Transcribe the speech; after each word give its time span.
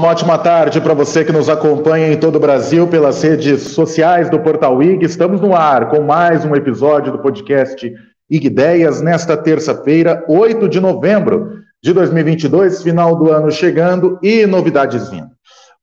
Uma 0.00 0.08
ótima 0.08 0.38
tarde 0.38 0.80
para 0.80 0.94
você 0.94 1.26
que 1.26 1.30
nos 1.30 1.50
acompanha 1.50 2.10
em 2.10 2.16
todo 2.16 2.36
o 2.36 2.40
Brasil 2.40 2.88
pelas 2.88 3.22
redes 3.22 3.60
sociais 3.60 4.30
do 4.30 4.40
Portal 4.40 4.82
IG. 4.82 5.04
Estamos 5.04 5.42
no 5.42 5.54
ar 5.54 5.90
com 5.90 6.00
mais 6.00 6.42
um 6.42 6.56
episódio 6.56 7.12
do 7.12 7.18
podcast 7.18 7.92
IG 8.30 8.46
Ideias 8.46 9.02
nesta 9.02 9.36
terça-feira, 9.36 10.24
8 10.26 10.70
de 10.70 10.80
novembro 10.80 11.50
de 11.82 11.92
2022, 11.92 12.82
final 12.82 13.14
do 13.14 13.30
ano 13.30 13.50
chegando 13.50 14.18
e 14.22 14.46
novidades 14.46 15.10
vindo. 15.10 15.28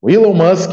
O 0.01 0.09
Elon 0.09 0.33
Musk 0.33 0.71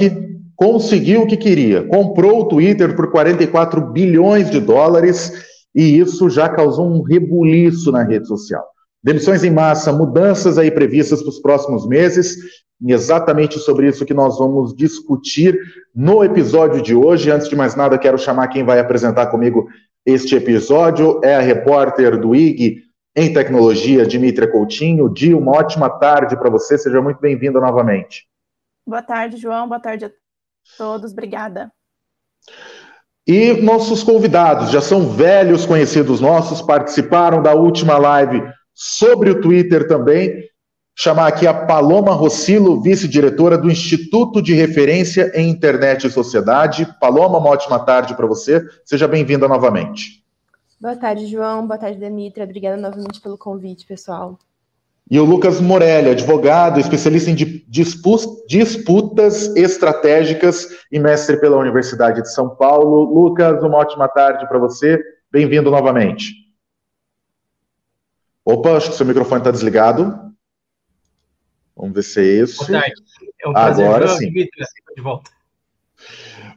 conseguiu 0.57 1.25
o 1.25 1.27
que 1.27 1.37
queria, 1.37 1.87
comprou 1.87 2.41
o 2.41 2.49
Twitter 2.49 2.97
por 2.97 3.11
44 3.11 3.93
bilhões 3.93 4.51
de 4.51 4.59
dólares 4.59 5.31
e 5.75 5.99
isso 5.99 6.31
já 6.31 6.49
causou 6.49 6.91
um 6.91 7.03
rebuliço 7.03 7.93
na 7.93 8.05
rede 8.05 8.27
social. 8.27 8.65
Demissões 9.03 9.45
em 9.45 9.51
massa, 9.51 9.93
mudanças 9.93 10.57
aí 10.57 10.71
previstas 10.71 11.21
para 11.21 11.29
os 11.29 11.39
próximos 11.39 11.87
meses, 11.87 12.39
exatamente 12.83 13.59
sobre 13.59 13.89
isso 13.89 14.05
que 14.05 14.15
nós 14.15 14.39
vamos 14.39 14.75
discutir 14.75 15.59
no 15.95 16.25
episódio 16.25 16.83
de 16.83 16.95
hoje. 16.95 17.31
Antes 17.31 17.49
de 17.49 17.57
mais 17.57 17.75
nada, 17.75 17.99
quero 17.99 18.19
chamar 18.19 18.49
quem 18.49 18.65
vai 18.65 18.79
apresentar 18.79 19.27
comigo 19.27 19.69
este 20.05 20.35
episódio, 20.37 21.21
é 21.25 21.35
a 21.35 21.41
repórter 21.41 22.21
do 22.21 22.35
IG 22.35 22.83
em 23.17 23.33
Tecnologia, 23.33 24.07
Dimitra 24.07 24.51
Coutinho. 24.51 25.09
Di, 25.09 25.33
uma 25.33 25.53
ótima 25.53 25.89
tarde 25.89 26.37
para 26.37 26.51
você, 26.51 26.77
seja 26.77 27.01
muito 27.01 27.21
bem-vinda 27.21 27.59
novamente. 27.61 28.27
Boa 28.87 29.03
tarde, 29.03 29.39
João, 29.39 29.67
boa 29.67 29.81
tarde 29.81 30.05
a 30.05 30.11
todos, 30.77 31.13
obrigada. 31.13 31.73
E 33.27 33.55
nossos 33.63 34.03
convidados 34.03 34.71
já 34.71 34.83
são 34.83 35.09
velhos 35.09 35.65
conhecidos 35.65 36.21
nossos, 36.21 36.61
participaram 36.61 37.43
da 37.43 37.55
última 37.55 37.97
live 37.97 38.43
sobre 38.75 39.31
o 39.31 39.41
Twitter 39.41 39.89
também. 39.89 40.47
Chamar 40.97 41.27
aqui 41.27 41.45
a 41.45 41.53
Paloma 41.53 42.13
Rossilo, 42.13 42.81
vice-diretora 42.81 43.59
do 43.59 43.69
Instituto 43.69 44.41
de 44.41 44.55
Referência 44.55 45.33
em 45.35 45.51
Internet 45.51 46.07
e 46.07 46.11
Sociedade. 46.11 46.87
Paloma, 47.01 47.39
uma 47.39 47.51
ótima 47.51 47.81
tarde 47.81 48.15
para 48.15 48.29
você. 48.29 48.65
Seja 48.85 49.09
bem-vinda 49.09 49.49
novamente. 49.49 50.25
Boa 50.81 50.95
tarde, 50.95 51.27
João. 51.27 51.67
Boa 51.67 51.79
tarde, 51.79 51.99
Demitra. 51.99 52.45
Obrigada 52.45 52.77
novamente 52.77 53.21
pelo 53.21 53.37
convite, 53.37 53.85
pessoal. 53.85 54.39
E 55.11 55.19
o 55.19 55.25
Lucas 55.25 55.61
Morelli, 55.61 56.11
advogado, 56.11 56.79
especialista 56.79 57.29
em 57.29 57.35
disputas 57.35 58.27
estratégicas 59.57 60.69
e 60.93 61.01
mestre 61.01 61.39
pela 61.39 61.59
Universidade 61.59 62.23
de 62.23 62.33
São 62.33 62.51
Paulo. 62.51 63.13
Lucas, 63.13 63.61
uma 63.63 63.79
ótima 63.79 64.09
tarde 64.09 64.49
para 64.49 64.59
você. 64.59 65.03
Bem-vindo 65.31 65.73
novamente. 65.73 66.35
Opa, 68.45 68.77
acho 68.77 68.91
que 68.91 68.97
seu 68.97 69.05
microfone 69.05 69.41
está 69.41 69.51
desligado. 69.51 70.33
Vamos 71.77 71.95
ver 71.95 72.03
se 72.03 72.21
é 72.21 72.43
isso. 72.43 72.67
Boa 72.67 72.81
tarde. 72.81 73.03
É 73.43 73.49
um 73.49 73.53
prazer. 73.53 73.87
Agora 73.87 74.09
sim. 74.09 74.33
De 74.33 75.03
volta. 75.03 75.31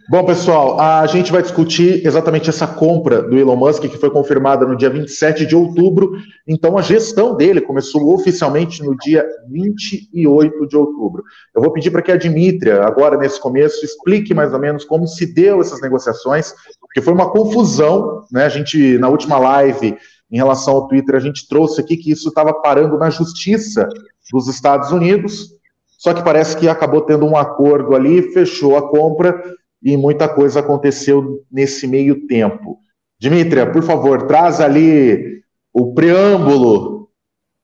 Bom, 0.10 0.24
pessoal, 0.26 0.80
a 0.80 1.06
gente 1.06 1.34
vai 1.34 1.42
discutir 1.42 2.06
exatamente 2.06 2.50
essa 2.50 2.66
compra 2.66 3.22
do 3.22 3.38
Elon 3.38 3.58
Musk, 3.58 3.82
que 3.82 3.98
foi 3.98 4.10
confirmada 4.10 4.66
no 4.66 4.78
dia 4.78 4.90
27 4.90 5.46
de 5.46 5.54
outubro. 5.54 6.18
Então, 6.48 6.78
a 6.78 6.82
gestão 6.82 7.36
dele 7.36 7.60
começou 7.60 8.14
oficialmente 8.14 8.82
no 8.82 8.96
dia 8.96 9.28
28 9.50 10.66
de 10.66 10.78
outubro. 10.78 11.24
Eu 11.54 11.62
vou 11.62 11.74
pedir 11.74 11.92
para 11.92 12.02
que 12.02 12.12
a 12.12 12.16
Dimitria, 12.16 12.84
agora 12.84 13.18
nesse 13.18 13.38
começo, 13.38 13.84
explique 13.84 14.34
mais 14.34 14.54
ou 14.54 14.60
menos 14.60 14.86
como 14.86 15.06
se 15.06 15.26
deu 15.26 15.60
essas 15.60 15.82
negociações, 15.82 16.54
porque 16.80 17.02
foi 17.02 17.14
uma 17.14 17.30
confusão, 17.30 18.24
né? 18.32 18.46
A 18.46 18.50
gente, 18.50 18.98
na 18.98 19.10
última 19.10 19.38
live, 19.38 19.98
em 20.30 20.38
relação 20.38 20.76
ao 20.76 20.88
Twitter, 20.88 21.16
a 21.16 21.20
gente 21.20 21.48
trouxe 21.48 21.80
aqui 21.80 21.96
que 21.96 22.12
isso 22.12 22.30
estava 22.30 22.54
parando 22.54 22.98
na 22.98 23.10
justiça 23.10 23.88
dos 24.32 24.48
Estados 24.48 24.92
Unidos, 24.92 25.56
só 25.98 26.14
que 26.14 26.24
parece 26.24 26.58
que 26.58 26.68
acabou 26.68 27.02
tendo 27.02 27.26
um 27.26 27.36
acordo 27.36 27.96
ali, 27.96 28.34
fechou 28.34 28.78
a 28.78 28.90
compra 28.90 29.42
e 29.82 29.96
muita 29.96 30.28
coisa 30.28 30.60
aconteceu 30.60 31.44
nesse 31.52 31.88
meio 31.88 32.28
tempo. 32.28 32.80
Dimitria, 33.20 33.72
por 33.72 33.82
favor, 33.84 34.28
traz 34.28 34.60
ali 34.60 35.42
o 35.74 35.94
preâmbulo 35.94 37.10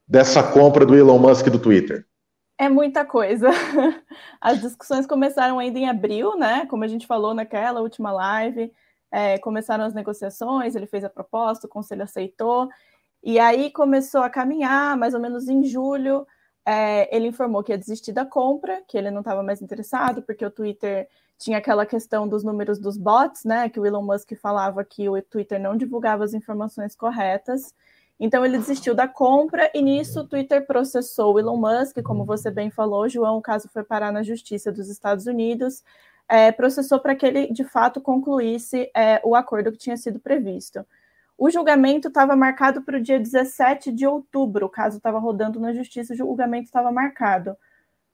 dessa 0.08 0.42
compra 0.42 0.86
do 0.86 0.96
Elon 0.96 1.20
Musk 1.20 1.48
do 1.48 1.60
Twitter. 1.60 2.06
É 2.58 2.70
muita 2.70 3.04
coisa. 3.04 3.50
As 4.40 4.62
discussões 4.62 5.06
começaram 5.06 5.60
ainda 5.60 5.78
em 5.78 5.90
abril, 5.90 6.38
né? 6.38 6.66
Como 6.68 6.84
a 6.84 6.88
gente 6.88 7.06
falou 7.06 7.34
naquela 7.34 7.82
última 7.82 8.12
live 8.12 8.72
é, 9.14 9.38
começaram 9.38 9.86
as 9.86 9.94
negociações, 9.94 10.76
ele 10.76 10.88
fez 10.88 11.04
a 11.04 11.10
proposta, 11.10 11.68
o 11.68 11.70
conselho 11.70 12.02
aceitou, 12.02 12.68
e 13.24 13.40
aí 13.40 13.70
começou 13.72 14.22
a 14.22 14.30
caminhar, 14.30 14.98
mais 14.98 15.14
ou 15.14 15.20
menos 15.20 15.48
em 15.48 15.64
julho, 15.64 16.26
é, 16.66 17.16
ele 17.16 17.28
informou 17.28 17.64
que 17.64 17.72
ia 17.72 17.78
desistir 17.78 18.12
da 18.12 18.26
compra, 18.26 18.82
que 18.88 18.98
ele 18.98 19.12
não 19.12 19.20
estava 19.20 19.44
mais 19.44 19.62
interessado, 19.62 20.24
porque 20.24 20.44
o 20.44 20.50
Twitter 20.50 21.08
tinha 21.38 21.60
aquela 21.60 21.86
questão 21.86 22.28
dos 22.28 22.44
números 22.44 22.80
dos 22.80 22.98
bots, 22.98 23.44
né? 23.44 23.70
Que 23.70 23.80
o 23.80 23.86
Elon 23.86 24.02
Musk 24.02 24.34
falava 24.42 24.84
que 24.84 25.08
o 25.08 25.22
Twitter 25.22 25.60
não 25.60 25.78
divulgava 25.78 26.24
as 26.24 26.34
informações 26.34 26.96
corretas. 26.96 27.74
Então 28.20 28.44
ele 28.44 28.58
desistiu 28.58 28.96
da 28.96 29.08
compra 29.08 29.70
e 29.76 29.82
nisso 29.82 30.22
o 30.22 30.28
Twitter 30.28 30.66
processou 30.66 31.36
o 31.36 31.40
Elon 31.40 31.58
Musk, 31.58 32.02
como 32.04 32.26
você 32.26 32.50
bem 32.50 32.72
falou, 32.72 33.08
João, 33.10 33.38
o 33.38 33.42
caso 33.42 33.70
foi 33.72 33.84
parar 33.84 34.12
na 34.12 34.24
justiça 34.24 34.72
dos 34.72 34.90
Estados 34.90 35.28
Unidos 35.28 35.84
é, 36.28 36.52
processou 36.52 37.00
para 37.00 37.16
que 37.16 37.26
ele, 37.26 37.52
de 37.52 37.64
fato, 37.64 38.02
concluísse 38.02 38.90
é, 38.96 39.22
o 39.24 39.36
acordo 39.36 39.72
que 39.72 39.78
tinha 39.78 39.98
sido 39.98 40.20
previsto. 40.20 40.86
O 41.38 41.50
julgamento 41.50 42.08
estava 42.08 42.36
marcado 42.36 42.82
para 42.84 42.98
o 42.98 43.02
dia 43.02 43.20
17 43.20 43.92
de 43.92 44.06
outubro, 44.06 44.68
o 44.68 44.70
caso 44.70 44.98
estava 44.98 45.20
rodando 45.20 45.60
na 45.60 45.74
justiça, 45.74 46.14
o 46.14 46.18
julgamento 46.18 46.66
estava 46.66 46.92
marcado. 46.92 47.58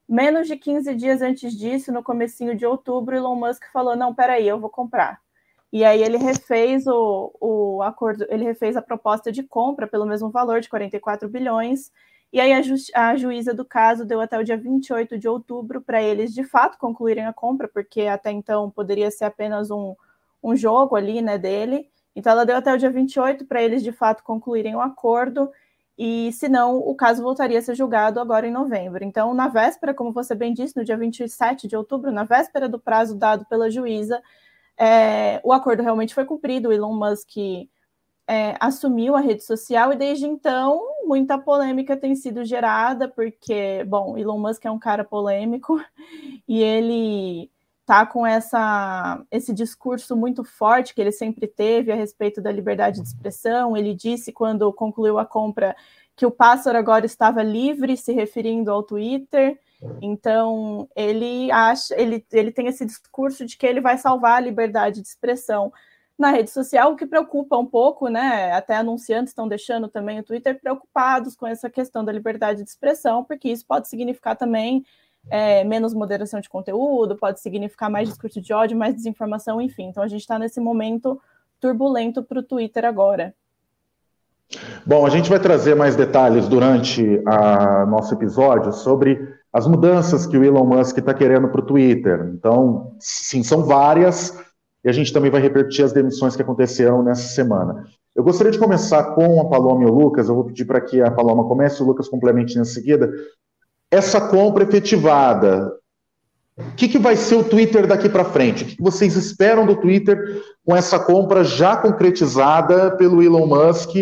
Menos 0.07 0.47
de 0.47 0.55
15 0.55 0.95
dias 0.95 1.21
antes 1.21 1.53
disso, 1.53 1.91
no 1.91 2.01
comecinho 2.01 2.55
de 2.55 2.65
outubro, 2.65 3.15
Elon 3.15 3.35
Musk 3.35 3.65
falou, 3.71 3.95
não, 3.95 4.15
peraí, 4.15 4.47
eu 4.47 4.59
vou 4.59 4.69
comprar. 4.69 5.21
E 5.71 5.85
aí 5.85 6.01
ele 6.01 6.17
refez 6.17 6.87
o, 6.87 7.31
o 7.39 7.83
acordo, 7.83 8.25
ele 8.29 8.43
refez 8.43 8.75
a 8.75 8.81
proposta 8.81 9.31
de 9.31 9.43
compra 9.43 9.85
pelo 9.87 10.05
mesmo 10.05 10.31
valor 10.31 10.61
de 10.61 10.69
44 10.69 11.29
bilhões, 11.29 11.91
e 12.31 12.39
aí 12.39 12.53
a, 12.53 12.61
ju 12.61 12.75
a, 12.93 13.15
juíza 13.15 13.53
do 13.53 13.65
caso 13.65 14.05
deu 14.05 14.21
até 14.21 14.37
o 14.37 14.43
dia 14.43 14.57
28 14.57 15.17
de 15.17 15.27
outubro 15.27 15.81
para 15.81 16.01
eles 16.01 16.33
de 16.33 16.43
fato 16.43 16.77
concluírem 16.77 17.25
a 17.25 17.33
compra, 17.33 17.67
porque 17.67 18.01
até 18.03 18.31
então 18.31 18.69
poderia 18.69 19.09
ser 19.09 19.25
apenas 19.25 19.71
um, 19.71 19.95
um 20.43 20.55
jogo 20.55 20.95
ali, 20.95 21.21
né, 21.21 21.37
dele. 21.37 21.89
Então 22.15 22.31
ela 22.31 22.45
deu 22.45 22.55
até 22.55 22.73
o 22.73 22.77
dia 22.77 22.89
28 22.89 23.45
para 23.45 23.61
eles 23.61 23.81
de 23.83 23.91
fato 23.91 24.23
concluírem 24.23 24.75
o 24.75 24.81
acordo, 24.81 25.51
e 25.97 26.31
senão 26.31 26.77
o 26.77 26.95
caso 26.95 27.21
voltaria 27.21 27.59
a 27.59 27.61
ser 27.61 27.75
julgado 27.75 28.21
agora 28.21 28.47
em 28.47 28.51
novembro. 28.51 29.03
Então, 29.03 29.33
na 29.33 29.49
véspera, 29.49 29.93
como 29.93 30.13
você 30.13 30.33
bem 30.33 30.53
disse, 30.53 30.77
no 30.77 30.85
dia 30.85 30.95
27 30.95 31.67
de 31.67 31.75
outubro, 31.75 32.09
na 32.09 32.23
véspera 32.23 32.69
do 32.69 32.79
prazo 32.79 33.15
dado 33.15 33.45
pela 33.47 33.69
juíza, 33.69 34.21
é, 34.77 35.41
o 35.43 35.51
acordo 35.51 35.83
realmente 35.83 36.13
foi 36.15 36.23
cumprido. 36.23 36.69
O 36.69 36.71
Elon 36.71 36.93
Musk 36.93 37.35
é, 38.29 38.55
assumiu 38.59 39.15
a 39.15 39.19
rede 39.19 39.43
social 39.43 39.91
e 39.91 39.95
desde 39.95 40.27
então 40.27 40.79
muita 41.03 41.35
polêmica 41.35 41.97
tem 41.97 42.13
sido 42.13 42.45
gerada, 42.45 43.07
porque, 43.07 43.83
bom, 43.87 44.15
Elon 44.15 44.37
Musk 44.37 44.63
é 44.65 44.69
um 44.69 44.77
cara 44.77 45.03
polêmico 45.03 45.83
e 46.47 46.61
ele 46.61 47.49
tá 47.87 48.05
com 48.05 48.23
essa, 48.23 49.19
esse 49.31 49.51
discurso 49.51 50.15
muito 50.15 50.43
forte 50.43 50.93
que 50.93 51.01
ele 51.01 51.11
sempre 51.11 51.47
teve 51.47 51.91
a 51.91 51.95
respeito 51.95 52.39
da 52.39 52.51
liberdade 52.51 53.01
de 53.01 53.07
expressão. 53.07 53.75
Ele 53.75 53.95
disse 53.95 54.31
quando 54.31 54.71
concluiu 54.71 55.17
a 55.17 55.25
compra 55.25 55.75
que 56.15 56.23
o 56.23 56.29
pássaro 56.29 56.77
agora 56.77 57.07
estava 57.07 57.41
livre, 57.41 57.97
se 57.97 58.13
referindo 58.13 58.71
ao 58.71 58.83
Twitter. 58.83 59.57
Então, 59.99 60.87
ele 60.95 61.51
acha, 61.51 61.99
ele, 61.99 62.23
ele 62.31 62.51
tem 62.51 62.67
esse 62.67 62.85
discurso 62.85 63.43
de 63.43 63.57
que 63.57 63.65
ele 63.65 63.81
vai 63.81 63.97
salvar 63.97 64.37
a 64.37 64.41
liberdade 64.41 65.01
de 65.01 65.07
expressão 65.07 65.73
na 66.19 66.31
rede 66.31 66.51
social, 66.51 66.91
o 66.91 66.95
que 66.97 67.05
preocupa 67.05 67.57
um 67.57 67.65
pouco, 67.65 68.09
né? 68.09 68.51
Até 68.51 68.75
anunciantes 68.75 69.31
estão 69.31 69.47
deixando 69.47 69.87
também 69.87 70.19
o 70.19 70.23
Twitter 70.23 70.59
preocupados 70.59 71.33
com 71.33 71.47
essa 71.47 71.69
questão 71.69 72.03
da 72.03 72.11
liberdade 72.11 72.61
de 72.61 72.69
expressão, 72.69 73.23
porque 73.23 73.47
isso 73.49 73.65
pode 73.65 73.87
significar 73.87 74.35
também 74.35 74.83
é, 75.29 75.63
menos 75.63 75.93
moderação 75.93 76.41
de 76.41 76.49
conteúdo, 76.49 77.15
pode 77.15 77.39
significar 77.39 77.89
mais 77.89 78.09
discurso 78.09 78.41
de 78.41 78.51
ódio, 78.51 78.77
mais 78.77 78.93
desinformação, 78.93 79.61
enfim. 79.61 79.85
Então 79.85 80.03
a 80.03 80.09
gente 80.09 80.19
está 80.19 80.37
nesse 80.37 80.59
momento 80.59 81.21
turbulento 81.57 82.21
para 82.21 82.39
o 82.39 82.43
Twitter 82.43 82.83
agora. 82.83 83.33
Bom, 84.85 85.05
a 85.05 85.09
gente 85.09 85.29
vai 85.29 85.39
trazer 85.39 85.73
mais 85.73 85.95
detalhes 85.95 86.49
durante 86.49 87.01
o 87.01 87.85
nosso 87.85 88.13
episódio 88.13 88.73
sobre 88.73 89.35
as 89.53 89.65
mudanças 89.65 90.25
que 90.25 90.37
o 90.37 90.43
Elon 90.43 90.65
Musk 90.65 90.97
está 90.97 91.13
querendo 91.13 91.47
para 91.47 91.61
o 91.61 91.65
Twitter. 91.65 92.29
Então, 92.33 92.93
sim, 92.99 93.41
são 93.41 93.63
várias 93.63 94.37
e 94.83 94.89
a 94.89 94.91
gente 94.91 95.11
também 95.11 95.31
vai 95.31 95.41
repetir 95.41 95.83
as 95.83 95.91
demissões 95.91 96.35
que 96.35 96.41
aconteceram 96.41 97.03
nessa 97.03 97.27
semana. 97.27 97.85
Eu 98.15 98.23
gostaria 98.23 98.51
de 98.51 98.59
começar 98.59 99.15
com 99.15 99.39
a 99.41 99.45
Paloma 99.45 99.83
e 99.83 99.85
o 99.85 99.93
Lucas, 99.93 100.27
eu 100.29 100.35
vou 100.35 100.45
pedir 100.45 100.65
para 100.65 100.81
que 100.81 101.01
a 101.01 101.11
Paloma 101.11 101.47
comece 101.47 101.79
e 101.79 101.83
o 101.83 101.87
Lucas 101.87 102.07
complemente 102.07 102.57
em 102.57 102.65
seguida. 102.65 103.11
Essa 103.91 104.21
compra 104.21 104.63
efetivada, 104.63 105.71
o 106.57 106.75
que, 106.75 106.87
que 106.87 106.99
vai 106.99 107.15
ser 107.15 107.35
o 107.35 107.43
Twitter 107.43 107.87
daqui 107.87 108.09
para 108.09 108.25
frente? 108.25 108.63
O 108.63 108.67
que, 108.67 108.75
que 108.75 108.83
vocês 108.83 109.15
esperam 109.15 109.65
do 109.65 109.75
Twitter 109.75 110.41
com 110.65 110.75
essa 110.75 110.99
compra 110.99 111.43
já 111.43 111.77
concretizada 111.77 112.91
pelo 112.97 113.23
Elon 113.23 113.47
Musk 113.47 113.95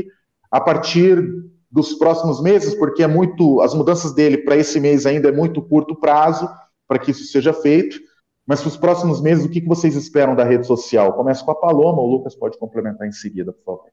a 0.51 0.59
partir 0.59 1.23
dos 1.71 1.93
próximos 1.93 2.41
meses? 2.41 2.73
Porque 2.73 3.03
é 3.03 3.07
muito, 3.07 3.61
as 3.61 3.73
mudanças 3.73 4.13
dele 4.13 4.39
para 4.39 4.57
esse 4.57 4.79
mês 4.79 5.05
ainda 5.05 5.29
é 5.29 5.31
muito 5.31 5.61
curto 5.61 5.95
prazo 5.95 6.49
para 6.87 6.97
que 6.97 7.11
isso 7.11 7.25
seja 7.25 7.53
feito. 7.53 7.99
Mas 8.47 8.61
para 8.61 8.69
os 8.69 8.77
próximos 8.77 9.19
meses, 9.19 9.43
o 9.43 9.49
que, 9.49 9.59
vocês 9.59 9.93
esperam 9.97 10.33
da 10.33 10.45
rede 10.45 10.65
social? 10.65 11.11
Começa 11.13 11.43
com 11.43 11.51
a 11.51 11.55
Paloma, 11.55 12.01
o 12.01 12.07
Lucas 12.07 12.33
pode 12.33 12.57
complementar 12.57 13.05
em 13.05 13.11
seguida, 13.11 13.51
por 13.51 13.63
favor. 13.63 13.91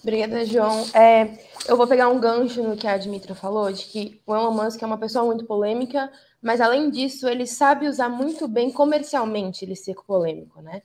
Obrigada, 0.00 0.46
João. 0.46 0.84
É, 0.94 1.36
eu 1.66 1.76
vou 1.76 1.88
pegar 1.88 2.08
um 2.08 2.20
gancho 2.20 2.62
no 2.62 2.76
que 2.76 2.86
a 2.86 2.96
Dimitra 2.96 3.34
falou, 3.34 3.72
de 3.72 3.84
que 3.86 4.22
o 4.24 4.32
Elon 4.32 4.52
Musk 4.52 4.80
é 4.80 4.86
uma 4.86 4.98
pessoa 4.98 5.24
muito 5.24 5.44
polêmica, 5.44 6.08
mas 6.40 6.60
além 6.60 6.88
disso, 6.88 7.28
ele 7.28 7.44
sabe 7.44 7.88
usar 7.88 8.08
muito 8.08 8.46
bem 8.46 8.70
comercialmente 8.70 9.64
ele 9.64 9.74
ser 9.74 9.96
polêmico, 10.06 10.62
né? 10.62 10.82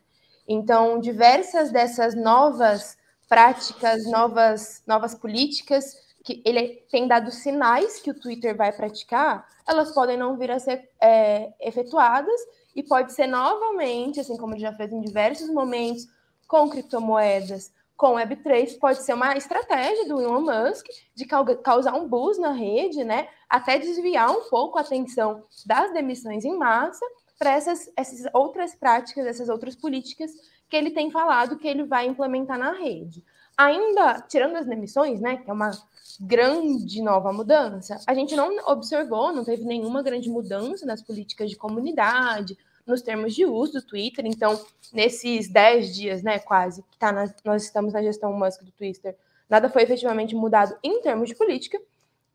Então, 0.47 0.99
diversas 0.99 1.71
dessas 1.71 2.15
novas 2.15 2.97
práticas, 3.29 4.03
novas, 4.05 4.81
novas 4.87 5.13
políticas 5.13 5.95
que 6.23 6.41
ele 6.45 6.85
tem 6.91 7.07
dado 7.07 7.31
sinais 7.31 7.99
que 7.99 8.11
o 8.11 8.19
Twitter 8.19 8.55
vai 8.55 8.71
praticar, 8.71 9.47
elas 9.67 9.91
podem 9.91 10.17
não 10.17 10.37
vir 10.37 10.51
a 10.51 10.59
ser 10.59 10.89
é, 11.01 11.51
efetuadas 11.59 12.39
e 12.75 12.83
pode 12.83 13.13
ser 13.13 13.27
novamente, 13.27 14.19
assim 14.19 14.37
como 14.37 14.53
ele 14.53 14.61
já 14.61 14.73
fez 14.73 14.91
em 14.91 15.01
diversos 15.01 15.49
momentos, 15.49 16.07
com 16.47 16.69
criptomoedas, 16.69 17.71
com 17.95 18.15
Web3, 18.15 18.79
pode 18.79 19.03
ser 19.03 19.13
uma 19.13 19.37
estratégia 19.37 20.07
do 20.07 20.19
Elon 20.19 20.41
Musk 20.41 20.87
de 21.13 21.25
causar 21.25 21.93
um 21.93 22.07
buzz 22.07 22.39
na 22.39 22.51
rede, 22.51 23.03
né? 23.03 23.27
Até 23.47 23.77
desviar 23.77 24.31
um 24.31 24.49
pouco 24.49 24.77
a 24.77 24.81
atenção 24.81 25.43
das 25.65 25.93
demissões 25.93 26.43
em 26.43 26.57
massa 26.57 27.05
para 27.37 27.51
essas, 27.51 27.91
essas 27.95 28.27
outras 28.33 28.75
práticas, 28.75 29.25
essas 29.25 29.49
outras 29.49 29.75
políticas 29.75 30.31
que 30.67 30.75
ele 30.75 30.91
tem 30.91 31.11
falado 31.11 31.57
que 31.57 31.67
ele 31.67 31.83
vai 31.83 32.07
implementar 32.07 32.57
na 32.57 32.71
rede. 32.71 33.23
Ainda, 33.61 34.19
tirando 34.27 34.55
as 34.55 34.65
demissões, 34.65 35.21
né, 35.21 35.37
que 35.37 35.47
é 35.47 35.53
uma 35.53 35.69
grande 36.19 36.99
nova 36.99 37.31
mudança, 37.31 37.99
a 38.07 38.13
gente 38.15 38.35
não 38.35 38.57
observou, 38.65 39.31
não 39.31 39.45
teve 39.45 39.63
nenhuma 39.63 40.01
grande 40.01 40.31
mudança 40.31 40.83
nas 40.83 40.99
políticas 40.99 41.47
de 41.47 41.55
comunidade, 41.55 42.57
nos 42.87 43.03
termos 43.03 43.35
de 43.35 43.45
uso 43.45 43.73
do 43.73 43.81
Twitter. 43.83 44.25
Então, 44.25 44.59
nesses 44.91 45.47
10 45.47 45.95
dias, 45.95 46.23
né, 46.23 46.39
quase, 46.39 46.81
que 46.89 46.97
tá 46.97 47.11
na, 47.11 47.31
nós 47.45 47.63
estamos 47.63 47.93
na 47.93 48.01
gestão 48.01 48.33
Musk 48.33 48.63
do 48.63 48.71
Twitter, 48.71 49.15
nada 49.47 49.69
foi 49.69 49.83
efetivamente 49.83 50.33
mudado 50.33 50.75
em 50.83 50.99
termos 51.01 51.29
de 51.29 51.35
política, 51.35 51.79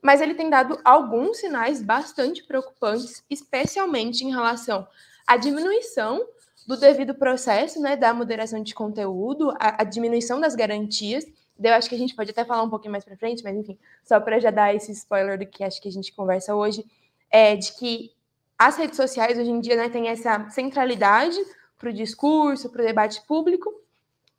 mas 0.00 0.20
ele 0.20 0.34
tem 0.34 0.48
dado 0.48 0.78
alguns 0.84 1.38
sinais 1.38 1.82
bastante 1.82 2.44
preocupantes, 2.44 3.24
especialmente 3.28 4.24
em 4.24 4.30
relação 4.30 4.86
à 5.26 5.36
diminuição 5.36 6.24
do 6.66 6.76
devido 6.76 7.14
processo, 7.14 7.80
né, 7.80 7.96
da 7.96 8.12
moderação 8.12 8.62
de 8.62 8.74
conteúdo, 8.74 9.50
a, 9.52 9.82
a 9.82 9.84
diminuição 9.84 10.40
das 10.40 10.54
garantias. 10.54 11.24
Eu 11.62 11.72
acho 11.74 11.88
que 11.88 11.94
a 11.94 11.98
gente 11.98 12.14
pode 12.14 12.30
até 12.30 12.44
falar 12.44 12.62
um 12.62 12.70
pouquinho 12.70 12.92
mais 12.92 13.04
para 13.04 13.16
frente, 13.16 13.42
mas 13.42 13.56
enfim, 13.56 13.78
só 14.04 14.18
para 14.18 14.40
já 14.40 14.50
dar 14.50 14.74
esse 14.74 14.92
spoiler 14.92 15.38
do 15.38 15.46
que 15.46 15.62
acho 15.62 15.80
que 15.80 15.88
a 15.88 15.92
gente 15.92 16.12
conversa 16.12 16.54
hoje, 16.54 16.84
é 17.30 17.56
de 17.56 17.72
que 17.72 18.10
as 18.58 18.76
redes 18.76 18.96
sociais 18.96 19.38
hoje 19.38 19.50
em 19.50 19.60
dia 19.60 19.76
né, 19.76 19.88
têm 19.88 20.08
essa 20.08 20.48
centralidade 20.50 21.38
para 21.78 21.90
o 21.90 21.92
discurso, 21.92 22.70
para 22.70 22.82
o 22.82 22.86
debate 22.86 23.22
público, 23.26 23.72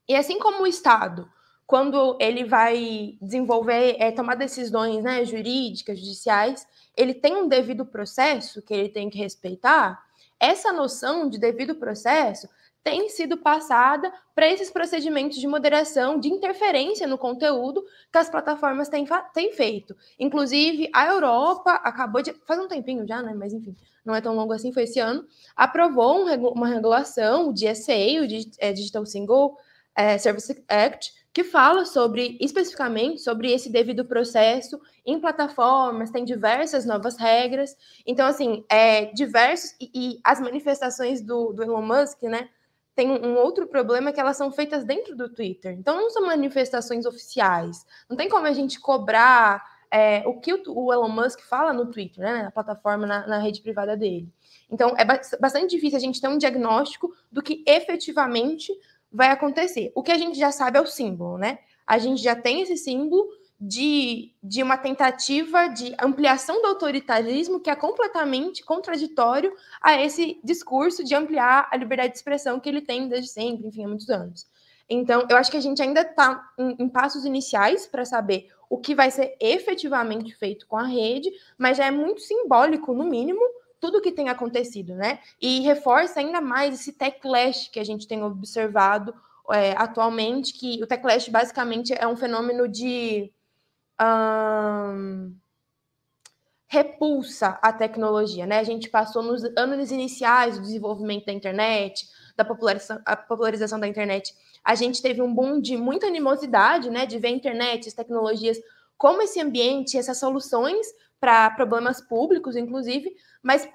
e 0.07 0.15
assim 0.15 0.39
como 0.39 0.63
o 0.63 0.67
Estado, 0.67 1.29
quando 1.65 2.17
ele 2.19 2.45
vai 2.45 3.17
desenvolver, 3.21 3.97
é, 3.99 4.11
tomar 4.11 4.35
decisões 4.35 5.03
né, 5.03 5.25
jurídicas, 5.25 5.99
judiciais, 5.99 6.65
ele 6.95 7.13
tem 7.13 7.35
um 7.35 7.47
devido 7.47 7.85
processo 7.85 8.61
que 8.61 8.73
ele 8.73 8.89
tem 8.89 9.09
que 9.09 9.17
respeitar, 9.17 10.06
essa 10.39 10.71
noção 10.71 11.29
de 11.29 11.37
devido 11.37 11.75
processo 11.75 12.47
tem 12.83 13.09
sido 13.09 13.35
passada 13.35 14.09
para 14.33 14.47
esses 14.47 14.71
procedimentos 14.71 15.37
de 15.37 15.45
moderação, 15.45 16.17
de 16.17 16.29
interferência 16.29 17.05
no 17.05 17.17
conteúdo 17.17 17.83
que 18.09 18.17
as 18.17 18.29
plataformas 18.29 18.87
têm, 18.87 19.05
têm 19.33 19.51
feito. 19.51 19.93
Inclusive, 20.17 20.89
a 20.93 21.05
Europa 21.07 21.73
acabou 21.83 22.21
de. 22.21 22.33
faz 22.45 22.57
um 22.61 22.67
tempinho 22.67 23.05
já, 23.05 23.21
né? 23.21 23.33
Mas 23.33 23.51
enfim, 23.51 23.75
não 24.05 24.15
é 24.15 24.21
tão 24.21 24.33
longo 24.33 24.53
assim, 24.53 24.71
foi 24.71 24.83
esse 24.83 25.01
ano, 25.01 25.27
aprovou 25.53 26.25
um, 26.25 26.47
uma 26.47 26.67
regulação, 26.67 27.49
o 27.49 27.53
DSA, 27.53 28.21
o 28.21 28.25
é, 28.59 28.71
Digital 28.71 29.05
Single 29.05 29.57
é, 29.93 30.17
Service 30.17 30.63
Act, 30.69 31.11
que 31.37 31.43
fala 31.43 31.85
sobre, 31.85 32.35
especificamente, 32.41 33.21
sobre 33.21 33.51
esse 33.51 33.71
devido 33.71 34.03
processo 34.03 34.81
em 35.05 35.19
plataformas, 35.19 36.09
tem 36.09 36.25
diversas 36.25 36.83
novas 36.83 37.15
regras. 37.15 37.77
Então, 38.07 38.25
assim, 38.25 38.65
é, 38.67 39.05
diversos, 39.13 39.75
e, 39.79 39.91
e 39.93 40.19
as 40.23 40.39
manifestações 40.39 41.21
do, 41.21 41.53
do, 41.53 41.61
Elon 41.61 41.83
Musk, 41.83 42.23
né, 42.23 42.49
tem 42.95 43.11
um 43.11 43.35
outro 43.35 43.67
problema 43.67 44.11
que 44.11 44.19
elas 44.19 44.35
são 44.35 44.51
feitas 44.51 44.83
dentro 44.83 45.15
do 45.15 45.29
Twitter. 45.29 45.73
Então, 45.77 45.95
não 45.95 46.09
são 46.09 46.25
manifestações 46.25 47.05
oficiais. 47.05 47.85
Não 48.09 48.17
tem 48.17 48.27
como 48.27 48.47
a 48.47 48.51
gente 48.51 48.79
cobrar 48.79 49.63
é, 49.91 50.23
o 50.25 50.39
que 50.39 50.51
o, 50.51 50.63
o, 50.65 50.91
Elon 50.91 51.07
Musk 51.07 51.41
fala 51.41 51.71
no 51.71 51.85
Twitter, 51.85 52.23
né, 52.23 52.41
na 52.41 52.51
plataforma, 52.51 53.05
na, 53.05 53.27
na 53.27 53.37
rede 53.37 53.61
privada 53.61 53.95
dele. 53.95 54.27
Então, 54.71 54.95
é 54.97 55.05
bastante 55.05 55.75
difícil 55.75 55.97
a 55.97 56.01
gente 56.01 56.19
ter 56.19 56.29
um 56.29 56.39
diagnóstico 56.39 57.13
do 57.31 57.43
que 57.43 57.63
efetivamente 57.67 58.73
vai 59.11 59.29
acontecer. 59.29 59.91
O 59.95 60.03
que 60.03 60.11
a 60.11 60.17
gente 60.17 60.37
já 60.37 60.51
sabe 60.51 60.77
é 60.77 60.81
o 60.81 60.85
símbolo, 60.85 61.37
né? 61.37 61.59
A 61.85 61.97
gente 61.97 62.21
já 62.21 62.35
tem 62.35 62.61
esse 62.61 62.77
símbolo 62.77 63.27
de, 63.59 64.33
de 64.43 64.61
uma 64.61 64.77
tentativa 64.77 65.67
de 65.67 65.95
ampliação 65.99 66.61
do 66.61 66.67
autoritarismo 66.67 67.59
que 67.59 67.69
é 67.69 67.75
completamente 67.75 68.63
contraditório 68.63 69.51
a 69.81 69.99
esse 69.99 70.39
discurso 70.43 71.03
de 71.03 71.15
ampliar 71.15 71.67
a 71.71 71.77
liberdade 71.77 72.11
de 72.11 72.17
expressão 72.17 72.59
que 72.59 72.69
ele 72.69 72.81
tem 72.81 73.07
desde 73.07 73.29
sempre, 73.29 73.67
enfim, 73.67 73.85
há 73.85 73.87
muitos 73.87 74.09
anos. 74.09 74.45
Então, 74.89 75.25
eu 75.29 75.35
acho 75.35 75.51
que 75.51 75.57
a 75.57 75.61
gente 75.61 75.81
ainda 75.81 76.01
está 76.01 76.49
em, 76.57 76.75
em 76.79 76.89
passos 76.89 77.25
iniciais 77.25 77.87
para 77.87 78.05
saber 78.05 78.47
o 78.69 78.77
que 78.77 78.93
vai 78.93 79.09
ser 79.09 79.35
efetivamente 79.39 80.33
feito 80.35 80.67
com 80.67 80.77
a 80.77 80.85
rede, 80.85 81.29
mas 81.57 81.77
já 81.77 81.85
é 81.85 81.91
muito 81.91 82.21
simbólico, 82.21 82.93
no 82.93 83.05
mínimo, 83.05 83.41
tudo 83.79 84.01
que 84.01 84.11
tem 84.11 84.29
acontecido, 84.29 84.95
né? 84.95 85.19
E 85.41 85.61
reforça 85.61 86.19
ainda 86.19 86.41
mais 86.41 86.75
esse 86.75 86.93
techlash 86.93 87.69
que 87.69 87.79
a 87.79 87.83
gente 87.83 88.07
tem 88.07 88.23
observado 88.23 89.13
é, 89.51 89.71
atualmente, 89.77 90.53
que 90.53 90.81
o 90.83 90.87
techlash 90.87 91.29
basicamente 91.29 91.93
é 91.93 92.07
um 92.07 92.17
fenômeno 92.17 92.67
de 92.67 93.31
um, 94.01 95.33
repulsa 96.67 97.57
à 97.61 97.71
tecnologia, 97.71 98.45
né? 98.45 98.59
A 98.59 98.63
gente 98.63 98.89
passou 98.89 99.23
nos 99.23 99.43
anos 99.57 99.91
iniciais 99.91 100.57
do 100.57 100.63
desenvolvimento 100.63 101.25
da 101.25 101.33
internet, 101.33 102.07
da 102.35 102.43
popularização, 102.43 103.01
popularização 103.27 103.79
da 103.79 103.87
internet, 103.87 104.35
a 104.63 104.75
gente 104.75 105.01
teve 105.01 105.21
um 105.21 105.33
boom 105.33 105.61
de 105.61 105.77
muita 105.77 106.07
animosidade, 106.07 106.89
né? 106.89 107.05
De 107.05 107.17
ver 107.17 107.29
a 107.29 107.31
internet, 107.31 107.87
as 107.87 107.93
tecnologias 107.93 108.57
como 108.97 109.21
esse 109.21 109.39
ambiente, 109.39 109.97
essas 109.97 110.19
soluções 110.19 110.85
para 111.19 111.49
problemas 111.51 112.01
públicos, 112.01 112.55
inclusive, 112.55 113.15
mas 113.41 113.67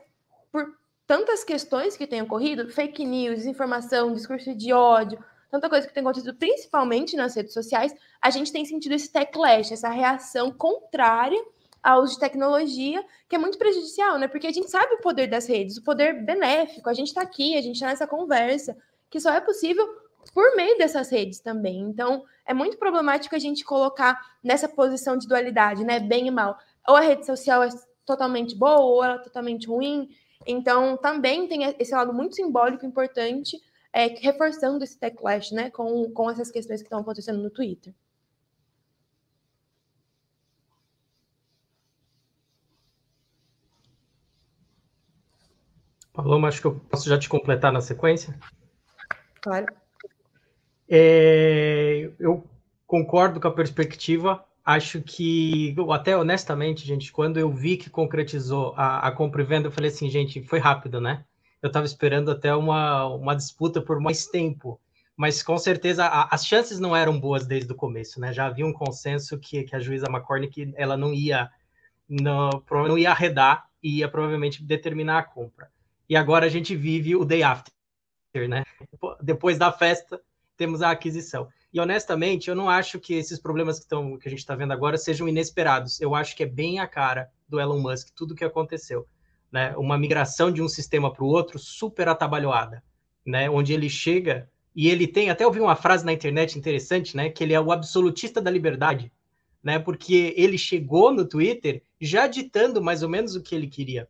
por 0.51 0.77
tantas 1.07 1.45
questões 1.45 1.97
que 1.97 2.07
têm 2.07 2.23
ocorrido, 2.23 2.71
fake 2.71 3.05
news, 3.05 3.39
desinformação, 3.39 4.13
discurso 4.13 4.55
de 4.55 4.73
ódio, 4.73 5.23
tanta 5.51 5.69
coisa 5.69 5.87
que 5.87 5.93
tem 5.93 6.01
acontecido, 6.01 6.35
principalmente 6.35 7.17
nas 7.17 7.35
redes 7.35 7.53
sociais, 7.53 7.95
a 8.21 8.31
gente 8.31 8.53
tem 8.53 8.65
sentido 8.65 8.95
esse 8.95 9.13
techlash, 9.13 9.73
essa 9.73 9.89
reação 9.89 10.51
contrária 10.51 11.43
ao 11.83 12.03
uso 12.03 12.15
de 12.15 12.21
tecnologia, 12.21 13.05
que 13.29 13.35
é 13.35 13.39
muito 13.39 13.59
prejudicial, 13.59 14.19
né? 14.19 14.29
Porque 14.29 14.47
a 14.47 14.53
gente 14.53 14.71
sabe 14.71 14.95
o 14.95 15.01
poder 15.01 15.27
das 15.27 15.47
redes, 15.47 15.77
o 15.77 15.83
poder 15.83 16.25
benéfico, 16.25 16.89
a 16.89 16.95
gente 16.95 17.09
está 17.09 17.23
aqui, 17.23 17.57
a 17.59 17.61
gente 17.61 17.75
está 17.75 17.87
nessa 17.87 18.07
conversa, 18.07 18.77
que 19.11 19.19
só 19.21 19.31
é 19.33 19.41
possível 19.41 19.87
por 20.33 20.55
meio 20.55 20.79
dessas 20.79 21.11
redes 21.11 21.41
também. 21.41 21.81
Então, 21.81 22.25
é 22.47 22.55
muito 22.55 22.79
problemático 22.79 23.35
a 23.35 23.39
gente 23.39 23.65
colocar 23.65 24.19
nessa 24.43 24.69
posição 24.69 25.17
de 25.17 25.27
dualidade, 25.27 25.85
né? 25.85 25.99
Bem 25.99 26.29
e 26.29 26.31
mal. 26.31 26.57
Ou 26.87 26.97
a 26.97 27.01
rede 27.01 27.25
social 27.25 27.63
é 27.63 27.69
totalmente 28.05 28.57
boa, 28.57 28.81
ou 28.81 29.05
ela 29.05 29.15
é 29.15 29.19
totalmente 29.19 29.67
ruim. 29.67 30.09
Então, 30.47 30.97
também 30.97 31.47
tem 31.47 31.65
esse 31.79 31.93
lado 31.93 32.13
muito 32.13 32.35
simbólico 32.35 32.85
importante, 32.85 33.57
é, 33.93 34.07
reforçando 34.07 34.83
esse 34.83 34.99
backlash, 34.99 35.53
né? 35.53 35.71
Com, 35.71 36.11
com 36.13 36.31
essas 36.31 36.51
questões 36.51 36.81
que 36.81 36.87
estão 36.87 37.01
acontecendo 37.01 37.43
no 37.43 37.51
Twitter. 37.51 37.95
Paloma, 46.13 46.49
acho 46.49 46.61
que 46.61 46.67
eu 46.67 46.79
posso 46.91 47.09
já 47.09 47.19
te 47.19 47.29
completar 47.29 47.73
na 47.73 47.81
sequência? 47.81 48.39
Claro. 49.41 49.67
É, 50.89 52.11
eu 52.19 52.45
concordo 52.87 53.41
com 53.41 53.49
a 53.49 53.53
perspectiva. 53.53 54.45
Acho 54.65 55.03
que, 55.03 55.75
até 55.91 56.17
honestamente, 56.17 56.87
gente, 56.87 57.11
quando 57.11 57.39
eu 57.39 57.51
vi 57.51 57.77
que 57.77 57.91
concretizou 57.91 58.75
a, 58.77 59.09
a 59.09 59.13
compra 59.13 59.43
e 59.43 59.45
venda, 59.45 59.67
eu 59.67 59.73
falei 59.73 59.91
assim, 59.91 60.09
gente, 60.09 60.43
foi 60.43 60.61
rápido, 60.61 61.01
né? 61.01 61.25
Eu 61.61 61.67
estava 61.67 61.85
esperando 61.85 62.31
até 62.31 62.55
uma, 62.55 63.07
uma 63.07 63.35
disputa 63.35 63.81
por 63.81 64.01
mais 64.01 64.27
tempo, 64.27 64.81
mas 65.17 65.43
com 65.43 65.59
certeza 65.59 66.05
a, 66.07 66.33
as 66.33 66.47
chances 66.47 66.79
não 66.79 66.95
eram 66.95 67.19
boas 67.19 67.45
desde 67.45 67.73
o 67.73 67.77
começo, 67.77 68.21
né? 68.21 68.33
Já 68.33 68.47
havia 68.47 68.67
um 68.67 68.73
consenso 68.73 69.39
que, 69.39 69.65
que 69.65 69.75
a 69.75 69.81
juíza 69.81 70.07
McCormick 70.09 70.73
ela 70.77 70.97
não 70.97 71.13
ia 71.13 71.51
não, 72.09 72.51
não 72.71 72.99
ia 72.99 73.11
arredar 73.11 73.69
e 73.83 73.99
ia 73.99 74.09
provavelmente 74.09 74.63
determinar 74.63 75.19
a 75.19 75.23
compra. 75.23 75.71
E 76.09 76.17
agora 76.17 76.47
a 76.47 76.49
gente 76.49 76.77
vive 76.77 77.17
o 77.17 77.25
day 77.25 77.43
after, 77.43 77.73
né? 78.49 78.65
Depois 79.21 79.59
da 79.59 79.73
festa, 79.73 80.21
temos 80.57 80.83
a 80.83 80.91
aquisição. 80.91 81.49
E 81.73 81.81
honestamente, 81.81 82.49
eu 82.51 82.55
não 82.55 82.69
acho 82.69 83.01
que 83.01 83.15
esses 83.15 83.39
problemas 83.39 83.81
que, 83.81 83.89
tão, 83.89 84.19
que 84.19 84.29
a 84.29 84.31
gente 84.31 84.41
está 84.41 84.55
vendo 84.55 84.73
agora 84.73 84.99
sejam 84.99 85.27
inesperados. 85.27 86.01
Eu 86.01 86.15
acho 86.15 86.37
que 86.37 86.43
é 86.43 86.47
bem 86.47 86.79
a 86.79 86.87
cara 86.87 87.31
do 87.49 87.59
Elon 87.59 87.81
Musk 87.81 88.09
tudo 88.15 88.33
o 88.33 88.35
que 88.35 88.45
aconteceu. 88.45 89.07
né? 89.51 89.75
Uma 89.77 89.99
migração 89.99 90.51
de 90.51 90.63
um 90.63 90.69
sistema 90.69 91.13
para 91.13 91.25
o 91.25 91.29
outro 91.29 91.59
super 91.59 92.09
atabalhoada, 92.09 92.83
né? 93.25 93.49
Onde 93.51 93.73
ele 93.73 93.89
chega 93.89 94.51
e 94.75 94.89
ele 94.89 95.07
tem, 95.07 95.29
até 95.29 95.47
ouvi 95.47 95.61
uma 95.61 95.77
frase 95.77 96.05
na 96.05 96.13
internet 96.13 96.59
interessante, 96.59 97.17
né? 97.17 97.29
Que 97.29 97.45
ele 97.45 97.53
é 97.53 97.61
o 97.61 97.71
absolutista 97.71 98.41
da 98.41 98.51
liberdade, 98.51 99.13
né? 99.63 99.79
Porque 99.79 100.35
ele 100.37 100.57
chegou 100.57 101.13
no 101.13 101.27
Twitter 101.27 101.83
já 102.01 102.27
ditando 102.27 102.83
mais 102.83 103.03
ou 103.03 103.09
menos 103.09 103.37
o 103.37 103.43
que 103.43 103.55
ele 103.55 103.67
queria. 103.67 104.09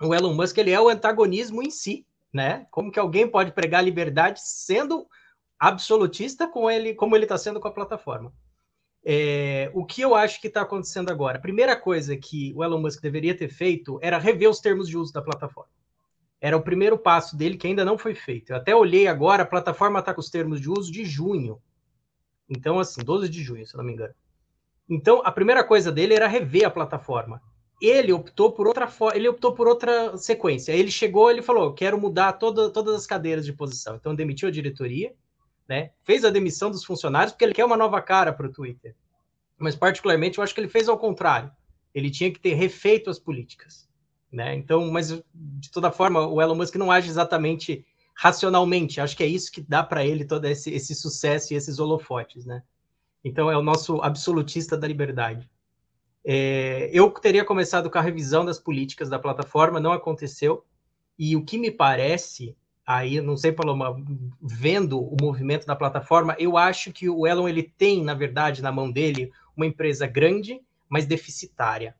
O 0.00 0.14
Elon 0.14 0.34
Musk 0.34 0.56
ele 0.58 0.70
é 0.70 0.80
o 0.80 0.88
antagonismo 0.88 1.62
em 1.62 1.70
si, 1.70 2.06
né? 2.32 2.66
Como 2.70 2.92
que 2.92 2.98
alguém 2.98 3.28
pode 3.28 3.52
pregar 3.52 3.82
liberdade 3.82 4.40
sendo 4.42 5.06
absolutista 5.58 6.46
com 6.48 6.70
ele, 6.70 6.94
como 6.94 7.16
ele 7.16 7.24
está 7.24 7.38
sendo 7.38 7.60
com 7.60 7.68
a 7.68 7.72
plataforma? 7.72 8.32
É, 9.04 9.70
o 9.72 9.84
que 9.84 10.00
eu 10.00 10.14
acho 10.14 10.40
que 10.40 10.48
está 10.48 10.62
acontecendo 10.62 11.10
agora? 11.10 11.38
A 11.38 11.40
primeira 11.40 11.76
coisa 11.76 12.16
que 12.16 12.52
o 12.56 12.64
Elon 12.64 12.80
Musk 12.80 13.00
deveria 13.00 13.36
ter 13.36 13.48
feito 13.48 13.98
era 14.02 14.18
rever 14.18 14.50
os 14.50 14.58
termos 14.58 14.88
de 14.88 14.98
uso 14.98 15.12
da 15.12 15.22
plataforma. 15.22 15.70
Era 16.40 16.56
o 16.56 16.62
primeiro 16.62 16.98
passo 16.98 17.36
dele 17.36 17.56
que 17.56 17.66
ainda 17.66 17.84
não 17.84 17.96
foi 17.96 18.14
feito. 18.14 18.50
Eu 18.50 18.56
até 18.56 18.74
olhei 18.74 19.06
agora, 19.06 19.44
a 19.44 19.46
plataforma 19.46 20.00
está 20.00 20.12
com 20.12 20.20
os 20.20 20.28
termos 20.28 20.60
de 20.60 20.68
uso 20.68 20.90
de 20.92 21.04
junho. 21.04 21.60
Então, 22.48 22.78
assim, 22.78 23.02
12 23.02 23.28
de 23.28 23.42
junho, 23.42 23.66
se 23.66 23.76
não 23.76 23.84
me 23.84 23.92
engano. 23.92 24.14
Então, 24.88 25.22
a 25.24 25.32
primeira 25.32 25.64
coisa 25.64 25.90
dele 25.90 26.14
era 26.14 26.28
rever 26.28 26.66
a 26.66 26.70
plataforma. 26.70 27.40
Ele 27.80 28.12
optou 28.12 28.52
por 28.52 28.66
outra 28.66 28.88
ele 29.14 29.28
optou 29.28 29.54
por 29.54 29.68
outra 29.68 30.16
sequência. 30.16 30.72
Ele 30.72 30.90
chegou, 30.90 31.30
ele 31.30 31.42
falou: 31.42 31.74
"Quero 31.74 32.00
mudar 32.00 32.34
toda, 32.34 32.70
todas 32.70 32.94
as 32.94 33.06
cadeiras 33.06 33.44
de 33.44 33.52
posição". 33.52 33.96
Então 33.96 34.14
demitiu 34.14 34.48
a 34.48 34.52
diretoria, 34.52 35.14
né? 35.68 35.90
Fez 36.04 36.24
a 36.24 36.30
demissão 36.30 36.70
dos 36.70 36.84
funcionários 36.84 37.32
porque 37.32 37.44
ele 37.44 37.54
quer 37.54 37.64
uma 37.64 37.76
nova 37.76 38.00
cara 38.00 38.32
para 38.32 38.46
o 38.46 38.52
Twitter. 38.52 38.94
Mas 39.58 39.74
particularmente 39.74 40.38
eu 40.38 40.44
acho 40.44 40.54
que 40.54 40.60
ele 40.60 40.68
fez 40.68 40.88
ao 40.88 40.98
contrário. 40.98 41.50
Ele 41.94 42.10
tinha 42.10 42.30
que 42.30 42.38
ter 42.38 42.54
refeito 42.54 43.08
as 43.08 43.18
políticas, 43.18 43.88
né? 44.30 44.54
Então, 44.54 44.90
mas 44.90 45.08
de 45.34 45.70
toda 45.70 45.90
forma, 45.90 46.26
o 46.26 46.40
Elon 46.40 46.54
Musk 46.54 46.74
não 46.76 46.92
age 46.92 47.08
exatamente 47.08 47.84
racionalmente. 48.14 49.00
Acho 49.00 49.16
que 49.16 49.22
é 49.22 49.26
isso 49.26 49.50
que 49.50 49.60
dá 49.60 49.82
para 49.82 50.04
ele 50.04 50.24
todo 50.24 50.44
esse, 50.46 50.70
esse 50.70 50.94
sucesso 50.94 51.52
e 51.52 51.56
esses 51.56 51.78
holofotes, 51.78 52.44
né? 52.44 52.62
Então 53.24 53.50
é 53.50 53.56
o 53.56 53.62
nosso 53.62 54.00
absolutista 54.02 54.76
da 54.76 54.86
liberdade. 54.86 55.50
É, 56.24 56.90
eu 56.92 57.10
teria 57.10 57.44
começado 57.44 57.90
com 57.90 57.98
a 57.98 58.02
revisão 58.02 58.44
das 58.44 58.58
políticas 58.58 59.08
da 59.08 59.18
plataforma, 59.18 59.80
não 59.80 59.92
aconteceu. 59.92 60.64
E 61.18 61.36
o 61.36 61.44
que 61.44 61.56
me 61.56 61.70
parece, 61.70 62.56
aí, 62.86 63.20
não 63.20 63.36
sei, 63.36 63.50
Paloma, 63.50 63.96
vendo 64.40 65.00
o 65.00 65.16
movimento 65.20 65.66
da 65.66 65.74
plataforma, 65.74 66.36
eu 66.38 66.56
acho 66.56 66.92
que 66.92 67.08
o 67.08 67.26
Elon 67.26 67.48
ele 67.48 67.64
tem, 67.64 68.04
na 68.04 68.14
verdade, 68.14 68.62
na 68.62 68.70
mão 68.70 68.90
dele, 68.90 69.32
uma 69.56 69.66
empresa 69.66 70.06
grande, 70.06 70.60
mas 70.88 71.04
deficitária. 71.04 71.96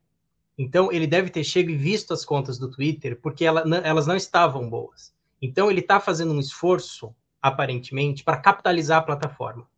Então, 0.57 0.91
ele 0.91 1.07
deve 1.07 1.29
ter 1.29 1.45
chegado 1.45 1.73
e 1.73 1.77
visto 1.77 2.15
as 2.15 2.25
contas 2.25 2.59
do 2.59 2.71
Twitter, 2.71 3.19
porque 3.21 3.45
ela, 3.45 3.63
elas 3.85 4.07
não 4.07 4.17
estavam 4.17 4.71
boas. 4.71 5.13
Então, 5.43 5.71
ele 5.71 5.81
está 5.81 6.01
fazendo 6.01 6.33
um 6.33 6.41
esforço, 6.41 7.15
aparentemente, 7.43 8.25
para 8.25 8.39
capitalizar 8.39 8.99
a 8.99 9.03
plataforma. 9.03 9.69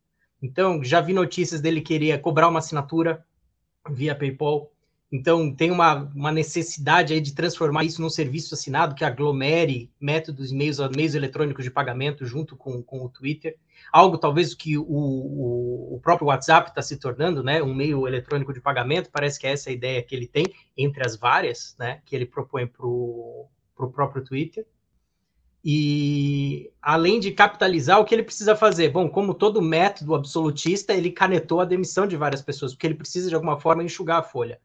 Então, 0.40 0.84
já 0.84 1.00
vi 1.00 1.12
notícias 1.12 1.60
dele 1.60 1.80
querer 1.80 2.20
cobrar 2.20 2.48
uma 2.48 2.60
assinatura 2.60 3.24
via 3.90 4.14
PayPal. 4.14 4.70
Então, 5.10 5.54
tem 5.54 5.70
uma, 5.70 6.10
uma 6.14 6.30
necessidade 6.30 7.14
aí 7.14 7.20
de 7.20 7.34
transformar 7.34 7.82
isso 7.82 8.02
num 8.02 8.10
serviço 8.10 8.54
assinado 8.54 8.94
que 8.94 9.04
aglomere 9.04 9.90
métodos, 9.98 10.52
meios, 10.52 10.78
meios 10.94 11.14
eletrônicos 11.14 11.64
de 11.64 11.70
pagamento 11.70 12.26
junto 12.26 12.54
com, 12.54 12.82
com 12.82 13.04
o 13.04 13.08
Twitter. 13.08 13.56
Algo 13.90 14.18
talvez 14.18 14.54
que 14.54 14.76
o, 14.76 14.82
o, 14.82 15.94
o 15.94 16.00
próprio 16.00 16.28
WhatsApp 16.28 16.68
está 16.68 16.82
se 16.82 16.98
tornando, 16.98 17.42
né? 17.42 17.62
Um 17.62 17.74
meio 17.74 18.06
eletrônico 18.06 18.52
de 18.52 18.60
pagamento. 18.60 19.10
Parece 19.10 19.40
que 19.40 19.46
é 19.46 19.52
essa 19.52 19.70
a 19.70 19.72
ideia 19.72 20.02
que 20.02 20.14
ele 20.14 20.26
tem, 20.26 20.44
entre 20.76 21.06
as 21.06 21.16
várias, 21.16 21.74
né? 21.78 22.02
Que 22.04 22.14
ele 22.14 22.26
propõe 22.26 22.66
para 22.66 22.86
o 22.86 23.48
próprio 23.94 24.22
Twitter. 24.22 24.66
E 25.64 26.70
além 26.82 27.18
de 27.18 27.32
capitalizar, 27.32 27.98
o 27.98 28.04
que 28.04 28.14
ele 28.14 28.22
precisa 28.22 28.54
fazer? 28.54 28.90
Bom, 28.90 29.08
como 29.08 29.34
todo 29.34 29.62
método 29.62 30.14
absolutista, 30.14 30.92
ele 30.92 31.10
canetou 31.10 31.60
a 31.60 31.64
demissão 31.64 32.06
de 32.06 32.16
várias 32.16 32.42
pessoas, 32.42 32.74
porque 32.74 32.86
ele 32.86 32.94
precisa 32.94 33.28
de 33.28 33.34
alguma 33.34 33.58
forma 33.58 33.82
enxugar 33.82 34.18
a 34.18 34.22
folha. 34.22 34.60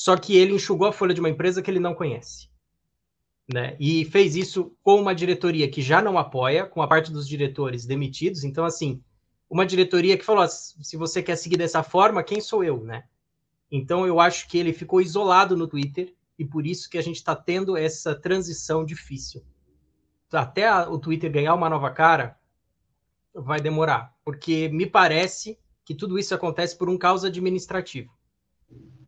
Só 0.00 0.16
que 0.16 0.34
ele 0.34 0.54
enxugou 0.54 0.88
a 0.88 0.92
folha 0.94 1.12
de 1.12 1.20
uma 1.20 1.28
empresa 1.28 1.60
que 1.60 1.70
ele 1.70 1.78
não 1.78 1.94
conhece. 1.94 2.48
Né? 3.52 3.76
E 3.78 4.06
fez 4.06 4.34
isso 4.34 4.74
com 4.82 4.98
uma 4.98 5.14
diretoria 5.14 5.70
que 5.70 5.82
já 5.82 6.00
não 6.00 6.16
apoia, 6.16 6.64
com 6.64 6.80
a 6.80 6.88
parte 6.88 7.12
dos 7.12 7.28
diretores 7.28 7.84
demitidos. 7.84 8.42
Então, 8.42 8.64
assim, 8.64 9.02
uma 9.50 9.66
diretoria 9.66 10.16
que 10.16 10.24
falou: 10.24 10.48
se 10.48 10.96
você 10.96 11.22
quer 11.22 11.36
seguir 11.36 11.58
dessa 11.58 11.82
forma, 11.82 12.22
quem 12.22 12.40
sou 12.40 12.64
eu, 12.64 12.82
né? 12.82 13.04
Então, 13.70 14.06
eu 14.06 14.18
acho 14.18 14.48
que 14.48 14.56
ele 14.56 14.72
ficou 14.72 15.02
isolado 15.02 15.54
no 15.54 15.68
Twitter 15.68 16.14
e 16.38 16.46
por 16.46 16.66
isso 16.66 16.88
que 16.88 16.96
a 16.96 17.02
gente 17.02 17.16
está 17.16 17.36
tendo 17.36 17.76
essa 17.76 18.14
transição 18.14 18.86
difícil 18.86 19.44
até 20.32 20.66
a, 20.66 20.88
o 20.88 20.98
Twitter 20.98 21.30
ganhar 21.30 21.54
uma 21.54 21.68
nova 21.68 21.90
cara, 21.90 22.38
vai 23.34 23.60
demorar, 23.60 24.14
porque 24.24 24.68
me 24.68 24.86
parece 24.86 25.58
que 25.84 25.94
tudo 25.94 26.18
isso 26.18 26.34
acontece 26.34 26.76
por 26.76 26.88
um 26.88 26.96
caos 26.96 27.24
administrativo. 27.24 28.10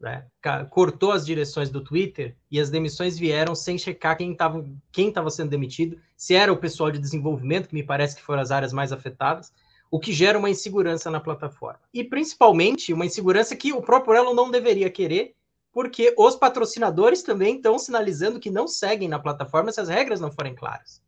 Né? 0.02 0.26
Cortou 0.68 1.12
as 1.12 1.25
direções 1.25 1.71
do 1.71 1.80
Twitter 1.80 2.35
e 2.50 2.59
as 2.59 2.68
demissões 2.68 3.16
vieram 3.16 3.54
sem 3.54 3.78
checar 3.78 4.18
quem 4.18 4.32
estava 4.32 4.66
quem 4.90 5.12
tava 5.12 5.30
sendo 5.30 5.50
demitido, 5.50 5.97
se 6.16 6.35
era 6.35 6.52
o 6.52 6.56
pessoal 6.56 6.90
de 6.90 6.99
desenvolvimento, 6.99 7.68
que 7.68 7.75
me 7.75 7.85
parece 7.85 8.16
que 8.16 8.23
foram 8.23 8.42
as 8.42 8.50
áreas 8.50 8.73
mais 8.73 8.92
afetadas, 8.92 9.52
o 9.88 10.00
que 10.00 10.12
gera 10.12 10.37
uma 10.37 10.50
insegurança 10.50 11.09
na 11.09 11.21
plataforma. 11.21 11.78
E 11.94 12.02
principalmente 12.02 12.92
uma 12.92 13.06
insegurança 13.06 13.54
que 13.54 13.73
o 13.73 13.80
próprio 13.80 14.16
Elon 14.16 14.35
não 14.35 14.50
deveria 14.50 14.90
querer, 14.90 15.37
porque 15.73 16.12
os 16.18 16.35
patrocinadores 16.35 17.23
também 17.23 17.56
estão 17.56 17.78
sinalizando 17.78 18.40
que 18.40 18.50
não 18.50 18.66
seguem 18.66 19.09
na 19.09 19.21
plataforma 19.21 19.71
se 19.71 19.80
as 19.80 19.88
regras 19.88 20.21
não 20.21 20.32
forem 20.32 20.54
claras. 20.54 21.00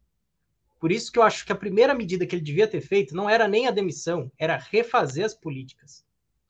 Por 0.79 0.93
isso 0.93 1.11
que 1.11 1.19
eu 1.19 1.23
acho 1.25 1.45
que 1.45 1.53
a 1.53 1.57
primeira 1.57 1.95
medida 1.95 2.27
que 2.27 2.37
ele 2.37 2.45
devia 2.45 2.69
ter 2.69 2.81
feito 2.81 3.17
não 3.17 3.29
era 3.29 3.49
nem 3.49 3.67
a 3.67 3.73
demissão, 3.73 4.31
era 4.39 4.57
refazer 4.57 5.25
as 5.25 5.35
políticas. 5.35 6.04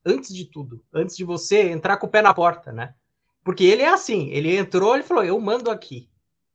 Antes 0.04 0.34
de 0.34 0.44
tudo, 0.44 0.84
antes 0.92 1.16
de 1.16 1.24
você 1.24 1.70
entrar 1.70 1.96
com 1.96 2.06
o 2.06 2.10
pé 2.10 2.20
na 2.20 2.34
porta, 2.34 2.72
né? 2.72 2.94
Porque 3.42 3.64
ele 3.64 3.82
é 3.82 3.88
assim, 3.88 4.28
ele 4.30 4.56
entrou, 4.56 4.94
ele 4.94 5.04
falou, 5.04 5.24
eu 5.24 5.38
mando 5.40 5.70
aqui. 5.70 6.08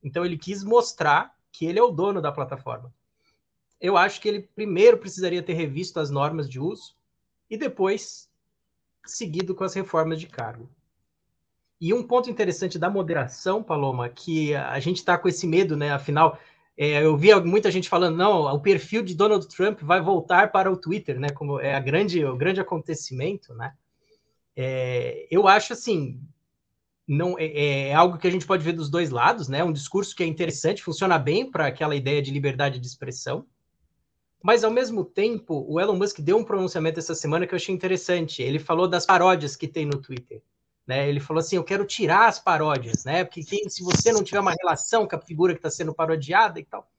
Então 0.03 0.25
ele 0.25 0.38
quis 0.38 0.63
mostrar 0.63 1.36
que 1.51 1.65
ele 1.65 1.79
é 1.79 1.84
o 1.84 1.91
dono 1.91 2.22
da 2.22 2.32
plataforma. 2.32 2.94
Eu 3.79 3.98
acho 3.98 4.20
que 4.20 4.27
ele 4.27 4.41
primeiro 4.41 4.98
precisaria 4.98 5.41
ter 5.41 5.53
revisto 5.53 6.00
as 6.00 6.10
normas 6.10 6.50
de 6.50 6.60
uso 6.60 6.96
e 7.50 7.58
depois 7.58 8.29
seguido 9.06 9.56
com 9.56 9.63
as 9.63 9.74
reformas 9.74 10.20
de 10.20 10.27
cargo. 10.27 10.70
E 11.82 11.94
um 11.94 12.03
ponto 12.03 12.29
interessante 12.29 12.77
da 12.77 12.89
moderação, 12.89 13.63
Paloma, 13.63 14.10
que 14.10 14.53
a 14.53 14.79
gente 14.79 14.98
está 14.98 15.18
com 15.18 15.29
esse 15.29 15.48
medo, 15.48 15.77
né? 15.77 15.91
Afinal, 15.91 16.38
é, 16.81 17.03
eu 17.03 17.17
vi 17.17 17.36
muita 17.41 17.69
gente 17.69 17.89
falando, 17.89 18.15
não, 18.15 18.43
o 18.43 18.62
perfil 18.62 19.03
de 19.03 19.13
Donald 19.13 19.45
Trump 19.50 19.81
vai 19.81 20.00
voltar 20.00 20.50
para 20.50 20.71
o 20.71 20.77
Twitter, 20.77 21.19
né? 21.19 21.27
Como 21.27 21.59
é 21.59 21.75
a 21.75 21.79
grande, 21.81 22.24
o 22.24 22.38
grande 22.38 22.62
acontecimento, 22.62 23.53
né? 23.53 23.74
É, 24.55 25.27
eu 25.29 25.45
acho 25.45 25.74
assim, 25.74 26.21
não 27.05 27.38
é, 27.38 27.89
é, 27.89 27.93
algo 27.93 28.17
que 28.17 28.25
a 28.25 28.31
gente 28.31 28.45
pode 28.45 28.63
ver 28.63 28.71
dos 28.71 28.89
dois 28.89 29.09
lados, 29.09 29.50
né? 29.50 29.62
Um 29.62 29.74
discurso 29.74 30.15
que 30.15 30.24
é 30.24 30.25
interessante, 30.25 30.81
funciona 30.81 31.19
bem 31.19 31.51
para 31.51 31.67
aquela 31.67 31.98
ideia 31.98 32.21
de 32.21 32.31
liberdade 32.31 32.79
de 32.79 32.88
expressão, 32.88 33.45
mas 34.41 34.63
ao 34.63 34.71
mesmo 34.71 35.03
tempo, 35.03 35.65
o 35.67 35.81
Elon 35.81 35.98
Musk 35.98 36.21
deu 36.21 36.38
um 36.38 36.45
pronunciamento 36.45 36.98
essa 36.98 37.13
semana 37.13 37.45
que 37.45 37.53
eu 37.53 37.57
achei 37.57 37.75
interessante. 37.75 38.41
Ele 38.41 38.57
falou 38.57 38.88
das 38.88 39.05
paródias 39.05 39.53
que 39.53 39.67
tem 39.67 39.86
no 39.86 40.01
Twitter. 40.01 40.41
Né? 40.89 41.08
Ele 41.08 41.19
falou 41.19 41.39
assim: 41.39 41.55
eu 41.55 41.63
quero 41.63 41.86
tirar 41.86 42.27
as 42.27 42.39
paródias, 42.39 43.05
né? 43.05 43.24
Porque 43.24 43.43
quem, 43.43 43.69
se 43.69 43.84
você 43.84 44.12
não 44.12 44.24
tiver 44.24 44.39
uma 44.39 44.55
relação 44.60 45.08
com 45.08 45.15
a 45.15 45.22
figura 45.22 45.53
que 45.53 45.60
está 45.60 45.69
sendo 45.69 45.93
parodiada 45.93 46.60
e 46.60 46.65
tal. 46.65 46.89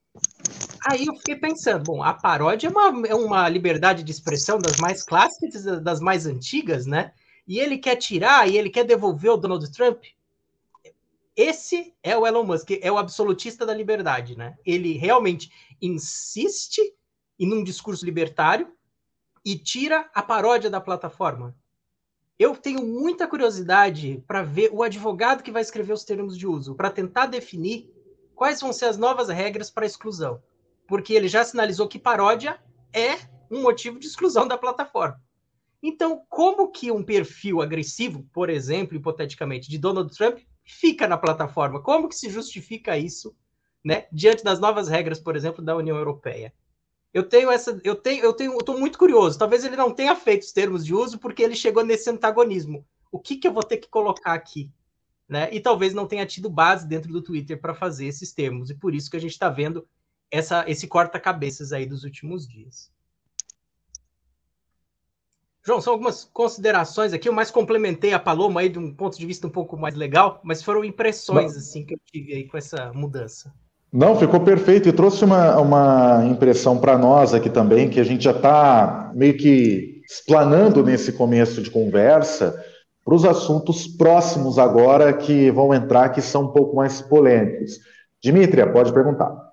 Aí 0.86 1.06
eu 1.06 1.16
fiquei 1.16 1.34
pensando, 1.34 1.82
bom, 1.82 2.00
a 2.00 2.14
paródia 2.14 2.68
é 2.68 2.70
uma, 2.70 3.08
é 3.08 3.14
uma 3.16 3.48
liberdade 3.48 4.04
de 4.04 4.12
expressão 4.12 4.60
das 4.60 4.76
mais 4.76 5.02
clássicas, 5.02 5.64
das 5.82 5.98
mais 5.98 6.24
antigas, 6.24 6.86
né? 6.86 7.12
E 7.48 7.58
ele 7.58 7.78
quer 7.78 7.96
tirar 7.96 8.48
e 8.48 8.56
ele 8.56 8.70
quer 8.70 8.84
devolver 8.84 9.32
o 9.32 9.36
Donald 9.36 9.68
Trump. 9.72 10.04
Esse 11.34 11.92
é 12.00 12.16
o 12.16 12.24
Elon 12.24 12.44
Musk, 12.44 12.70
é 12.80 12.92
o 12.92 12.98
absolutista 12.98 13.66
da 13.66 13.74
liberdade, 13.74 14.38
né? 14.38 14.56
Ele 14.64 14.96
realmente 14.96 15.50
insiste 15.82 16.80
em 17.40 17.52
um 17.52 17.64
discurso 17.64 18.04
libertário 18.04 18.72
e 19.44 19.58
tira 19.58 20.08
a 20.14 20.22
paródia 20.22 20.70
da 20.70 20.80
plataforma. 20.80 21.56
Eu 22.40 22.56
tenho 22.56 22.86
muita 22.86 23.28
curiosidade 23.28 24.24
para 24.26 24.42
ver 24.42 24.70
o 24.72 24.82
advogado 24.82 25.42
que 25.42 25.52
vai 25.52 25.60
escrever 25.60 25.92
os 25.92 26.04
termos 26.04 26.38
de 26.38 26.46
uso, 26.46 26.74
para 26.74 26.88
tentar 26.88 27.26
definir 27.26 27.92
quais 28.34 28.62
vão 28.62 28.72
ser 28.72 28.86
as 28.86 28.96
novas 28.96 29.28
regras 29.28 29.68
para 29.68 29.84
exclusão. 29.84 30.42
Porque 30.88 31.12
ele 31.12 31.28
já 31.28 31.44
sinalizou 31.44 31.86
que 31.86 31.98
paródia 31.98 32.58
é 32.94 33.18
um 33.50 33.60
motivo 33.60 33.98
de 33.98 34.06
exclusão 34.06 34.48
da 34.48 34.56
plataforma. 34.56 35.22
Então, 35.82 36.24
como 36.30 36.70
que 36.70 36.90
um 36.90 37.02
perfil 37.02 37.60
agressivo, 37.60 38.26
por 38.32 38.48
exemplo, 38.48 38.96
hipoteticamente, 38.96 39.68
de 39.68 39.76
Donald 39.76 40.10
Trump, 40.16 40.38
fica 40.64 41.06
na 41.06 41.18
plataforma? 41.18 41.82
Como 41.82 42.08
que 42.08 42.14
se 42.14 42.30
justifica 42.30 42.96
isso, 42.96 43.36
né, 43.84 44.06
diante 44.10 44.42
das 44.42 44.58
novas 44.58 44.88
regras, 44.88 45.20
por 45.20 45.36
exemplo, 45.36 45.62
da 45.62 45.76
União 45.76 45.98
Europeia? 45.98 46.54
Eu 47.12 47.28
tenho 47.28 47.50
essa, 47.50 47.80
eu 47.82 47.96
tenho, 47.96 48.24
eu 48.24 48.32
tenho, 48.32 48.52
eu 48.52 48.62
tô 48.62 48.78
muito 48.78 48.98
curioso. 48.98 49.38
Talvez 49.38 49.64
ele 49.64 49.76
não 49.76 49.92
tenha 49.92 50.14
feito 50.14 50.42
os 50.42 50.52
termos 50.52 50.84
de 50.84 50.94
uso 50.94 51.18
porque 51.18 51.42
ele 51.42 51.56
chegou 51.56 51.84
nesse 51.84 52.08
antagonismo. 52.08 52.86
O 53.10 53.18
que 53.18 53.36
que 53.36 53.48
eu 53.48 53.52
vou 53.52 53.64
ter 53.64 53.78
que 53.78 53.88
colocar 53.88 54.32
aqui, 54.32 54.70
né? 55.28 55.52
E 55.52 55.60
talvez 55.60 55.92
não 55.92 56.06
tenha 56.06 56.24
tido 56.24 56.48
base 56.48 56.86
dentro 56.86 57.12
do 57.12 57.22
Twitter 57.22 57.60
para 57.60 57.74
fazer 57.74 58.06
esses 58.06 58.32
termos, 58.32 58.70
e 58.70 58.74
por 58.74 58.94
isso 58.94 59.10
que 59.10 59.16
a 59.16 59.20
gente 59.20 59.32
está 59.32 59.48
vendo 59.48 59.86
essa, 60.30 60.64
esse 60.68 60.86
corta-cabeças 60.86 61.72
aí 61.72 61.84
dos 61.84 62.04
últimos 62.04 62.46
dias. 62.46 62.92
João, 65.64 65.80
são 65.80 65.92
algumas 65.92 66.24
considerações 66.24 67.12
aqui. 67.12 67.28
Eu 67.28 67.32
mais 67.32 67.50
complementei 67.50 68.14
a 68.14 68.18
Paloma 68.18 68.60
aí 68.60 68.68
de 68.68 68.78
um 68.78 68.94
ponto 68.94 69.18
de 69.18 69.26
vista 69.26 69.46
um 69.46 69.50
pouco 69.50 69.76
mais 69.76 69.94
legal, 69.94 70.40
mas 70.42 70.62
foram 70.62 70.84
impressões 70.84 71.56
assim 71.56 71.84
que 71.84 71.94
eu 71.94 72.00
tive 72.06 72.32
aí 72.32 72.46
com 72.46 72.56
essa 72.56 72.92
mudança. 72.92 73.52
Não, 73.92 74.16
ficou 74.16 74.40
perfeito 74.40 74.88
e 74.88 74.92
trouxe 74.92 75.24
uma, 75.24 75.58
uma 75.60 76.24
impressão 76.26 76.78
para 76.78 76.96
nós 76.96 77.34
aqui 77.34 77.50
também, 77.50 77.90
que 77.90 77.98
a 77.98 78.04
gente 78.04 78.22
já 78.22 78.30
está 78.30 79.10
meio 79.14 79.36
que 79.36 80.00
explanando 80.08 80.84
nesse 80.84 81.12
começo 81.12 81.60
de 81.60 81.70
conversa 81.70 82.54
para 83.04 83.14
os 83.14 83.24
assuntos 83.24 83.88
próximos 83.88 84.58
agora 84.58 85.12
que 85.12 85.50
vão 85.50 85.74
entrar, 85.74 86.10
que 86.10 86.22
são 86.22 86.44
um 86.44 86.52
pouco 86.52 86.76
mais 86.76 87.02
polêmicos. 87.02 87.78
Dimitria, 88.22 88.70
pode 88.70 88.92
perguntar. 88.92 89.50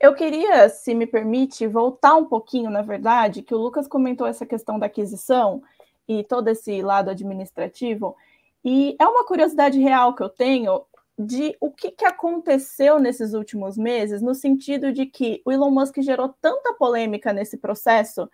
Eu 0.00 0.14
queria, 0.14 0.68
se 0.70 0.94
me 0.94 1.06
permite, 1.06 1.66
voltar 1.66 2.14
um 2.14 2.24
pouquinho, 2.24 2.70
na 2.70 2.82
verdade, 2.82 3.42
que 3.42 3.54
o 3.54 3.58
Lucas 3.58 3.86
comentou 3.86 4.26
essa 4.26 4.46
questão 4.46 4.78
da 4.78 4.86
aquisição 4.86 5.60
e 6.08 6.24
todo 6.24 6.48
esse 6.48 6.80
lado 6.80 7.10
administrativo. 7.10 8.16
E 8.64 8.96
é 8.98 9.06
uma 9.06 9.24
curiosidade 9.24 9.78
real 9.78 10.14
que 10.14 10.22
eu 10.22 10.28
tenho 10.28 10.82
de 11.18 11.56
o 11.60 11.70
que, 11.70 11.90
que 11.90 12.04
aconteceu 12.04 13.00
nesses 13.00 13.34
últimos 13.34 13.76
meses, 13.76 14.22
no 14.22 14.34
sentido 14.34 14.92
de 14.92 15.04
que 15.04 15.42
o 15.44 15.50
Elon 15.50 15.70
Musk 15.70 16.00
gerou 16.00 16.28
tanta 16.40 16.72
polêmica 16.74 17.32
nesse 17.32 17.56
processo 17.56 18.30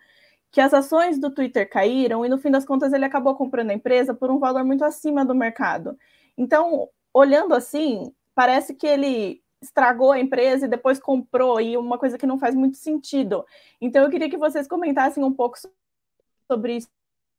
que 0.51 0.61
as 0.61 0.73
ações 0.73 1.19
do 1.19 1.31
Twitter 1.31 1.69
caíram 1.69 2.23
e, 2.23 2.29
no 2.29 2.37
fim 2.37 2.51
das 2.51 2.63
contas, 2.63 2.93
ele 2.93 3.03
acabou 3.03 3.35
comprando 3.35 3.71
a 3.71 3.73
empresa 3.73 4.13
por 4.13 4.29
um 4.29 4.39
valor 4.39 4.63
muito 4.63 4.85
acima 4.85 5.25
do 5.25 5.35
mercado. 5.35 5.97
Então, 6.37 6.87
olhando 7.13 7.53
assim, 7.53 8.13
parece 8.33 8.73
que 8.73 8.87
ele 8.87 9.41
estragou 9.61 10.11
a 10.11 10.19
empresa 10.19 10.65
e 10.65 10.69
depois 10.69 10.99
comprou, 10.99 11.59
e 11.59 11.75
uma 11.75 11.97
coisa 11.97 12.17
que 12.17 12.27
não 12.27 12.37
faz 12.37 12.53
muito 12.53 12.77
sentido. 12.77 13.45
Então, 13.81 14.03
eu 14.03 14.09
queria 14.09 14.29
que 14.29 14.37
vocês 14.37 14.67
comentassem 14.67 15.23
um 15.23 15.33
pouco 15.33 15.57
sobre 16.47 16.77
isso 16.77 16.87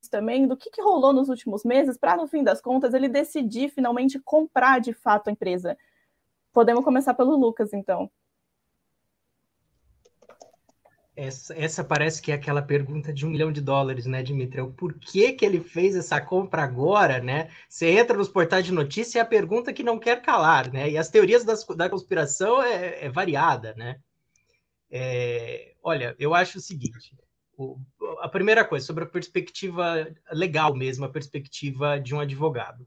também, 0.08 0.46
do 0.46 0.56
que, 0.56 0.70
que 0.70 0.82
rolou 0.82 1.12
nos 1.12 1.28
últimos 1.28 1.64
meses, 1.64 1.96
para, 1.96 2.16
no 2.16 2.26
fim 2.26 2.42
das 2.42 2.60
contas, 2.60 2.94
ele 2.94 3.08
decidir 3.08 3.70
finalmente 3.70 4.18
comprar 4.18 4.80
de 4.80 4.92
fato 4.92 5.28
a 5.28 5.32
empresa. 5.32 5.76
Podemos 6.52 6.84
começar 6.84 7.14
pelo 7.14 7.36
Lucas, 7.36 7.72
então. 7.72 8.10
Essa, 11.16 11.58
essa, 11.58 11.82
parece 11.82 12.20
que 12.20 12.30
é 12.30 12.34
aquela 12.34 12.60
pergunta 12.60 13.10
de 13.10 13.24
um 13.24 13.30
milhão 13.30 13.50
de 13.50 13.62
dólares, 13.62 14.04
né, 14.04 14.22
Dimitri? 14.22 14.60
O 14.60 14.70
porquê 14.70 15.32
que 15.32 15.46
ele 15.46 15.60
fez 15.60 15.96
essa 15.96 16.20
compra 16.20 16.62
agora, 16.62 17.20
né? 17.20 17.50
Você 17.68 17.88
entra 17.88 18.14
nos 18.14 18.28
portais 18.28 18.66
de 18.66 18.72
notícia 18.72 19.18
e 19.18 19.20
é 19.20 19.22
a 19.22 19.26
pergunta 19.26 19.72
que 19.72 19.82
não 19.82 19.98
quer 19.98 20.20
calar, 20.20 20.70
né? 20.70 20.90
E 20.90 20.98
as 20.98 21.08
teorias 21.08 21.42
das, 21.42 21.64
da 21.64 21.88
conspiração 21.88 22.62
é, 22.62 23.06
é 23.06 23.08
variada, 23.08 23.74
né? 23.78 23.98
É, 24.90 25.74
olha, 25.82 26.14
eu 26.18 26.34
acho 26.34 26.58
o 26.58 26.60
seguinte: 26.60 27.14
a 28.20 28.28
primeira 28.28 28.64
coisa, 28.64 28.84
sobre 28.84 29.04
a 29.04 29.08
perspectiva 29.08 30.06
legal 30.30 30.74
mesmo, 30.74 31.04
a 31.04 31.08
perspectiva 31.08 31.98
de 31.98 32.14
um 32.14 32.20
advogado. 32.20 32.86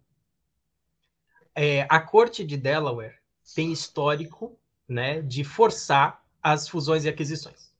É, 1.55 1.87
a 1.89 1.99
corte 1.99 2.45
de 2.45 2.55
Delaware 2.55 3.17
tem 3.55 3.71
histórico 3.71 4.57
né, 4.87 5.21
de 5.21 5.43
forçar 5.43 6.23
as 6.41 6.67
fusões 6.67 7.03
e 7.03 7.09
aquisições. 7.09 7.71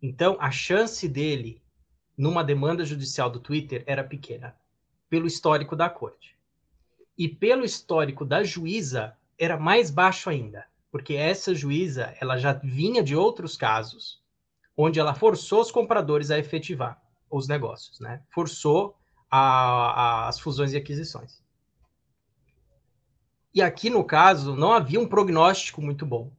Então, 0.00 0.36
a 0.40 0.50
chance 0.50 1.08
dele 1.08 1.62
numa 2.16 2.44
demanda 2.44 2.84
judicial 2.84 3.30
do 3.30 3.40
Twitter 3.40 3.82
era 3.86 4.04
pequena, 4.04 4.56
pelo 5.08 5.26
histórico 5.26 5.74
da 5.74 5.88
corte. 5.88 6.36
E 7.16 7.28
pelo 7.28 7.64
histórico 7.64 8.24
da 8.24 8.44
juíza, 8.44 9.16
era 9.38 9.58
mais 9.58 9.90
baixo 9.90 10.30
ainda, 10.30 10.66
porque 10.90 11.14
essa 11.14 11.54
juíza 11.54 12.14
ela 12.20 12.36
já 12.36 12.52
vinha 12.52 13.02
de 13.02 13.16
outros 13.16 13.56
casos, 13.56 14.21
onde 14.76 14.98
ela 14.98 15.14
forçou 15.14 15.60
os 15.60 15.70
compradores 15.70 16.30
a 16.30 16.38
efetivar 16.38 17.00
os 17.30 17.48
negócios, 17.48 18.00
né? 18.00 18.22
Forçou 18.30 18.96
a, 19.30 19.38
a, 19.38 20.28
as 20.28 20.38
fusões 20.38 20.72
e 20.72 20.76
aquisições. 20.76 21.42
E 23.54 23.60
aqui, 23.60 23.90
no 23.90 24.04
caso, 24.04 24.56
não 24.56 24.72
havia 24.72 24.98
um 25.00 25.06
prognóstico 25.06 25.82
muito 25.82 26.06
bom 26.06 26.30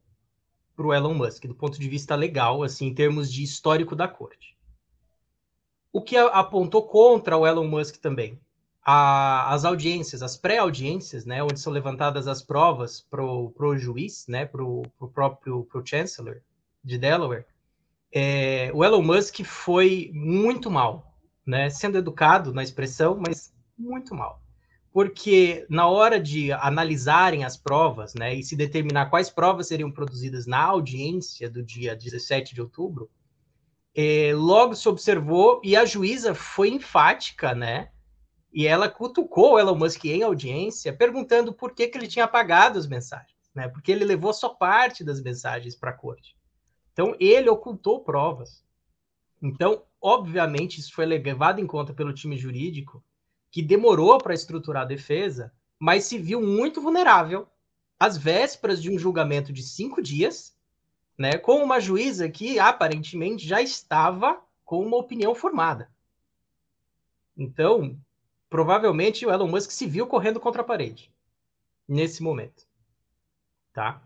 para 0.75 0.87
o 0.87 0.93
Elon 0.93 1.13
Musk, 1.13 1.45
do 1.45 1.53
ponto 1.53 1.79
de 1.79 1.87
vista 1.87 2.15
legal, 2.15 2.63
assim, 2.63 2.87
em 2.87 2.93
termos 2.93 3.31
de 3.31 3.43
histórico 3.43 3.95
da 3.95 4.07
corte. 4.07 4.57
O 5.91 6.01
que 6.01 6.17
apontou 6.17 6.87
contra 6.87 7.37
o 7.37 7.45
Elon 7.45 7.67
Musk 7.67 7.97
também? 7.97 8.39
A, 8.83 9.53
as 9.53 9.63
audiências, 9.63 10.23
as 10.23 10.35
pré-audiências, 10.35 11.23
né, 11.23 11.43
onde 11.43 11.59
são 11.59 11.71
levantadas 11.71 12.27
as 12.27 12.41
provas 12.41 12.99
para 12.99 13.23
o 13.23 13.77
juiz, 13.77 14.25
né, 14.27 14.45
para 14.45 14.63
o 14.63 14.83
próprio 15.13 15.63
pro 15.65 15.85
Chancellor 15.85 16.41
de 16.83 16.97
Delaware, 16.97 17.45
é, 18.15 18.69
o 18.75 18.85
Elon 18.85 19.01
Musk 19.01 19.43
foi 19.43 20.11
muito 20.13 20.69
mal, 20.69 21.17
né, 21.45 21.71
sendo 21.71 21.97
educado 21.97 22.53
na 22.53 22.61
expressão, 22.61 23.19
mas 23.19 23.51
muito 23.75 24.13
mal. 24.13 24.39
Porque 24.91 25.65
na 25.67 25.87
hora 25.87 26.19
de 26.19 26.51
analisarem 26.51 27.43
as 27.43 27.57
provas, 27.57 28.13
né, 28.13 28.35
e 28.35 28.43
se 28.43 28.55
determinar 28.55 29.07
quais 29.07 29.31
provas 29.31 29.67
seriam 29.67 29.91
produzidas 29.91 30.45
na 30.45 30.61
audiência 30.61 31.49
do 31.49 31.63
dia 31.63 31.95
17 31.95 32.53
de 32.53 32.61
outubro, 32.61 33.09
é, 33.95 34.31
logo 34.35 34.75
se 34.75 34.87
observou 34.87 35.59
e 35.63 35.75
a 35.75 35.83
juíza 35.83 36.35
foi 36.35 36.69
enfática, 36.69 37.55
né, 37.55 37.89
e 38.53 38.67
ela 38.67 38.87
cutucou 38.87 39.59
Elon 39.59 39.75
Musk 39.75 40.05
em 40.05 40.21
audiência, 40.21 40.93
perguntando 40.93 41.51
por 41.51 41.73
que, 41.73 41.87
que 41.87 41.97
ele 41.97 42.07
tinha 42.07 42.25
apagado 42.25 42.77
as 42.77 42.85
mensagens, 42.85 43.49
né, 43.55 43.67
porque 43.67 43.91
ele 43.91 44.05
levou 44.05 44.31
só 44.31 44.49
parte 44.49 45.03
das 45.03 45.19
mensagens 45.19 45.75
para 45.75 45.89
a 45.89 45.97
corte. 45.97 46.35
Então, 46.93 47.15
ele 47.19 47.49
ocultou 47.49 47.99
provas. 47.99 48.63
Então, 49.41 49.83
obviamente, 50.01 50.79
isso 50.79 50.93
foi 50.93 51.05
levado 51.05 51.59
em 51.59 51.67
conta 51.67 51.93
pelo 51.93 52.13
time 52.13 52.37
jurídico, 52.37 53.03
que 53.51 53.61
demorou 53.61 54.17
para 54.17 54.33
estruturar 54.33 54.83
a 54.83 54.87
defesa, 54.87 55.51
mas 55.77 56.05
se 56.05 56.17
viu 56.17 56.41
muito 56.41 56.81
vulnerável 56.81 57.47
às 57.99 58.17
vésperas 58.17 58.81
de 58.81 58.89
um 58.89 58.97
julgamento 58.97 59.51
de 59.51 59.61
cinco 59.61 60.01
dias, 60.01 60.55
né, 61.17 61.37
com 61.37 61.63
uma 61.63 61.79
juíza 61.79 62.29
que 62.29 62.57
aparentemente 62.57 63.47
já 63.47 63.61
estava 63.61 64.41
com 64.65 64.83
uma 64.83 64.97
opinião 64.97 65.35
formada. 65.35 65.91
Então, 67.37 67.99
provavelmente 68.49 69.25
o 69.25 69.31
Elon 69.31 69.47
Musk 69.47 69.71
se 69.71 69.85
viu 69.85 70.07
correndo 70.07 70.39
contra 70.39 70.61
a 70.61 70.65
parede 70.65 71.11
nesse 71.87 72.23
momento, 72.23 72.65
tá? 73.73 74.01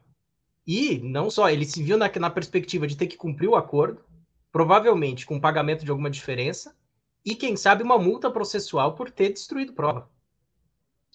E 0.68 1.00
não 1.00 1.30
só, 1.30 1.50
ele 1.50 1.64
se 1.64 1.82
viu 1.82 1.98
na, 1.98 2.12
na 2.20 2.30
perspectiva 2.30 2.86
de 2.86 2.98
ter 2.98 3.08
que 3.08 3.16
cumprir 3.16 3.48
o 3.48 3.56
acordo, 3.56 4.04
provavelmente 4.52 5.26
com 5.26 5.40
pagamento 5.40 5.86
de 5.86 5.92
alguma 5.92 6.10
diferença, 6.10 6.76
e, 7.26 7.36
quem 7.36 7.56
sabe, 7.56 7.84
uma 7.84 7.98
multa 7.98 8.30
processual 8.30 8.94
por 8.94 9.10
ter 9.10 9.30
destruído 9.30 9.72
prova. 9.72 10.10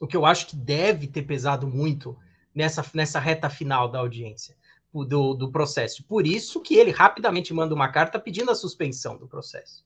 O 0.00 0.06
que 0.06 0.16
eu 0.16 0.24
acho 0.24 0.46
que 0.46 0.56
deve 0.56 1.06
ter 1.06 1.22
pesado 1.22 1.66
muito 1.66 2.16
nessa, 2.54 2.84
nessa 2.94 3.20
reta 3.20 3.50
final 3.50 3.90
da 3.90 3.98
audiência, 3.98 4.56
do, 4.92 5.34
do 5.34 5.52
processo. 5.52 6.02
Por 6.04 6.26
isso 6.26 6.60
que 6.60 6.76
ele 6.76 6.90
rapidamente 6.90 7.52
manda 7.52 7.74
uma 7.74 7.88
carta 7.88 8.18
pedindo 8.18 8.50
a 8.50 8.54
suspensão 8.54 9.16
do 9.16 9.28
processo. 9.28 9.84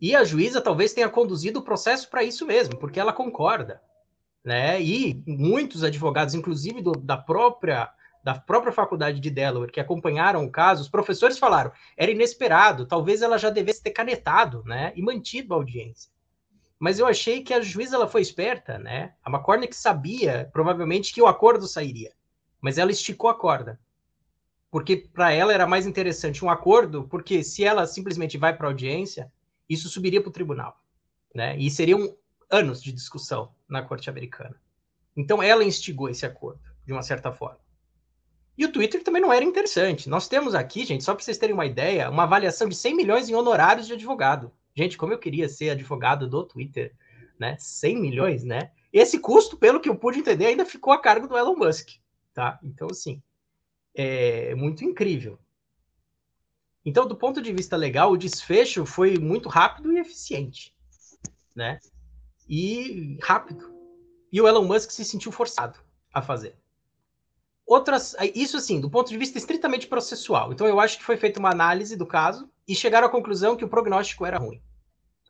E 0.00 0.14
a 0.14 0.24
juíza 0.24 0.60
talvez 0.60 0.92
tenha 0.92 1.08
conduzido 1.08 1.60
o 1.60 1.64
processo 1.64 2.08
para 2.10 2.24
isso 2.24 2.44
mesmo, 2.46 2.76
porque 2.78 3.00
ela 3.00 3.12
concorda. 3.12 3.82
Né? 4.44 4.82
E 4.82 5.22
muitos 5.26 5.84
advogados, 5.84 6.34
inclusive 6.34 6.82
do, 6.82 6.92
da 6.92 7.16
própria 7.16 7.92
da 8.22 8.34
própria 8.34 8.72
faculdade 8.72 9.18
de 9.20 9.30
Delaware 9.30 9.72
que 9.72 9.80
acompanharam 9.80 10.44
o 10.44 10.50
caso, 10.50 10.82
os 10.82 10.88
professores 10.88 11.38
falaram, 11.38 11.72
era 11.96 12.10
inesperado, 12.10 12.86
talvez 12.86 13.20
ela 13.20 13.36
já 13.36 13.50
devesse 13.50 13.82
ter 13.82 13.90
canetado, 13.90 14.62
né, 14.64 14.92
e 14.94 15.02
mantido 15.02 15.52
a 15.52 15.56
audiência. 15.56 16.12
Mas 16.78 16.98
eu 16.98 17.06
achei 17.06 17.42
que 17.42 17.54
a 17.54 17.60
juíza 17.60 17.94
ela 17.94 18.08
foi 18.08 18.22
esperta, 18.22 18.76
né? 18.76 19.14
A 19.22 19.30
McCormick 19.30 19.74
sabia, 19.74 20.50
provavelmente, 20.52 21.14
que 21.14 21.22
o 21.22 21.28
acordo 21.28 21.68
sairia, 21.68 22.12
mas 22.60 22.76
ela 22.76 22.90
esticou 22.90 23.30
a 23.30 23.38
corda. 23.38 23.78
Porque 24.68 24.96
para 24.96 25.30
ela 25.32 25.52
era 25.52 25.64
mais 25.64 25.86
interessante 25.86 26.44
um 26.44 26.50
acordo, 26.50 27.06
porque 27.06 27.44
se 27.44 27.62
ela 27.62 27.86
simplesmente 27.86 28.36
vai 28.36 28.56
para 28.56 28.66
a 28.66 28.70
audiência, 28.70 29.30
isso 29.68 29.88
subiria 29.88 30.20
para 30.20 30.30
o 30.30 30.32
tribunal, 30.32 30.76
né? 31.32 31.56
E 31.56 31.70
seriam 31.70 32.16
anos 32.50 32.82
de 32.82 32.90
discussão 32.90 33.54
na 33.68 33.82
corte 33.82 34.10
americana. 34.10 34.60
Então 35.16 35.40
ela 35.40 35.62
instigou 35.62 36.08
esse 36.08 36.26
acordo, 36.26 36.60
de 36.84 36.92
uma 36.92 37.02
certa 37.02 37.30
forma. 37.30 37.61
E 38.56 38.64
o 38.64 38.72
Twitter 38.72 39.02
também 39.02 39.22
não 39.22 39.32
era 39.32 39.44
interessante. 39.44 40.08
Nós 40.08 40.28
temos 40.28 40.54
aqui, 40.54 40.84
gente, 40.84 41.02
só 41.02 41.14
para 41.14 41.24
vocês 41.24 41.38
terem 41.38 41.54
uma 41.54 41.66
ideia, 41.66 42.10
uma 42.10 42.24
avaliação 42.24 42.68
de 42.68 42.76
100 42.76 42.94
milhões 42.94 43.28
em 43.28 43.34
honorários 43.34 43.86
de 43.86 43.94
advogado. 43.94 44.52
Gente, 44.74 44.96
como 44.96 45.12
eu 45.12 45.18
queria 45.18 45.48
ser 45.48 45.70
advogado 45.70 46.28
do 46.28 46.44
Twitter, 46.44 46.94
né? 47.38 47.56
100 47.58 48.00
milhões, 48.00 48.44
né? 48.44 48.70
Esse 48.92 49.18
custo, 49.18 49.56
pelo 49.56 49.80
que 49.80 49.88
eu 49.88 49.96
pude 49.96 50.18
entender, 50.18 50.46
ainda 50.46 50.66
ficou 50.66 50.92
a 50.92 51.00
cargo 51.00 51.26
do 51.26 51.36
Elon 51.36 51.56
Musk, 51.56 51.92
tá? 52.34 52.58
Então, 52.62 52.88
assim, 52.90 53.22
é 53.94 54.54
muito 54.54 54.84
incrível. 54.84 55.38
Então, 56.84 57.06
do 57.06 57.16
ponto 57.16 57.40
de 57.40 57.52
vista 57.52 57.76
legal, 57.76 58.10
o 58.12 58.18
desfecho 58.18 58.84
foi 58.84 59.16
muito 59.16 59.48
rápido 59.48 59.92
e 59.92 59.98
eficiente, 59.98 60.74
né? 61.54 61.78
E 62.48 63.18
rápido, 63.22 63.72
E 64.32 64.40
o 64.40 64.48
Elon 64.48 64.64
Musk 64.64 64.90
se 64.90 65.04
sentiu 65.04 65.30
forçado 65.30 65.78
a 66.12 66.22
fazer. 66.22 66.56
Outras, 67.66 68.14
isso 68.34 68.56
assim, 68.56 68.80
do 68.80 68.90
ponto 68.90 69.08
de 69.08 69.16
vista 69.16 69.38
estritamente 69.38 69.86
processual. 69.86 70.52
Então 70.52 70.66
eu 70.66 70.80
acho 70.80 70.98
que 70.98 71.04
foi 71.04 71.16
feita 71.16 71.38
uma 71.38 71.50
análise 71.50 71.96
do 71.96 72.06
caso 72.06 72.50
e 72.66 72.74
chegaram 72.74 73.06
à 73.06 73.10
conclusão 73.10 73.56
que 73.56 73.64
o 73.64 73.68
prognóstico 73.68 74.26
era 74.26 74.38
ruim. 74.38 74.60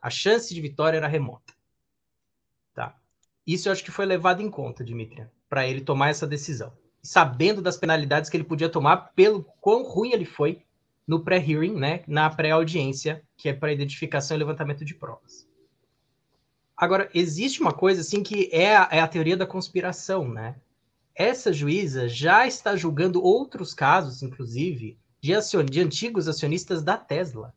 A 0.01 0.09
chance 0.09 0.53
de 0.53 0.59
vitória 0.59 0.97
era 0.97 1.07
remota. 1.07 1.53
Tá? 2.73 2.95
Isso 3.45 3.67
eu 3.67 3.71
acho 3.71 3.83
que 3.83 3.91
foi 3.91 4.05
levado 4.05 4.41
em 4.41 4.49
conta, 4.49 4.83
Dimitri, 4.83 5.25
para 5.47 5.67
ele 5.67 5.81
tomar 5.81 6.09
essa 6.09 6.27
decisão. 6.27 6.73
Sabendo 7.01 7.61
das 7.61 7.77
penalidades 7.77 8.29
que 8.29 8.37
ele 8.37 8.43
podia 8.43 8.69
tomar 8.69 9.13
pelo 9.15 9.43
quão 9.61 9.83
ruim 9.83 10.11
ele 10.11 10.25
foi 10.25 10.63
no 11.07 11.23
pré-hearing, 11.23 11.75
né, 11.75 12.03
na 12.07 12.29
pré-audiência, 12.29 13.23
que 13.37 13.49
é 13.49 13.53
para 13.53 13.73
identificação 13.73 14.35
e 14.35 14.39
levantamento 14.39 14.85
de 14.85 14.95
provas. 14.95 15.47
Agora, 16.75 17.09
existe 17.13 17.61
uma 17.61 17.73
coisa 17.73 18.01
assim 18.01 18.23
que 18.23 18.49
é 18.51 18.75
a, 18.75 18.89
é 18.91 18.99
a 18.99 19.07
teoria 19.07 19.37
da 19.37 19.45
conspiração, 19.45 20.27
né? 20.27 20.55
Essa 21.15 21.53
juíza 21.53 22.07
já 22.07 22.47
está 22.47 22.75
julgando 22.75 23.23
outros 23.23 23.73
casos, 23.73 24.23
inclusive, 24.23 24.97
de, 25.21 25.33
acion, 25.33 25.63
de 25.63 25.79
antigos 25.79 26.27
acionistas 26.27 26.81
da 26.81 26.97
Tesla, 26.97 27.53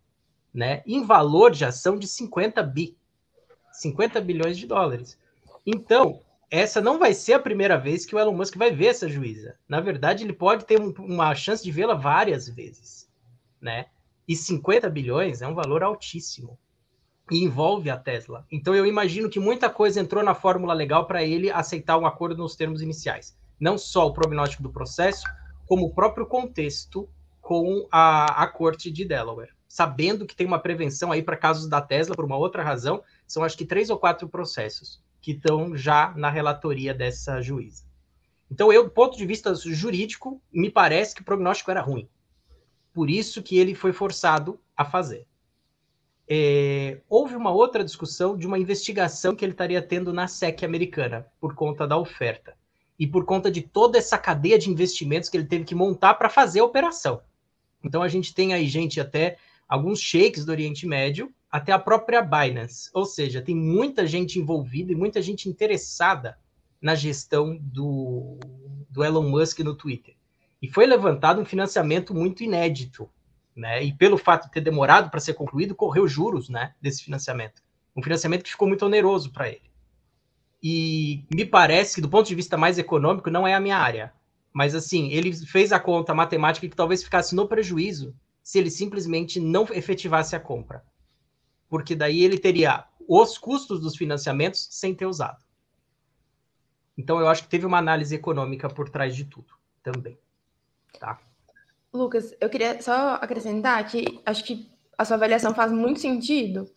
né? 0.52 0.82
Em 0.86 1.04
valor 1.04 1.50
de 1.50 1.64
ação 1.64 1.98
de 1.98 2.06
50 2.06 2.62
bi, 2.62 2.96
50 3.72 4.20
bilhões 4.20 4.58
de 4.58 4.66
dólares. 4.66 5.18
Então, 5.64 6.20
essa 6.50 6.80
não 6.80 6.98
vai 6.98 7.14
ser 7.14 7.32
a 7.32 7.40
primeira 7.40 7.76
vez 7.78 8.04
que 8.04 8.14
o 8.14 8.18
Elon 8.18 8.34
Musk 8.34 8.56
vai 8.56 8.70
ver 8.70 8.86
essa 8.86 9.08
juíza. 9.08 9.56
Na 9.68 9.80
verdade, 9.80 10.22
ele 10.22 10.32
pode 10.32 10.64
ter 10.64 10.80
um, 10.80 10.92
uma 10.98 11.34
chance 11.34 11.64
de 11.64 11.72
vê-la 11.72 11.94
várias 11.94 12.48
vezes, 12.48 13.10
né? 13.60 13.86
E 14.28 14.36
50 14.36 14.88
bilhões 14.90 15.40
é 15.40 15.46
um 15.46 15.54
valor 15.54 15.82
altíssimo 15.82 16.58
e 17.30 17.42
envolve 17.42 17.90
a 17.90 17.96
Tesla. 17.96 18.46
Então 18.50 18.74
eu 18.74 18.86
imagino 18.86 19.30
que 19.30 19.40
muita 19.40 19.68
coisa 19.70 20.00
entrou 20.00 20.22
na 20.22 20.34
fórmula 20.34 20.72
legal 20.72 21.06
para 21.06 21.24
ele 21.24 21.50
aceitar 21.50 21.98
um 21.98 22.06
acordo 22.06 22.42
nos 22.42 22.54
termos 22.54 22.82
iniciais. 22.82 23.36
Não 23.58 23.78
só 23.78 24.06
o 24.06 24.12
prognóstico 24.12 24.62
do 24.62 24.72
processo, 24.72 25.24
como 25.66 25.86
o 25.86 25.94
próprio 25.94 26.26
contexto 26.26 27.08
com 27.40 27.86
a, 27.90 28.42
a 28.42 28.46
corte 28.46 28.90
de 28.90 29.04
Delaware. 29.04 29.54
Sabendo 29.68 30.26
que 30.26 30.36
tem 30.36 30.46
uma 30.46 30.58
prevenção 30.58 31.12
aí 31.12 31.22
para 31.22 31.36
casos 31.36 31.68
da 31.68 31.80
Tesla 31.80 32.14
por 32.14 32.24
uma 32.24 32.36
outra 32.36 32.62
razão, 32.62 33.02
são 33.26 33.44
acho 33.44 33.56
que 33.56 33.64
três 33.64 33.90
ou 33.90 33.98
quatro 33.98 34.28
processos 34.28 35.02
que 35.20 35.32
estão 35.32 35.76
já 35.76 36.12
na 36.16 36.30
relatoria 36.30 36.94
dessa 36.94 37.40
juíza. 37.40 37.84
Então, 38.50 38.72
eu, 38.72 38.84
do 38.84 38.90
ponto 38.90 39.16
de 39.16 39.26
vista 39.26 39.54
jurídico, 39.54 40.40
me 40.52 40.70
parece 40.70 41.14
que 41.14 41.22
o 41.22 41.24
prognóstico 41.24 41.70
era 41.70 41.80
ruim. 41.80 42.08
Por 42.92 43.10
isso 43.10 43.42
que 43.42 43.58
ele 43.58 43.74
foi 43.74 43.92
forçado 43.92 44.60
a 44.76 44.84
fazer 44.84 45.26
é, 46.28 47.00
houve 47.08 47.36
uma 47.36 47.52
outra 47.52 47.84
discussão 47.84 48.36
de 48.36 48.46
uma 48.46 48.58
investigação 48.58 49.34
que 49.34 49.44
ele 49.44 49.52
estaria 49.52 49.80
tendo 49.80 50.12
na 50.12 50.26
SEC 50.26 50.64
americana, 50.64 51.26
por 51.40 51.54
conta 51.54 51.86
da 51.86 51.96
oferta. 51.96 52.56
E 52.98 53.06
por 53.06 53.24
conta 53.24 53.50
de 53.50 53.62
toda 53.62 53.98
essa 53.98 54.16
cadeia 54.16 54.58
de 54.58 54.70
investimentos 54.70 55.28
que 55.28 55.36
ele 55.36 55.46
teve 55.46 55.64
que 55.64 55.74
montar 55.74 56.14
para 56.14 56.28
fazer 56.28 56.60
a 56.60 56.64
operação. 56.64 57.20
Então 57.84 58.02
a 58.02 58.08
gente 58.08 58.34
tem 58.34 58.54
aí 58.54 58.66
gente 58.66 59.00
até 59.00 59.36
alguns 59.68 60.00
sheiks 60.00 60.44
do 60.44 60.52
Oriente 60.52 60.86
Médio, 60.86 61.32
até 61.50 61.72
a 61.72 61.78
própria 61.78 62.22
Binance. 62.22 62.90
Ou 62.94 63.04
seja, 63.04 63.42
tem 63.42 63.54
muita 63.54 64.06
gente 64.06 64.38
envolvida 64.38 64.92
e 64.92 64.96
muita 64.96 65.20
gente 65.20 65.48
interessada 65.48 66.38
na 66.80 66.94
gestão 66.94 67.58
do, 67.60 68.38
do 68.88 69.04
Elon 69.04 69.28
Musk 69.28 69.60
no 69.60 69.74
Twitter. 69.74 70.14
E 70.60 70.68
foi 70.68 70.86
levantado 70.86 71.40
um 71.40 71.44
financiamento 71.44 72.14
muito 72.14 72.42
inédito 72.42 73.10
né? 73.56 73.82
E 73.82 73.92
pelo 73.92 74.18
fato 74.18 74.44
de 74.44 74.52
ter 74.52 74.60
demorado 74.60 75.10
para 75.10 75.18
ser 75.18 75.32
concluído, 75.32 75.74
correu 75.74 76.06
juros, 76.06 76.48
né, 76.50 76.74
desse 76.80 77.02
financiamento. 77.02 77.62
Um 77.96 78.02
financiamento 78.02 78.44
que 78.44 78.50
ficou 78.50 78.68
muito 78.68 78.84
oneroso 78.84 79.32
para 79.32 79.48
ele. 79.48 79.65
E 80.62 81.26
me 81.32 81.44
parece 81.44 81.96
que 81.96 82.00
do 82.00 82.08
ponto 82.08 82.26
de 82.26 82.34
vista 82.34 82.56
mais 82.56 82.78
econômico 82.78 83.30
não 83.30 83.46
é 83.46 83.54
a 83.54 83.60
minha 83.60 83.76
área, 83.76 84.12
mas 84.52 84.74
assim, 84.74 85.10
ele 85.10 85.32
fez 85.34 85.70
a 85.70 85.78
conta 85.78 86.14
matemática 86.14 86.68
que 86.68 86.74
talvez 86.74 87.02
ficasse 87.02 87.34
no 87.34 87.46
prejuízo 87.46 88.14
se 88.42 88.58
ele 88.58 88.70
simplesmente 88.70 89.38
não 89.38 89.64
efetivasse 89.70 90.34
a 90.34 90.40
compra. 90.40 90.84
Porque 91.68 91.94
daí 91.94 92.22
ele 92.22 92.38
teria 92.38 92.86
os 93.08 93.36
custos 93.36 93.80
dos 93.80 93.96
financiamentos 93.96 94.68
sem 94.70 94.94
ter 94.94 95.06
usado. 95.06 95.44
Então 96.96 97.20
eu 97.20 97.28
acho 97.28 97.42
que 97.42 97.48
teve 97.48 97.66
uma 97.66 97.78
análise 97.78 98.14
econômica 98.14 98.68
por 98.68 98.88
trás 98.88 99.14
de 99.14 99.24
tudo 99.24 99.52
também. 99.82 100.18
Tá? 100.98 101.18
Lucas, 101.92 102.34
eu 102.40 102.48
queria 102.48 102.80
só 102.80 103.14
acrescentar 103.14 103.86
que 103.86 104.20
acho 104.24 104.44
que 104.44 104.70
a 104.96 105.04
sua 105.04 105.16
avaliação 105.16 105.54
faz 105.54 105.70
muito 105.70 106.00
sentido. 106.00 106.70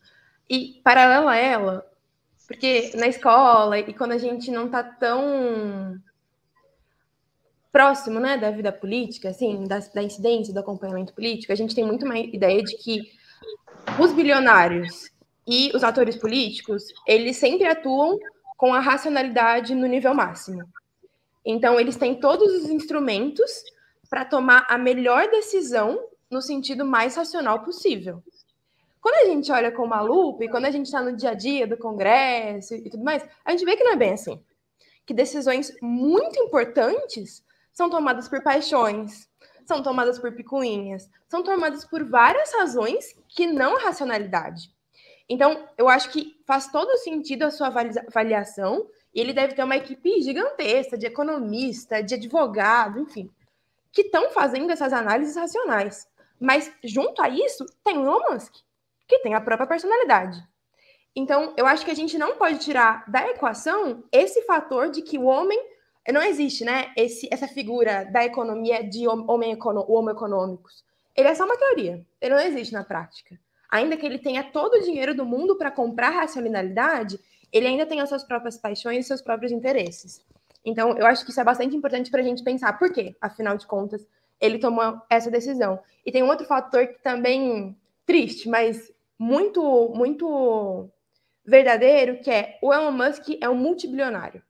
E 0.50 0.82
paralela 0.84 1.32
a 1.32 1.38
ela, 1.38 1.89
porque 2.50 2.92
na 2.96 3.08
escola 3.08 3.78
e 3.78 3.94
quando 3.94 4.14
a 4.14 4.18
gente 4.18 4.50
não 4.50 4.66
está 4.66 4.84
tão 4.84 5.96
próximo 7.72 8.20
né, 8.20 8.38
da 8.38 8.50
vida 8.50 8.72
política, 8.72 9.30
assim, 9.30 9.66
da, 9.66 9.78
da 9.78 10.02
incidência, 10.02 10.52
do 10.52 10.60
acompanhamento 10.60 11.14
político, 11.14 11.54
a 11.54 11.56
gente 11.56 11.76
tem 11.76 11.86
muito 11.86 12.06
uma 12.06 12.18
ideia 12.18 12.64
de 12.64 12.76
que 12.78 13.02
os 14.02 14.12
bilionários 14.14 15.12
e 15.48 15.72
os 15.76 15.84
atores 15.84 16.16
políticos, 16.16 16.86
eles 17.06 17.38
sempre 17.38 17.68
atuam 17.68 18.18
com 18.58 18.74
a 18.74 18.80
racionalidade 18.80 19.76
no 19.76 19.86
nível 19.86 20.16
máximo. 20.16 20.64
Então, 21.46 21.80
eles 21.80 21.98
têm 21.98 22.20
todos 22.20 22.52
os 22.64 22.70
instrumentos 22.72 23.52
para 24.10 24.26
tomar 24.26 24.66
a 24.68 24.76
melhor 24.76 25.30
decisão 25.30 26.04
no 26.32 26.42
sentido 26.42 26.84
mais 26.84 27.16
racional 27.16 27.64
possível. 27.64 28.24
Quando 29.02 29.16
a 29.16 29.32
gente 29.32 29.52
olha 29.52 29.72
com 29.72 29.84
uma 29.84 30.02
lupa 30.02 30.44
e 30.44 30.50
quando 30.50 30.66
a 30.66 30.72
gente 30.72 30.88
está 30.88 31.02
no 31.02 31.16
dia 31.16 31.32
a 31.32 31.34
dia 31.34 31.66
do 31.66 31.78
Congresso 31.78 32.76
e 32.76 32.90
tudo 32.90 33.04
mais, 33.04 33.26
a 33.46 33.52
gente 33.52 33.66
vê 33.66 33.76
que 33.76 33.84
não 33.84 33.94
é 33.94 33.96
bem 33.96 34.14
assim. 34.14 34.44
Que 35.06 35.14
decisões 35.14 35.76
muito 35.82 36.40
importantes 36.40 37.44
são 37.72 37.90
tomadas 37.90 38.28
por 38.28 38.44
paixões, 38.44 39.30
são 39.66 39.82
tomadas 39.82 40.20
por 40.20 40.34
picuinhas, 40.34 41.10
são 41.28 41.42
tomadas 41.42 41.86
por 41.86 42.04
várias 42.04 42.54
razões 42.54 43.16
que 43.28 43.48
não 43.48 43.78
a 43.78 43.82
racionalidade. 43.82 44.70
Então, 45.30 45.70
eu 45.78 45.88
acho 45.88 46.10
que 46.10 46.36
faz 46.46 46.72
todo 46.72 46.98
sentido 46.98 47.44
a 47.44 47.52
sua 47.52 47.68
avaliação 47.68 48.88
e 49.14 49.22
ele 49.22 49.32
deve 49.32 49.54
ter 49.54 49.64
uma 49.64 49.78
equipe 49.78 50.22
gigantesca 50.22 50.98
de 50.98 51.06
economista, 51.06 52.02
de 52.02 52.16
advogado, 52.16 53.00
enfim, 53.00 53.32
que 53.92 54.02
estão 54.02 54.32
fazendo 54.32 54.72
essas 54.72 54.92
análises 54.92 55.36
racionais. 55.36 56.08
Mas, 56.40 56.72
junto 56.84 57.22
a 57.22 57.30
isso, 57.30 57.66
tem 57.84 57.98
Musk, 57.98 58.56
que 59.10 59.20
tem 59.20 59.34
a 59.34 59.42
própria 59.42 59.68
personalidade. 59.68 60.42
Então, 61.16 61.54
eu 61.58 61.66
acho 61.66 61.84
que 61.84 61.92
a 61.92 61.96
gente 61.96 62.18
não 62.18 62.38
pode 62.38 62.60
tirar 62.60 63.04
da 63.10 63.28
equação 63.28 64.04
esse 64.12 64.44
fator 64.44 64.90
de 64.90 65.02
que 65.02 65.18
o 65.18 65.26
homem. 65.26 65.60
Não 66.14 66.22
existe, 66.24 66.64
né? 66.64 66.92
Esse, 66.96 67.28
essa 67.32 67.48
figura 67.48 68.06
da 68.06 68.24
economia 68.24 68.84
de 68.84 69.08
homem, 69.08 69.58
homo 69.62 70.10
econômicos. 70.10 70.84
Ele 71.16 71.28
é 71.28 71.36
só 71.36 71.46
uma 71.46 71.58
teoria. 71.58 72.06
Ele 72.22 72.34
não 72.34 72.42
existe 72.42 72.74
na 72.74 72.84
prática. 72.84 73.38
Ainda 73.70 73.98
que 73.98 74.06
ele 74.06 74.18
tenha 74.18 74.44
todo 74.44 74.76
o 74.76 74.82
dinheiro 74.82 75.14
do 75.14 75.26
mundo 75.26 75.56
para 75.56 75.70
comprar 75.70 76.10
racionalidade, 76.10 77.20
ele 77.52 77.68
ainda 77.68 77.86
tem 77.86 78.00
as 78.00 78.10
suas 78.10 78.24
próprias 78.24 78.58
paixões 78.58 79.06
e 79.06 79.08
seus 79.08 79.22
próprios 79.22 79.52
interesses. 79.52 80.26
Então, 80.66 80.98
eu 80.98 81.06
acho 81.06 81.24
que 81.24 81.32
isso 81.32 81.40
é 81.40 81.44
bastante 81.44 81.76
importante 81.76 82.10
para 82.10 82.22
a 82.22 82.24
gente 82.24 82.44
pensar 82.44 82.74
por 82.80 82.92
quê, 82.92 83.16
afinal 83.22 83.58
de 83.58 83.68
contas, 83.68 84.06
ele 84.40 84.58
tomou 84.58 85.02
essa 85.10 85.30
decisão. 85.30 85.80
E 86.06 86.12
tem 86.12 86.24
um 86.24 86.30
outro 86.30 86.48
fator 86.48 86.88
que 86.88 87.02
também 87.04 87.78
triste, 88.06 88.50
mas 88.50 88.92
muito, 89.20 89.90
muito 89.94 90.90
verdadeiro, 91.46 92.22
que 92.22 92.32
é 92.32 92.58
o 92.62 92.74
Elon 92.74 92.92
Musk 92.92 93.26
é 93.42 93.50
um 93.50 93.56
multibilionário. 93.56 94.42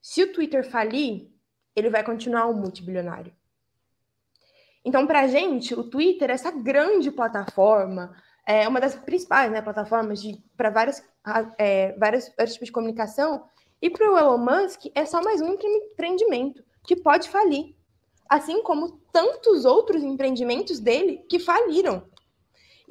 Se 0.00 0.22
o 0.22 0.32
Twitter 0.32 0.68
falir, 0.68 1.30
ele 1.74 1.88
vai 1.88 2.04
continuar 2.04 2.46
um 2.48 2.54
multibilionário. 2.54 3.32
Então, 4.84 5.06
para 5.06 5.20
a 5.20 5.26
gente, 5.28 5.74
o 5.74 5.88
Twitter, 5.88 6.28
essa 6.28 6.50
grande 6.50 7.10
plataforma, 7.10 8.14
é 8.44 8.66
uma 8.66 8.80
das 8.80 8.96
principais 8.96 9.50
né, 9.50 9.62
plataformas 9.62 10.20
para 10.56 10.70
várias, 10.70 11.02
é, 11.56 11.92
vários, 11.92 12.30
vários 12.36 12.54
tipos 12.54 12.66
de 12.66 12.72
comunicação, 12.72 13.44
e 13.80 13.88
para 13.88 14.10
o 14.10 14.18
Elon 14.18 14.38
Musk 14.38 14.86
é 14.94 15.04
só 15.04 15.22
mais 15.22 15.40
um 15.40 15.54
empreendimento 15.54 16.62
que 16.84 16.96
pode 16.96 17.28
falir, 17.28 17.76
assim 18.28 18.62
como 18.62 19.00
tantos 19.12 19.64
outros 19.64 20.02
empreendimentos 20.02 20.80
dele 20.80 21.24
que 21.28 21.38
faliram. 21.38 22.10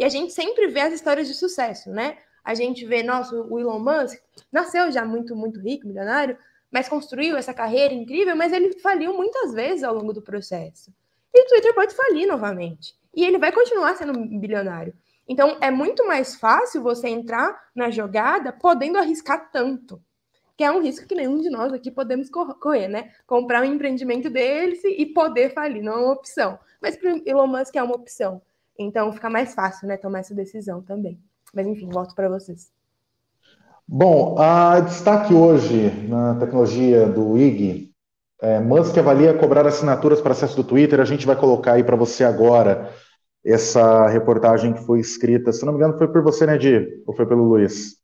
E 0.01 0.03
a 0.03 0.09
gente 0.09 0.33
sempre 0.33 0.65
vê 0.65 0.81
as 0.81 0.93
histórias 0.93 1.27
de 1.27 1.35
sucesso, 1.35 1.91
né? 1.91 2.17
A 2.43 2.55
gente 2.55 2.83
vê, 2.87 3.03
nossa, 3.03 3.35
o 3.35 3.59
Elon 3.59 3.77
Musk 3.77 4.17
nasceu 4.51 4.91
já 4.91 5.05
muito, 5.05 5.35
muito 5.35 5.59
rico, 5.59 5.85
milionário, 5.85 6.35
mas 6.71 6.89
construiu 6.89 7.37
essa 7.37 7.53
carreira 7.53 7.93
incrível, 7.93 8.35
mas 8.35 8.51
ele 8.51 8.79
faliu 8.79 9.13
muitas 9.13 9.53
vezes 9.53 9.83
ao 9.83 9.93
longo 9.93 10.11
do 10.11 10.19
processo. 10.19 10.91
E 11.31 11.43
o 11.43 11.47
Twitter 11.47 11.75
pode 11.75 11.93
falir 11.93 12.25
novamente. 12.25 12.95
E 13.15 13.23
ele 13.23 13.37
vai 13.37 13.51
continuar 13.51 13.95
sendo 13.95 14.13
bilionário. 14.39 14.91
Então, 15.29 15.59
é 15.61 15.69
muito 15.69 16.03
mais 16.07 16.33
fácil 16.33 16.81
você 16.81 17.07
entrar 17.07 17.69
na 17.75 17.91
jogada 17.91 18.51
podendo 18.51 18.97
arriscar 18.97 19.51
tanto 19.51 20.01
que 20.57 20.65
é 20.65 20.71
um 20.71 20.81
risco 20.81 21.07
que 21.07 21.15
nenhum 21.15 21.39
de 21.41 21.49
nós 21.49 21.73
aqui 21.73 21.89
podemos 21.89 22.29
correr, 22.29 22.87
né? 22.87 23.11
Comprar 23.25 23.61
um 23.61 23.65
empreendimento 23.65 24.29
deles 24.29 24.83
e 24.83 25.07
poder 25.07 25.55
falir, 25.55 25.81
não 25.81 25.93
é 25.93 25.97
uma 25.97 26.13
opção. 26.13 26.59
Mas 26.79 26.95
para 26.95 27.19
Elon 27.25 27.47
Musk 27.47 27.75
é 27.75 27.81
uma 27.81 27.95
opção. 27.95 28.43
Então 28.81 29.11
fica 29.11 29.29
mais 29.29 29.53
fácil, 29.53 29.87
né, 29.87 29.97
tomar 29.97 30.19
essa 30.19 30.33
decisão 30.33 30.81
também. 30.81 31.19
Mas 31.53 31.67
enfim, 31.67 31.89
volto 31.89 32.15
para 32.15 32.29
vocês. 32.29 32.71
Bom, 33.87 34.37
a 34.39 34.79
destaque 34.79 35.33
hoje 35.33 35.89
na 36.07 36.35
tecnologia 36.35 37.07
do 37.07 37.37
IG, 37.37 37.91
é, 38.41 38.59
Musk 38.59 38.97
avalia 38.97 39.37
cobrar 39.37 39.67
assinaturas 39.67 40.21
para 40.21 40.31
acesso 40.31 40.55
do 40.55 40.63
Twitter. 40.63 40.99
A 40.99 41.05
gente 41.05 41.25
vai 41.25 41.35
colocar 41.35 41.73
aí 41.73 41.83
para 41.83 41.95
você 41.95 42.23
agora 42.23 42.91
essa 43.43 44.07
reportagem 44.07 44.73
que 44.73 44.83
foi 44.85 44.99
escrita. 44.99 45.51
Se 45.51 45.65
não 45.65 45.73
me 45.73 45.79
engano, 45.79 45.97
foi 45.97 46.07
por 46.07 46.23
você, 46.23 46.45
né, 46.45 46.57
Di? 46.57 47.03
Ou 47.05 47.13
foi 47.13 47.25
pelo 47.25 47.43
Luiz? 47.43 47.97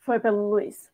Foi 0.00 0.18
pelo 0.18 0.50
Luiz. 0.50 0.90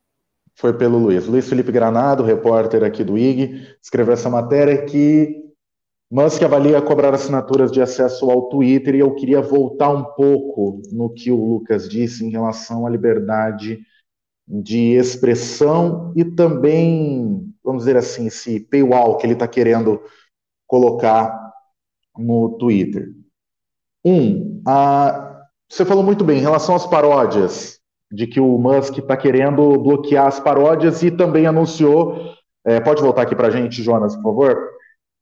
Foi 0.55 0.73
pelo 0.73 0.99
Luiz. 0.99 1.27
Luiz 1.27 1.49
Felipe 1.49 1.73
Granado, 1.73 2.23
repórter 2.23 2.85
aqui 2.85 3.03
do 3.03 3.17
IG, 3.17 3.77
escreveu 3.81 4.13
essa 4.13 4.29
matéria 4.29 4.85
que 4.85 5.48
Musk 6.11 6.43
avalia 6.43 6.81
cobrar 6.81 7.15
assinaturas 7.15 7.71
de 7.71 7.83
acesso 7.83 8.31
ao 8.31 8.49
Twitter 8.49 8.95
e 8.95 9.01
eu 9.01 9.15
queria 9.15 9.43
voltar 9.43 9.91
um 9.91 10.05
pouco 10.05 10.81
no 10.91 11.11
que 11.11 11.31
o 11.31 11.37
Lucas 11.37 11.87
disse 11.87 12.25
em 12.25 12.31
relação 12.31 12.87
à 12.87 12.91
liberdade 12.91 13.81
de 14.47 14.93
expressão 14.95 16.15
e 16.17 16.25
também, 16.25 17.53
vamos 17.63 17.83
dizer 17.83 17.99
assim, 17.99 18.29
esse 18.29 18.59
paywall 18.59 19.19
que 19.19 19.27
ele 19.27 19.35
está 19.35 19.47
querendo 19.47 20.01
colocar 20.67 21.53
no 22.17 22.57
Twitter. 22.57 23.11
Um, 24.03 24.63
a, 24.67 25.45
você 25.69 25.85
falou 25.85 26.03
muito 26.03 26.25
bem 26.25 26.39
em 26.39 26.43
relação 26.43 26.75
às 26.75 26.87
paródias, 26.87 27.79
de 28.11 28.27
que 28.27 28.41
o 28.41 28.57
Musk 28.57 28.97
está 28.97 29.15
querendo 29.19 29.79
bloquear 29.79 30.27
as 30.27 30.41
paródias 30.41 31.03
e 31.03 31.11
também 31.11 31.47
anunciou. 31.47 32.35
É, 32.65 32.81
pode 32.81 33.03
voltar 33.03 33.23
aqui 33.23 33.37
para 33.37 33.49
a 33.49 33.51
gente, 33.51 33.83
Jonas, 33.83 34.17
por 34.17 34.23
favor? 34.23 34.71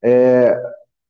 É, 0.05 0.57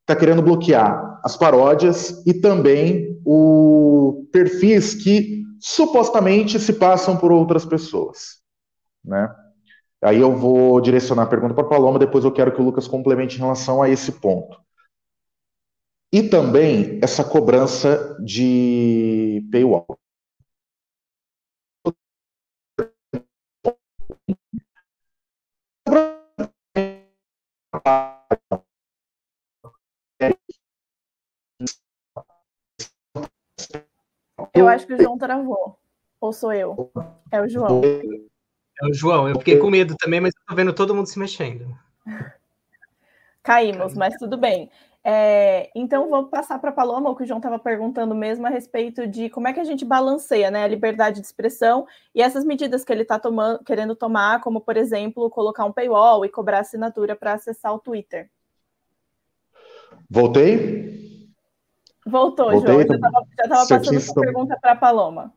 está 0.06 0.14
querendo 0.14 0.40
bloquear 0.40 1.20
as 1.24 1.36
paródias 1.36 2.24
e 2.24 2.32
também 2.32 3.20
o 3.24 4.24
perfis 4.32 4.94
que 4.94 5.42
supostamente 5.58 6.60
se 6.60 6.74
passam 6.74 7.16
por 7.16 7.32
outras 7.32 7.64
pessoas, 7.64 8.40
né? 9.04 9.34
Aí 10.00 10.20
eu 10.20 10.36
vou 10.36 10.80
direcionar 10.80 11.24
a 11.24 11.26
pergunta 11.26 11.54
para 11.54 11.64
a 11.64 11.68
Paloma, 11.68 11.98
depois 11.98 12.24
eu 12.24 12.30
quero 12.30 12.54
que 12.54 12.60
o 12.60 12.64
Lucas 12.64 12.86
complemente 12.86 13.36
em 13.36 13.40
relação 13.40 13.82
a 13.82 13.88
esse 13.88 14.12
ponto. 14.12 14.56
E 16.12 16.22
também 16.22 17.00
essa 17.02 17.24
cobrança 17.24 18.16
de 18.24 19.44
paywall. 19.50 19.98
Eu 34.56 34.68
acho 34.68 34.86
que 34.86 34.94
o 34.94 35.02
João 35.02 35.18
travou. 35.18 35.78
Ou 36.20 36.32
sou 36.32 36.52
eu? 36.52 36.90
É 37.30 37.40
o 37.40 37.48
João. 37.48 37.82
É 37.84 38.86
o 38.86 38.92
João. 38.92 39.28
Eu 39.28 39.38
fiquei 39.38 39.58
com 39.58 39.70
medo 39.70 39.94
também, 39.98 40.20
mas 40.20 40.34
estou 40.34 40.56
vendo 40.56 40.72
todo 40.72 40.94
mundo 40.94 41.06
se 41.06 41.18
mexendo. 41.18 41.66
Caímos, 43.42 43.94
mas 43.94 44.14
tudo 44.16 44.36
bem. 44.36 44.70
É, 45.08 45.70
então, 45.72 46.10
vou 46.10 46.26
passar 46.26 46.58
para 46.58 46.70
a 46.70 46.72
Paloma, 46.72 47.08
o 47.08 47.14
que 47.14 47.22
o 47.22 47.26
João 47.26 47.38
estava 47.38 47.60
perguntando 47.60 48.12
mesmo 48.12 48.44
a 48.44 48.50
respeito 48.50 49.06
de 49.06 49.30
como 49.30 49.46
é 49.46 49.52
que 49.52 49.60
a 49.60 49.64
gente 49.64 49.84
balanceia 49.84 50.50
né, 50.50 50.64
a 50.64 50.66
liberdade 50.66 51.20
de 51.20 51.26
expressão 51.26 51.86
e 52.12 52.20
essas 52.20 52.44
medidas 52.44 52.84
que 52.84 52.92
ele 52.92 53.02
está 53.02 53.20
querendo 53.64 53.94
tomar, 53.94 54.40
como, 54.40 54.60
por 54.60 54.76
exemplo, 54.76 55.30
colocar 55.30 55.64
um 55.64 55.72
paywall 55.72 56.24
e 56.24 56.28
cobrar 56.28 56.58
assinatura 56.58 57.14
para 57.14 57.34
acessar 57.34 57.72
o 57.72 57.78
Twitter. 57.78 58.28
Voltei? 60.10 61.15
Voltou, 62.06 62.52
Voltei, 62.52 62.86
João. 62.86 62.98
Já 63.36 63.44
estava 63.44 63.68
passando 63.68 63.96
essa 63.96 64.14
pergunta 64.14 64.56
para 64.60 64.72
a 64.72 64.76
Paloma. 64.76 65.32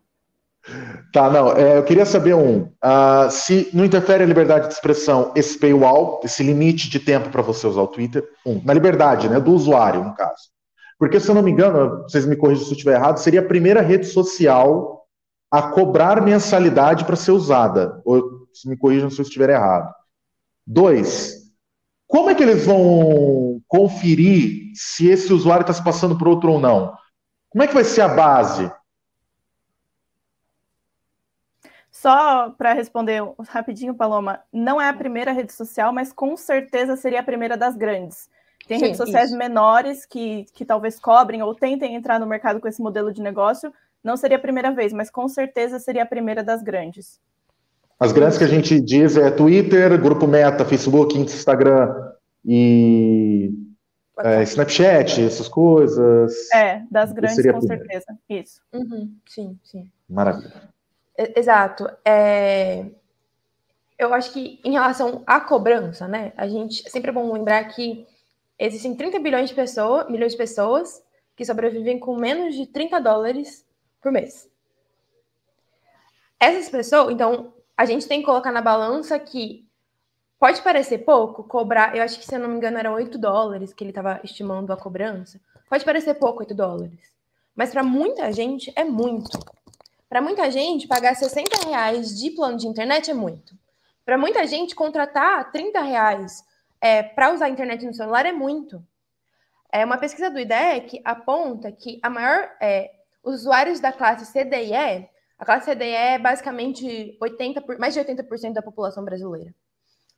Tá, 1.11 1.29
não. 1.29 1.51
É, 1.53 1.77
eu 1.77 1.83
queria 1.83 2.05
saber 2.05 2.35
um. 2.35 2.61
Uh, 2.61 3.31
se 3.31 3.69
não 3.73 3.85
interfere 3.85 4.23
a 4.23 4.27
liberdade 4.27 4.67
de 4.67 4.73
expressão 4.73 5.31
esse 5.35 5.57
paywall, 5.57 6.21
esse 6.23 6.43
limite 6.43 6.89
de 6.89 6.99
tempo 6.99 7.29
para 7.29 7.41
você 7.41 7.65
usar 7.65 7.81
o 7.81 7.87
Twitter, 7.87 8.27
um, 8.45 8.61
na 8.63 8.73
liberdade, 8.73 9.27
né, 9.27 9.39
do 9.39 9.51
usuário, 9.51 10.03
no 10.03 10.13
caso. 10.13 10.49
Porque, 10.99 11.19
se 11.19 11.29
eu 11.29 11.35
não 11.35 11.41
me 11.41 11.51
engano, 11.51 12.03
vocês 12.03 12.25
me 12.25 12.35
corrigem 12.35 12.63
se 12.63 12.71
eu 12.71 12.75
estiver 12.75 12.95
errado, 12.95 13.17
seria 13.17 13.39
a 13.39 13.47
primeira 13.47 13.81
rede 13.81 14.05
social 14.05 15.05
a 15.49 15.63
cobrar 15.63 16.21
mensalidade 16.21 17.05
para 17.05 17.15
ser 17.15 17.31
usada. 17.31 17.99
Ou 18.05 18.47
se 18.53 18.69
me 18.69 18.77
corrijam 18.77 19.09
se 19.09 19.19
eu 19.19 19.23
estiver 19.23 19.49
errado. 19.49 19.91
Dois, 20.67 21.39
como 22.05 22.29
é 22.29 22.35
que 22.35 22.43
eles 22.43 22.65
vão 22.65 23.58
conferir 23.69 24.71
se 24.73 25.07
esse 25.07 25.31
usuário 25.31 25.61
está 25.61 25.71
se 25.71 25.83
passando 25.83 26.17
por 26.17 26.27
outro 26.27 26.51
ou 26.51 26.59
não? 26.59 26.97
Como 27.49 27.63
é 27.63 27.67
que 27.67 27.73
vai 27.73 27.83
ser 27.83 28.01
a 28.01 28.07
base? 28.07 28.69
Só 31.91 32.49
para 32.51 32.73
responder 32.73 33.21
rapidinho, 33.47 33.93
Paloma, 33.93 34.39
não 34.51 34.81
é 34.81 34.89
a 34.89 34.93
primeira 34.93 35.31
rede 35.31 35.53
social, 35.53 35.93
mas 35.93 36.11
com 36.11 36.35
certeza 36.35 36.95
seria 36.95 37.19
a 37.19 37.23
primeira 37.23 37.55
das 37.55 37.75
grandes. 37.75 38.29
Tem 38.67 38.79
Sim, 38.79 38.85
redes 38.85 38.97
sociais 38.97 39.29
isso. 39.29 39.37
menores 39.37 40.05
que, 40.05 40.45
que 40.53 40.65
talvez 40.65 40.99
cobrem 40.99 41.41
ou 41.41 41.53
tentem 41.53 41.95
entrar 41.95 42.19
no 42.19 42.25
mercado 42.25 42.59
com 42.59 42.67
esse 42.67 42.81
modelo 42.81 43.13
de 43.13 43.21
negócio. 43.21 43.73
Não 44.03 44.15
seria 44.15 44.37
a 44.37 44.41
primeira 44.41 44.71
vez, 44.71 44.93
mas 44.93 45.09
com 45.09 45.27
certeza 45.27 45.77
seria 45.77 46.03
a 46.03 46.05
primeira 46.05 46.43
das 46.43 46.63
grandes. 46.63 47.19
As 47.99 48.13
grandes 48.13 48.37
que 48.37 48.45
a 48.45 48.47
gente 48.47 48.79
diz 48.79 49.17
é 49.17 49.29
Twitter, 49.29 49.99
Grupo 50.01 50.25
Meta, 50.25 50.63
Facebook, 50.63 51.17
Instagram 51.17 52.08
e 52.45 53.51
é, 54.19 54.43
Snapchat, 54.43 55.21
essas 55.21 55.47
coisas. 55.47 56.51
É, 56.51 56.83
das 56.91 57.11
grandes, 57.11 57.51
com 57.51 57.61
certeza. 57.61 58.17
Isso. 58.29 58.61
Uhum, 58.73 59.15
sim, 59.25 59.59
sim. 59.63 59.89
Maravilha. 60.09 60.69
Exato. 61.35 61.89
É... 62.03 62.85
Eu 63.97 64.13
acho 64.13 64.31
que 64.31 64.59
em 64.63 64.71
relação 64.71 65.23
à 65.27 65.41
cobrança, 65.41 66.07
né? 66.07 66.31
A 66.37 66.47
gente 66.47 66.85
é 66.87 66.89
sempre 66.89 67.11
é 67.11 67.13
bom 67.13 67.31
lembrar 67.33 67.63
que 67.65 68.07
existem 68.57 68.95
30 68.95 69.19
bilhões 69.19 69.49
de 69.49 69.55
pessoas, 69.55 70.09
milhões 70.09 70.31
de 70.31 70.37
pessoas 70.37 71.03
que 71.35 71.45
sobrevivem 71.45 71.99
com 71.99 72.15
menos 72.15 72.55
de 72.55 72.65
30 72.65 72.99
dólares 72.99 73.65
por 74.01 74.11
mês. 74.11 74.49
Essas 76.39 76.69
pessoas, 76.69 77.13
então, 77.13 77.53
a 77.75 77.85
gente 77.85 78.07
tem 78.07 78.19
que 78.19 78.25
colocar 78.25 78.51
na 78.51 78.61
balança 78.61 79.19
que 79.19 79.68
pode 80.39 80.61
parecer 80.61 80.99
pouco 80.99 81.43
cobrar, 81.43 81.95
eu 81.95 82.01
acho 82.01 82.17
que 82.17 82.25
se 82.25 82.33
eu 82.33 82.39
não 82.39 82.47
me 82.47 82.55
engano 82.55 82.77
eram 82.77 82.93
8 82.93 83.17
dólares 83.17 83.73
que 83.73 83.83
ele 83.83 83.91
estava 83.91 84.19
estimando 84.23 84.71
a 84.71 84.77
cobrança. 84.77 85.39
Pode 85.69 85.85
parecer 85.85 86.15
pouco 86.15 86.39
8 86.39 86.55
dólares, 86.55 87.13
mas 87.55 87.71
para 87.71 87.83
muita 87.83 88.31
gente 88.31 88.71
é 88.75 88.83
muito. 88.83 89.37
Para 90.07 90.21
muita 90.21 90.49
gente, 90.49 90.87
pagar 90.87 91.15
60 91.15 91.67
reais 91.67 92.17
de 92.17 92.31
plano 92.31 92.57
de 92.57 92.67
internet 92.67 93.11
é 93.11 93.13
muito. 93.13 93.53
Para 94.03 94.17
muita 94.17 94.47
gente, 94.47 94.73
contratar 94.73 95.51
30 95.51 95.81
reais 95.81 96.43
é, 96.81 97.03
para 97.03 97.31
usar 97.31 97.45
a 97.45 97.49
internet 97.49 97.85
no 97.85 97.93
celular 97.93 98.25
é 98.25 98.31
muito. 98.31 98.83
É 99.71 99.85
uma 99.85 99.97
pesquisa 99.97 100.31
do 100.31 100.39
IDEC 100.39 100.99
aponta 101.05 101.71
que 101.71 101.99
a 102.01 102.09
maior 102.09 102.49
é, 102.59 102.89
usuários 103.23 103.79
da 103.79 103.91
classe 103.91 104.25
CDE 104.31 105.07
a 105.39 105.45
classe 105.45 105.71
CDE 105.71 105.85
é 105.85 106.19
basicamente 106.19 107.17
80 107.21 107.61
por, 107.61 107.79
mais 107.79 107.93
de 107.93 108.01
80% 108.01 108.51
da 108.51 108.61
população 108.61 109.05
brasileira. 109.05 109.55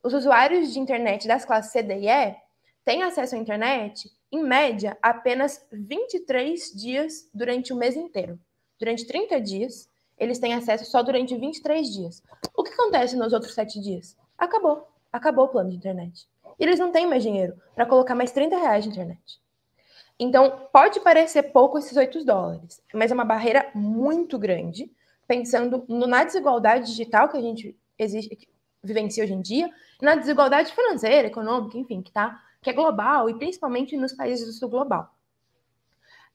Os 0.03 0.13
usuários 0.13 0.73
de 0.73 0.79
internet 0.79 1.27
das 1.27 1.45
classes 1.45 1.71
CDE 1.71 2.35
têm 2.83 3.03
acesso 3.03 3.35
à 3.35 3.37
internet, 3.37 4.11
em 4.31 4.43
média, 4.43 4.97
apenas 5.01 5.63
23 5.71 6.71
dias 6.73 7.29
durante 7.31 7.71
o 7.71 7.75
mês 7.75 7.95
inteiro. 7.95 8.39
Durante 8.79 9.05
30 9.05 9.39
dias, 9.39 9.87
eles 10.17 10.39
têm 10.39 10.55
acesso 10.55 10.85
só 10.85 11.03
durante 11.03 11.37
23 11.37 11.87
dias. 11.93 12.23
O 12.55 12.63
que 12.63 12.73
acontece 12.73 13.15
nos 13.15 13.31
outros 13.31 13.53
7 13.53 13.79
dias? 13.79 14.17
Acabou. 14.35 14.87
Acabou 15.13 15.45
o 15.45 15.49
plano 15.49 15.69
de 15.69 15.75
internet. 15.75 16.27
E 16.59 16.63
eles 16.63 16.79
não 16.79 16.91
têm 16.91 17.05
mais 17.05 17.21
dinheiro 17.21 17.55
para 17.75 17.85
colocar 17.85 18.15
mais 18.15 18.31
30 18.31 18.57
reais 18.57 18.83
de 18.83 18.89
internet. 18.89 19.39
Então, 20.19 20.67
pode 20.71 20.99
parecer 21.01 21.43
pouco 21.51 21.77
esses 21.77 21.95
8 21.95 22.25
dólares, 22.25 22.81
mas 22.93 23.11
é 23.11 23.13
uma 23.13 23.25
barreira 23.25 23.69
muito 23.75 24.39
grande 24.39 24.91
pensando 25.27 25.85
na 25.87 26.23
desigualdade 26.23 26.87
digital 26.87 27.29
que 27.29 27.37
a 27.37 27.41
gente 27.41 27.77
existe, 27.97 28.49
vivencia 28.83 29.23
hoje 29.23 29.33
em 29.33 29.41
dia, 29.41 29.69
na 30.01 30.15
desigualdade 30.15 30.73
financeira, 30.73 31.27
econômica, 31.27 31.77
enfim, 31.77 32.01
que, 32.01 32.11
tá, 32.11 32.41
que 32.61 32.69
é 32.69 32.73
global 32.73 33.29
e 33.29 33.37
principalmente 33.37 33.95
nos 33.95 34.13
países 34.13 34.45
do 34.45 34.53
sul 34.53 34.69
global. 34.69 35.13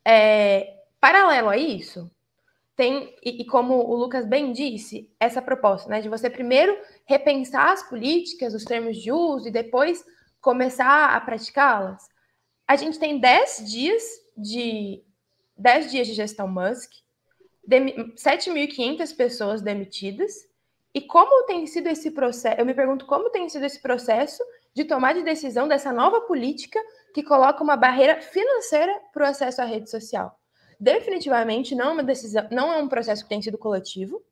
É, 0.05 0.83
paralelo 1.01 1.49
a 1.49 1.57
isso, 1.57 2.11
tem, 2.77 3.15
e, 3.25 3.43
e, 3.43 3.45
como 3.47 3.75
o 3.75 3.97
Lucas 3.97 4.27
bem 4.27 4.53
disse, 4.53 5.11
essa 5.19 5.41
proposta 5.41 5.89
né, 5.89 6.01
de 6.01 6.09
você 6.09 6.29
primeiro 6.29 6.79
repensar 7.07 7.73
as 7.73 7.83
políticas, 7.89 8.55
os 8.55 8.65
termos 8.65 8.99
de 8.99 9.11
uso 9.11 9.49
e 9.49 9.51
depois 9.51 10.05
começar 10.41 11.17
a 11.17 11.21
praticá-las. 11.21 12.07
A 12.69 12.77
gente 12.77 12.99
tem 12.99 13.19
10 13.19 13.71
dias 13.71 14.03
de 14.37 15.03
10 15.57 15.91
dias 15.91 16.07
de 16.07 16.13
gestão 16.13 16.47
Musk, 16.47 16.93
7.500 17.67 19.17
pessoas 19.17 19.63
demitidas. 19.63 20.33
E 20.97 21.03
como 21.03 21.45
tem 21.45 21.67
sido 21.67 21.89
esse 21.89 22.11
processo? 22.11 22.59
Eu 22.59 22.65
me 22.65 22.73
pergunto 22.73 23.05
como 23.05 23.29
tem 23.29 23.47
sido 23.51 23.67
esse 23.67 23.79
processo 23.83 24.43
de 24.73 24.83
tomar 24.83 25.13
de 25.13 25.23
decisão 25.23 25.69
dessa 25.69 25.93
nova 25.93 26.23
política 26.23 26.81
que 27.13 27.23
coloca 27.23 27.63
uma 27.63 27.77
barreira 27.77 28.23
financeira 28.23 28.99
para 29.13 29.27
o 29.27 29.29
acesso 29.29 29.61
à 29.61 29.67
rede 29.67 29.91
social. 29.91 30.41
Definitivamente 30.81 31.75
não 31.75 31.91
é 31.91 31.93
uma 31.93 32.03
decisão, 32.03 32.49
não 32.51 32.73
é 32.73 32.83
um 32.83 32.89
processo 32.89 33.25
que 33.25 33.29
tem 33.29 33.43
sido 33.43 33.59
coletivo. 33.59 34.23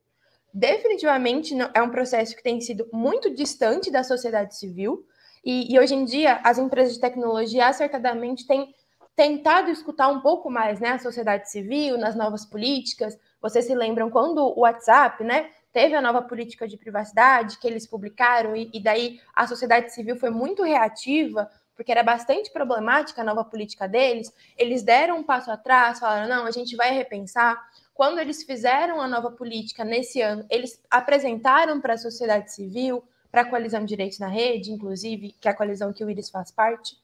definitivamente 0.54 1.54
é 1.74 1.82
um 1.82 1.90
processo 1.90 2.34
que 2.34 2.42
tem 2.42 2.58
sido 2.62 2.88
muito 2.90 3.28
distante 3.28 3.90
da 3.90 4.02
sociedade 4.02 4.56
civil, 4.56 5.04
e, 5.44 5.70
e 5.70 5.78
hoje 5.78 5.94
em 5.94 6.06
dia 6.06 6.40
as 6.42 6.56
empresas 6.56 6.94
de 6.94 7.00
tecnologia 7.00 7.66
acertadamente 7.66 8.46
têm 8.46 8.74
tentado 9.14 9.70
escutar 9.70 10.08
um 10.08 10.22
pouco 10.22 10.50
mais 10.50 10.80
né, 10.80 10.92
a 10.92 10.98
sociedade 10.98 11.50
civil 11.50 11.98
nas 11.98 12.16
novas 12.16 12.46
políticas. 12.46 13.18
Vocês 13.42 13.66
se 13.66 13.74
lembram 13.74 14.08
quando 14.08 14.38
o 14.38 14.60
WhatsApp 14.60 15.22
né, 15.22 15.50
teve 15.74 15.96
a 15.96 16.00
nova 16.00 16.22
política 16.22 16.68
de 16.68 16.76
privacidade 16.76 17.58
que 17.58 17.66
eles 17.66 17.84
publicaram, 17.84 18.54
e, 18.54 18.70
e 18.72 18.80
daí 18.80 19.20
a 19.34 19.44
sociedade 19.44 19.92
civil 19.92 20.16
foi 20.16 20.30
muito 20.30 20.62
reativa, 20.62 21.50
porque 21.74 21.90
era 21.90 22.04
bastante 22.04 22.52
problemática 22.52 23.20
a 23.20 23.24
nova 23.24 23.44
política 23.44 23.88
deles. 23.88 24.32
Eles 24.56 24.84
deram 24.84 25.18
um 25.18 25.24
passo 25.24 25.50
atrás, 25.50 25.98
falaram: 25.98 26.28
não, 26.28 26.46
a 26.46 26.52
gente 26.52 26.76
vai 26.76 26.94
repensar. 26.94 27.60
Quando 27.92 28.20
eles 28.20 28.44
fizeram 28.44 29.00
a 29.00 29.08
nova 29.08 29.32
política 29.32 29.84
nesse 29.84 30.20
ano, 30.20 30.46
eles 30.48 30.80
apresentaram 30.88 31.80
para 31.80 31.94
a 31.94 31.98
sociedade 31.98 32.52
civil, 32.52 33.04
para 33.30 33.42
a 33.42 33.44
coalizão 33.44 33.80
de 33.80 33.88
direitos 33.88 34.20
na 34.20 34.28
rede, 34.28 34.70
inclusive, 34.70 35.34
que 35.40 35.48
é 35.48 35.50
a 35.50 35.54
coalizão 35.54 35.92
que 35.92 36.04
o 36.04 36.10
Iris 36.10 36.30
faz 36.30 36.52
parte. 36.52 36.96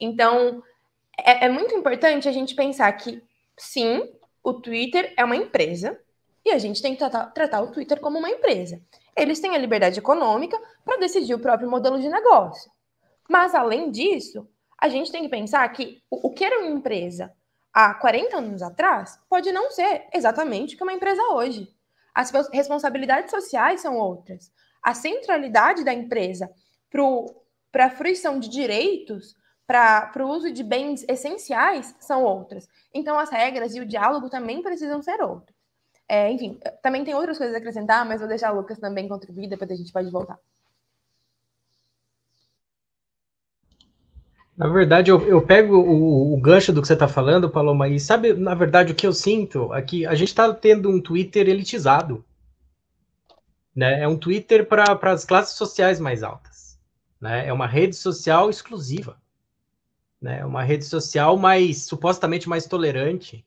Então, 0.00 0.62
é, 1.16 1.46
é 1.46 1.48
muito 1.48 1.74
importante 1.74 2.28
a 2.28 2.32
gente 2.32 2.56
pensar 2.56 2.92
que, 2.92 3.22
sim, 3.56 4.08
o 4.42 4.52
Twitter 4.52 5.14
é 5.16 5.24
uma 5.24 5.36
empresa 5.36 5.98
e 6.46 6.52
a 6.52 6.58
gente 6.58 6.80
tem 6.80 6.92
que 6.92 6.98
tratar, 7.00 7.26
tratar 7.32 7.60
o 7.60 7.72
Twitter 7.72 8.00
como 8.00 8.20
uma 8.20 8.30
empresa. 8.30 8.80
Eles 9.16 9.40
têm 9.40 9.56
a 9.56 9.58
liberdade 9.58 9.98
econômica 9.98 10.56
para 10.84 11.00
decidir 11.00 11.34
o 11.34 11.40
próprio 11.40 11.68
modelo 11.68 12.00
de 12.00 12.08
negócio. 12.08 12.70
Mas, 13.28 13.52
além 13.52 13.90
disso, 13.90 14.48
a 14.80 14.88
gente 14.88 15.10
tem 15.10 15.24
que 15.24 15.28
pensar 15.28 15.68
que 15.72 16.00
o, 16.08 16.28
o 16.28 16.32
que 16.32 16.44
era 16.44 16.60
uma 16.60 16.70
empresa 16.70 17.34
há 17.74 17.92
40 17.94 18.36
anos 18.36 18.62
atrás 18.62 19.18
pode 19.28 19.50
não 19.50 19.72
ser 19.72 20.06
exatamente 20.14 20.74
o 20.74 20.78
que 20.78 20.84
é 20.84 20.86
uma 20.86 20.92
empresa 20.92 21.20
hoje. 21.32 21.68
As 22.14 22.30
responsabilidades 22.52 23.32
sociais 23.32 23.80
são 23.80 23.96
outras. 23.96 24.52
A 24.80 24.94
centralidade 24.94 25.82
da 25.82 25.92
empresa 25.92 26.48
para 27.72 27.86
a 27.86 27.90
fruição 27.90 28.38
de 28.38 28.48
direitos 28.48 29.34
para 29.66 30.12
o 30.20 30.28
uso 30.28 30.52
de 30.52 30.62
bens 30.62 31.04
essenciais 31.08 31.92
são 31.98 32.22
outras. 32.22 32.68
Então, 32.94 33.18
as 33.18 33.30
regras 33.30 33.74
e 33.74 33.80
o 33.80 33.86
diálogo 33.86 34.30
também 34.30 34.62
precisam 34.62 35.02
ser 35.02 35.20
outros. 35.20 35.55
É, 36.08 36.30
enfim, 36.30 36.58
também 36.82 37.04
tem 37.04 37.14
outras 37.14 37.36
coisas 37.36 37.54
a 37.54 37.58
acrescentar, 37.58 38.06
mas 38.06 38.20
vou 38.20 38.28
deixar 38.28 38.52
o 38.52 38.56
Lucas 38.56 38.78
também 38.78 39.08
contribuir, 39.08 39.48
depois 39.48 39.70
a 39.70 39.74
gente 39.74 39.92
pode 39.92 40.10
voltar. 40.10 40.38
Na 44.56 44.68
verdade, 44.68 45.10
eu, 45.10 45.20
eu 45.26 45.42
pego 45.42 45.76
o, 45.76 46.32
o, 46.32 46.40
gancho 46.40 46.72
do 46.72 46.80
que 46.80 46.86
você 46.86 46.94
está 46.94 47.06
falando, 47.06 47.50
Paloma, 47.50 47.88
e 47.88 48.00
sabe, 48.00 48.32
na 48.32 48.54
verdade, 48.54 48.92
o 48.92 48.94
que 48.94 49.06
eu 49.06 49.12
sinto 49.12 49.72
aqui? 49.72 50.06
A 50.06 50.14
gente 50.14 50.28
está 50.28 50.52
tendo 50.54 50.88
um 50.88 51.00
Twitter 51.00 51.48
elitizado. 51.48 52.24
Né? 53.74 54.00
É 54.00 54.08
um 54.08 54.16
Twitter 54.16 54.66
para 54.66 54.98
as 55.12 55.26
classes 55.26 55.56
sociais 55.56 56.00
mais 56.00 56.22
altas. 56.22 56.78
Né? 57.20 57.46
É 57.46 57.52
uma 57.52 57.66
rede 57.66 57.96
social 57.96 58.48
exclusiva 58.48 59.18
né? 60.20 60.44
Uma 60.44 60.62
rede 60.62 60.84
social 60.84 61.36
mais 61.36 61.84
supostamente 61.84 62.48
mais 62.48 62.66
tolerante, 62.66 63.44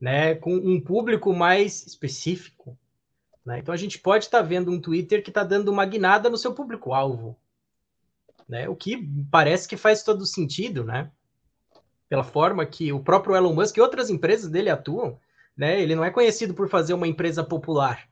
né? 0.00 0.34
Com 0.34 0.54
um 0.54 0.80
público 0.80 1.32
mais 1.32 1.86
específico. 1.86 2.78
Né? 3.44 3.58
Então 3.58 3.72
a 3.72 3.76
gente 3.76 3.98
pode 3.98 4.24
estar 4.24 4.38
tá 4.38 4.44
vendo 4.44 4.70
um 4.70 4.80
Twitter 4.80 5.22
que 5.22 5.30
está 5.30 5.42
dando 5.42 5.70
uma 5.70 5.84
guinada 5.84 6.28
no 6.28 6.36
seu 6.36 6.54
público-alvo. 6.54 7.36
Né? 8.48 8.68
O 8.68 8.76
que 8.76 8.96
parece 9.30 9.68
que 9.68 9.76
faz 9.76 10.02
todo 10.02 10.24
sentido, 10.26 10.84
né? 10.84 11.10
Pela 12.08 12.24
forma 12.24 12.64
que 12.64 12.92
o 12.92 13.00
próprio 13.00 13.36
Elon 13.36 13.54
Musk 13.54 13.76
e 13.76 13.80
outras 13.80 14.08
empresas 14.08 14.50
dele 14.50 14.70
atuam, 14.70 15.18
né? 15.56 15.80
Ele 15.80 15.94
não 15.94 16.04
é 16.04 16.10
conhecido 16.10 16.54
por 16.54 16.68
fazer 16.68 16.94
uma 16.94 17.06
empresa 17.06 17.44
popular, 17.44 18.08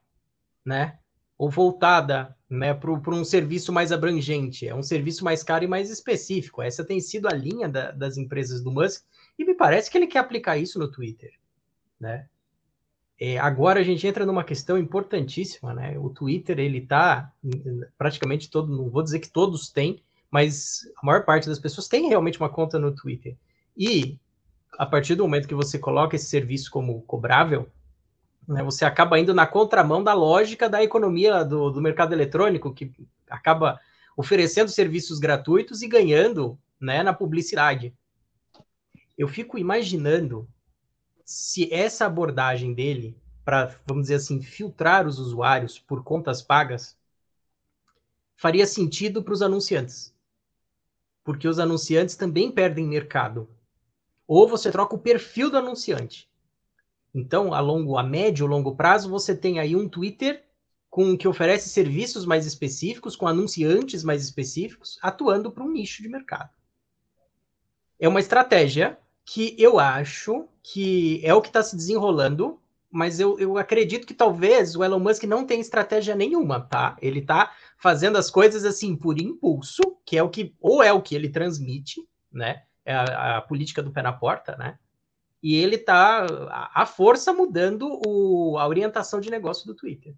né? 0.64 0.98
ou 1.38 1.50
voltada 1.50 2.34
né, 2.48 2.72
para 2.72 3.14
um 3.14 3.24
serviço 3.24 3.72
mais 3.72 3.92
abrangente, 3.92 4.66
é 4.66 4.74
um 4.74 4.82
serviço 4.82 5.24
mais 5.24 5.42
caro 5.42 5.64
e 5.64 5.68
mais 5.68 5.90
específico. 5.90 6.62
Essa 6.62 6.84
tem 6.84 7.00
sido 7.00 7.28
a 7.28 7.32
linha 7.32 7.68
da, 7.68 7.90
das 7.90 8.16
empresas 8.16 8.62
do 8.62 8.70
Musk, 8.70 9.04
e 9.38 9.44
me 9.44 9.54
parece 9.54 9.90
que 9.90 9.98
ele 9.98 10.06
quer 10.06 10.20
aplicar 10.20 10.56
isso 10.56 10.78
no 10.78 10.90
Twitter. 10.90 11.32
Né? 12.00 12.26
É, 13.18 13.38
agora 13.38 13.80
a 13.80 13.82
gente 13.82 14.06
entra 14.06 14.26
numa 14.26 14.44
questão 14.44 14.76
importantíssima, 14.76 15.72
né? 15.72 15.98
O 15.98 16.10
Twitter, 16.10 16.58
ele 16.58 16.78
está 16.78 17.32
praticamente 17.96 18.50
todo, 18.50 18.76
não 18.76 18.90
vou 18.90 19.02
dizer 19.02 19.20
que 19.20 19.30
todos 19.30 19.70
têm, 19.70 20.02
mas 20.30 20.80
a 21.02 21.06
maior 21.06 21.24
parte 21.24 21.48
das 21.48 21.58
pessoas 21.58 21.88
tem 21.88 22.08
realmente 22.08 22.38
uma 22.38 22.50
conta 22.50 22.78
no 22.78 22.94
Twitter. 22.94 23.36
E 23.76 24.18
a 24.78 24.84
partir 24.84 25.14
do 25.14 25.22
momento 25.22 25.48
que 25.48 25.54
você 25.54 25.78
coloca 25.78 26.14
esse 26.14 26.26
serviço 26.26 26.70
como 26.70 27.00
cobrável, 27.02 27.70
né? 28.46 28.62
Você 28.62 28.84
acaba 28.84 29.18
indo 29.18 29.34
na 29.34 29.46
contramão 29.46 30.04
da 30.04 30.12
lógica 30.12 30.68
da 30.68 30.82
economia 30.82 31.44
do, 31.44 31.70
do 31.70 31.82
mercado 31.82 32.12
eletrônico, 32.12 32.72
que 32.72 32.92
acaba 33.28 33.80
oferecendo 34.16 34.70
serviços 34.70 35.18
gratuitos 35.18 35.82
e 35.82 35.88
ganhando 35.88 36.58
né, 36.80 37.02
na 37.02 37.12
publicidade. 37.12 37.92
Eu 39.18 39.26
fico 39.26 39.58
imaginando 39.58 40.48
se 41.26 41.74
essa 41.74 42.06
abordagem 42.06 42.72
dele 42.72 43.20
para, 43.44 43.76
vamos 43.84 44.04
dizer 44.04 44.14
assim, 44.14 44.40
filtrar 44.40 45.08
os 45.08 45.18
usuários 45.18 45.76
por 45.76 46.04
contas 46.04 46.40
pagas 46.40 46.96
faria 48.36 48.64
sentido 48.64 49.22
para 49.24 49.34
os 49.34 49.42
anunciantes. 49.42 50.14
Porque 51.24 51.48
os 51.48 51.58
anunciantes 51.58 52.14
também 52.14 52.52
perdem 52.52 52.86
mercado. 52.86 53.48
Ou 54.24 54.46
você 54.46 54.70
troca 54.70 54.94
o 54.94 55.00
perfil 55.00 55.50
do 55.50 55.58
anunciante. 55.58 56.30
Então, 57.12 57.52
a 57.52 57.58
longo, 57.58 57.98
a 57.98 58.04
médio 58.04 58.46
longo 58.46 58.76
prazo, 58.76 59.10
você 59.10 59.34
tem 59.34 59.58
aí 59.58 59.74
um 59.74 59.88
Twitter 59.88 60.44
com 60.88 61.16
que 61.18 61.26
oferece 61.26 61.68
serviços 61.68 62.24
mais 62.24 62.46
específicos, 62.46 63.16
com 63.16 63.26
anunciantes 63.26 64.04
mais 64.04 64.22
específicos, 64.22 64.96
atuando 65.02 65.50
para 65.50 65.64
um 65.64 65.72
nicho 65.72 66.02
de 66.02 66.08
mercado. 66.08 66.50
É 67.98 68.06
uma 68.06 68.20
estratégia 68.20 68.96
que 69.24 69.56
eu 69.58 69.80
acho 69.80 70.48
que 70.72 71.20
é 71.24 71.34
o 71.34 71.40
que 71.40 71.48
está 71.48 71.62
se 71.62 71.76
desenrolando, 71.76 72.60
mas 72.90 73.20
eu, 73.20 73.38
eu 73.38 73.58
acredito 73.58 74.06
que 74.06 74.14
talvez 74.14 74.74
o 74.74 74.82
Elon 74.82 74.98
Musk 74.98 75.24
não 75.24 75.44
tenha 75.46 75.60
estratégia 75.60 76.14
nenhuma, 76.14 76.60
tá? 76.60 76.96
Ele 77.00 77.20
está 77.20 77.52
fazendo 77.78 78.16
as 78.16 78.30
coisas 78.30 78.64
assim 78.64 78.96
por 78.96 79.20
impulso, 79.20 79.82
que 80.04 80.16
é 80.16 80.22
o 80.22 80.30
que, 80.30 80.54
ou 80.60 80.82
é 80.82 80.92
o 80.92 81.02
que 81.02 81.14
ele 81.14 81.28
transmite, 81.28 82.00
né? 82.32 82.62
É 82.84 82.94
a, 82.94 83.36
a 83.38 83.42
política 83.42 83.82
do 83.82 83.92
pé 83.92 84.02
na 84.02 84.12
porta, 84.12 84.56
né? 84.56 84.78
e 85.42 85.54
ele 85.54 85.76
está 85.76 86.26
à 86.74 86.84
força 86.84 87.32
mudando 87.32 88.00
o, 88.04 88.58
a 88.58 88.66
orientação 88.66 89.20
de 89.20 89.30
negócio 89.30 89.64
do 89.64 89.76
Twitter. 89.76 90.12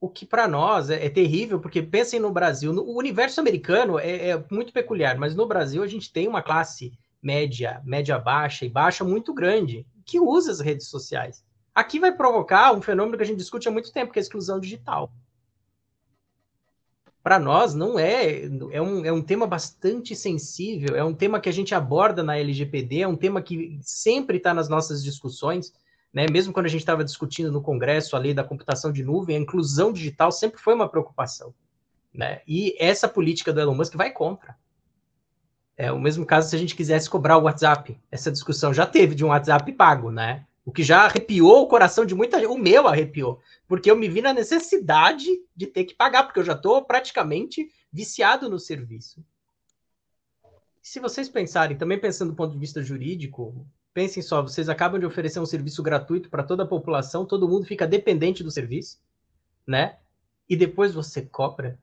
O 0.00 0.08
que 0.08 0.24
para 0.24 0.48
nós 0.48 0.88
é, 0.88 1.04
é, 1.04 1.10
terrível, 1.10 1.60
porque 1.60 1.82
pensem 1.82 2.18
no 2.18 2.32
Brasil, 2.32 2.72
no, 2.72 2.82
o 2.82 2.96
universo 2.96 3.38
americano 3.38 3.98
é, 3.98 4.30
é, 4.30 4.44
muito 4.50 4.72
peculiar, 4.72 5.18
mas 5.18 5.34
no 5.34 5.46
Brasil 5.46 5.82
a 5.82 5.86
gente 5.86 6.10
tem 6.10 6.26
uma 6.26 6.40
classe 6.40 6.98
média, 7.22 7.80
média 7.84 8.18
baixa 8.18 8.64
e 8.66 8.68
baixa 8.68 9.04
muito 9.04 9.32
grande 9.32 9.86
que 10.04 10.18
usa 10.18 10.50
as 10.50 10.60
redes 10.60 10.88
sociais. 10.88 11.44
Aqui 11.74 11.98
vai 11.98 12.12
provocar 12.12 12.72
um 12.72 12.82
fenômeno 12.82 13.16
que 13.16 13.22
a 13.22 13.26
gente 13.26 13.38
discute 13.38 13.68
há 13.68 13.70
muito 13.70 13.92
tempo, 13.92 14.12
que 14.12 14.18
é 14.18 14.20
a 14.20 14.24
exclusão 14.24 14.58
digital 14.58 15.12
para 17.22 17.38
nós 17.38 17.72
não 17.72 17.98
é 17.98 18.42
é 18.72 18.82
um, 18.82 19.04
é 19.04 19.12
um 19.12 19.22
tema 19.22 19.46
bastante 19.46 20.16
sensível, 20.16 20.96
é 20.96 21.04
um 21.04 21.14
tema 21.14 21.40
que 21.40 21.48
a 21.48 21.52
gente 21.52 21.74
aborda 21.74 22.22
na 22.22 22.36
LGPD, 22.36 23.02
é 23.02 23.08
um 23.08 23.16
tema 23.16 23.40
que 23.40 23.78
sempre 23.80 24.38
está 24.38 24.52
nas 24.52 24.68
nossas 24.68 25.04
discussões, 25.04 25.72
né? 26.12 26.26
Mesmo 26.30 26.52
quando 26.52 26.66
a 26.66 26.68
gente 26.68 26.80
estava 26.80 27.04
discutindo 27.04 27.52
no 27.52 27.62
Congresso 27.62 28.16
a 28.16 28.18
lei 28.18 28.34
da 28.34 28.42
computação 28.42 28.90
de 28.90 29.04
nuvem, 29.04 29.36
a 29.36 29.40
inclusão 29.40 29.92
digital 29.92 30.32
sempre 30.32 30.60
foi 30.60 30.74
uma 30.74 30.88
preocupação, 30.88 31.54
né? 32.12 32.40
E 32.46 32.74
essa 32.78 33.08
política 33.08 33.52
do 33.52 33.60
Elon 33.60 33.74
Musk 33.74 33.94
vai 33.94 34.10
contra. 34.10 34.56
É 35.82 35.90
o 35.90 35.98
mesmo 35.98 36.24
caso 36.24 36.48
se 36.48 36.54
a 36.54 36.58
gente 36.60 36.76
quisesse 36.76 37.10
cobrar 37.10 37.36
o 37.38 37.42
WhatsApp. 37.42 38.00
Essa 38.08 38.30
discussão 38.30 38.72
já 38.72 38.86
teve 38.86 39.16
de 39.16 39.24
um 39.24 39.30
WhatsApp 39.30 39.72
pago, 39.72 40.12
né? 40.12 40.46
O 40.64 40.70
que 40.70 40.84
já 40.84 41.06
arrepiou 41.06 41.60
o 41.60 41.66
coração 41.66 42.06
de 42.06 42.14
muita 42.14 42.38
gente. 42.38 42.46
O 42.46 42.56
meu 42.56 42.86
arrepiou. 42.86 43.40
Porque 43.66 43.90
eu 43.90 43.96
me 43.96 44.08
vi 44.08 44.22
na 44.22 44.32
necessidade 44.32 45.26
de 45.56 45.66
ter 45.66 45.82
que 45.82 45.94
pagar, 45.94 46.22
porque 46.22 46.38
eu 46.38 46.44
já 46.44 46.52
estou 46.52 46.84
praticamente 46.84 47.68
viciado 47.92 48.48
no 48.48 48.60
serviço. 48.60 49.24
Se 50.80 51.00
vocês 51.00 51.28
pensarem, 51.28 51.76
também 51.76 51.98
pensando 51.98 52.30
do 52.30 52.36
ponto 52.36 52.52
de 52.52 52.60
vista 52.60 52.80
jurídico, 52.80 53.66
pensem 53.92 54.22
só, 54.22 54.40
vocês 54.40 54.68
acabam 54.68 55.00
de 55.00 55.06
oferecer 55.06 55.40
um 55.40 55.46
serviço 55.46 55.82
gratuito 55.82 56.30
para 56.30 56.44
toda 56.44 56.62
a 56.62 56.66
população, 56.66 57.26
todo 57.26 57.48
mundo 57.48 57.66
fica 57.66 57.88
dependente 57.88 58.44
do 58.44 58.52
serviço, 58.52 59.00
né? 59.66 59.96
E 60.48 60.54
depois 60.54 60.94
você 60.94 61.22
cobra. 61.22 61.76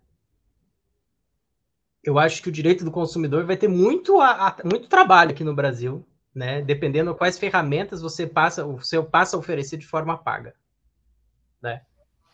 Eu 2.09 2.19
acho 2.19 2.41
que 2.41 2.49
o 2.49 2.51
direito 2.51 2.83
do 2.83 2.91
consumidor 2.91 3.45
vai 3.45 3.55
ter 3.55 3.67
muito, 3.67 4.19
a, 4.19 4.47
a, 4.47 4.55
muito 4.63 4.87
trabalho 4.87 5.31
aqui 5.31 5.43
no 5.43 5.55
Brasil 5.55 6.05
né? 6.33 6.61
Dependendo 6.61 7.15
quais 7.15 7.37
ferramentas 7.37 8.01
você 8.01 8.27
passa, 8.27 8.63
você 8.65 9.01
passa 9.01 9.35
a 9.35 9.39
oferecer 9.39 9.77
de 9.77 9.85
forma 9.85 10.17
paga, 10.17 10.53
né? 11.61 11.81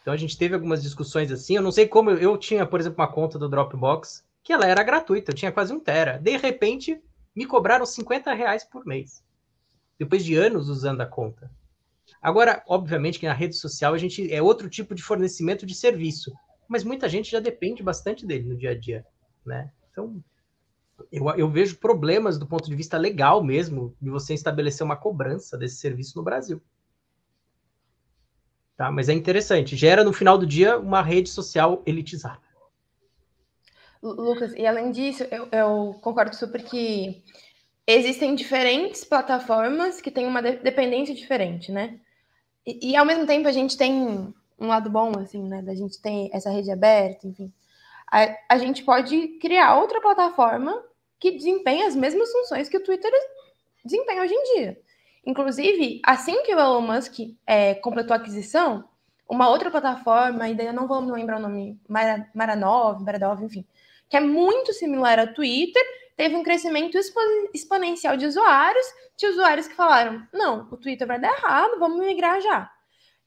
Então 0.01 0.13
a 0.13 0.17
gente 0.17 0.37
teve 0.37 0.53
algumas 0.53 0.83
discussões 0.83 1.31
assim. 1.31 1.55
Eu 1.55 1.61
não 1.61 1.71
sei 1.71 1.87
como 1.87 2.11
eu, 2.11 2.17
eu 2.17 2.37
tinha, 2.37 2.65
por 2.65 2.79
exemplo, 2.79 3.01
uma 3.01 3.11
conta 3.11 3.39
do 3.39 3.49
Dropbox 3.49 4.23
que 4.43 4.53
ela 4.53 4.67
era 4.67 4.83
gratuita, 4.83 5.31
eu 5.31 5.35
tinha 5.35 5.51
quase 5.51 5.73
um 5.73 5.79
tera. 5.79 6.19
De 6.19 6.37
repente, 6.37 7.01
me 7.35 7.47
cobraram 7.47 7.85
50 7.85 8.31
reais 8.33 8.63
por 8.63 8.85
mês, 8.85 9.23
depois 9.97 10.23
de 10.23 10.35
anos 10.35 10.69
usando 10.69 11.01
a 11.01 11.05
conta. 11.07 11.49
Agora, 12.21 12.63
obviamente 12.67 13.19
que 13.19 13.27
na 13.27 13.33
rede 13.33 13.55
social 13.55 13.95
a 13.95 13.97
gente 13.97 14.31
é 14.31 14.41
outro 14.41 14.69
tipo 14.69 14.93
de 14.93 15.01
fornecimento 15.01 15.65
de 15.65 15.73
serviço, 15.73 16.31
mas 16.67 16.83
muita 16.83 17.09
gente 17.09 17.31
já 17.31 17.39
depende 17.39 17.81
bastante 17.81 18.23
dele 18.23 18.47
no 18.47 18.55
dia 18.55 18.71
a 18.71 18.79
dia, 18.79 19.03
né? 19.45 19.71
Então, 19.91 20.23
eu, 21.11 21.29
eu 21.31 21.49
vejo 21.49 21.77
problemas 21.77 22.37
do 22.37 22.47
ponto 22.47 22.69
de 22.69 22.75
vista 22.75 22.97
legal 22.97 23.43
mesmo 23.43 23.95
de 24.01 24.09
você 24.09 24.33
estabelecer 24.33 24.85
uma 24.85 24.95
cobrança 24.95 25.57
desse 25.57 25.77
serviço 25.77 26.17
no 26.17 26.23
Brasil. 26.23 26.61
Tá? 28.77 28.91
Mas 28.91 29.07
é 29.07 29.13
interessante, 29.13 29.75
gera 29.75 30.03
no 30.03 30.11
final 30.11 30.37
do 30.37 30.45
dia 30.45 30.77
uma 30.77 31.01
rede 31.01 31.29
social 31.29 31.81
elitizada. 31.85 32.43
Lucas, 34.01 34.53
e 34.53 34.65
além 34.67 34.91
disso, 34.91 35.23
eu, 35.31 35.47
eu 35.51 35.95
concordo 36.01 36.35
super 36.35 36.63
que 36.63 37.23
existem 37.87 38.35
diferentes 38.35 39.03
plataformas 39.03 40.01
que 40.01 40.11
têm 40.11 40.27
uma 40.27 40.41
de 40.41 40.57
dependência 40.57 41.15
diferente, 41.15 41.71
né? 41.71 41.99
E, 42.65 42.91
e, 42.91 42.95
ao 42.95 43.05
mesmo 43.05 43.25
tempo 43.25 43.47
a 43.47 43.51
gente 43.51 43.77
tem 43.77 43.93
um 44.59 44.67
lado 44.67 44.89
bom, 44.89 45.11
assim, 45.19 45.41
né? 45.43 45.61
Da 45.61 45.73
gente 45.73 46.01
tem 46.01 46.29
essa 46.33 46.49
rede 46.49 46.71
aberta, 46.71 47.27
enfim. 47.27 47.51
A, 48.15 48.53
a 48.55 48.57
gente 48.57 48.81
pode 48.81 49.27
criar 49.39 49.75
outra 49.75 49.99
plataforma 49.99 50.81
que 51.19 51.31
desempenha 51.31 51.85
as 51.85 51.97
mesmas 51.97 52.31
funções 52.31 52.69
que 52.69 52.77
o 52.77 52.81
Twitter 52.81 53.11
desempenha 53.83 54.21
hoje 54.21 54.33
em 54.33 54.55
dia. 54.55 54.81
Inclusive, 55.25 56.01
assim 56.01 56.41
que 56.43 56.55
o 56.55 56.57
Elon 56.57 56.79
Musk 56.79 57.19
é, 57.45 57.75
completou 57.75 58.13
a 58.13 58.17
aquisição, 58.17 58.85
uma 59.29 59.49
outra 59.49 59.69
plataforma, 59.69 60.45
ainda 60.45 60.63
eu 60.63 60.71
não 60.71 60.87
vou 60.87 61.01
me 61.01 61.11
lembrar 61.11 61.39
o 61.39 61.41
nome, 61.41 61.77
Maranov, 62.33 63.03
Maranov, 63.03 63.43
enfim, 63.43 63.65
que 64.09 64.15
é 64.15 64.21
muito 64.21 64.71
similar 64.71 65.19
ao 65.19 65.33
Twitter, 65.33 65.83
teve 66.15 66.37
um 66.37 66.43
crescimento 66.43 66.97
expo 66.97 67.19
exponencial 67.53 68.15
de 68.15 68.27
usuários, 68.27 68.85
de 69.17 69.27
usuários 69.27 69.67
que 69.67 69.75
falaram: 69.75 70.25
não, 70.31 70.69
o 70.71 70.77
Twitter 70.77 71.05
vai 71.05 71.19
dar 71.19 71.33
errado, 71.33 71.79
vamos 71.79 71.99
migrar 71.99 72.39
já. 72.39 72.71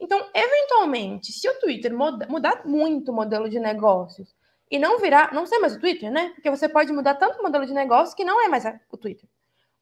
Então, 0.01 0.25
eventualmente, 0.33 1.31
se 1.31 1.47
o 1.47 1.61
Twitter 1.61 1.95
muda, 1.95 2.27
mudar 2.31 2.65
muito 2.65 3.13
o 3.13 3.15
modelo 3.15 3.51
de 3.51 3.61
negócios 3.61 4.38
e 4.71 4.79
não 4.79 4.99
virar, 4.99 5.33
não 5.33 5.47
ser 5.47 5.59
mais 5.59 5.75
o 5.75 5.81
Twitter, 5.81 6.11
né? 6.11 6.31
Porque 6.35 6.51
você 6.51 6.69
pode 6.69 6.93
mudar 6.93 7.15
tanto 7.15 7.39
o 7.39 7.43
modelo 7.43 7.65
de 7.67 7.73
negócio 7.73 8.17
que 8.17 8.25
não 8.25 8.45
é 8.45 8.49
mais 8.49 8.65
o 8.91 8.97
Twitter. 8.97 9.29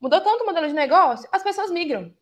Mudou 0.01 0.20
tanto 0.20 0.43
o 0.43 0.47
modelo 0.47 0.68
de 0.68 0.74
negócio, 0.74 1.28
as 1.32 1.43
pessoas 1.43 1.70
migram. 1.70 2.14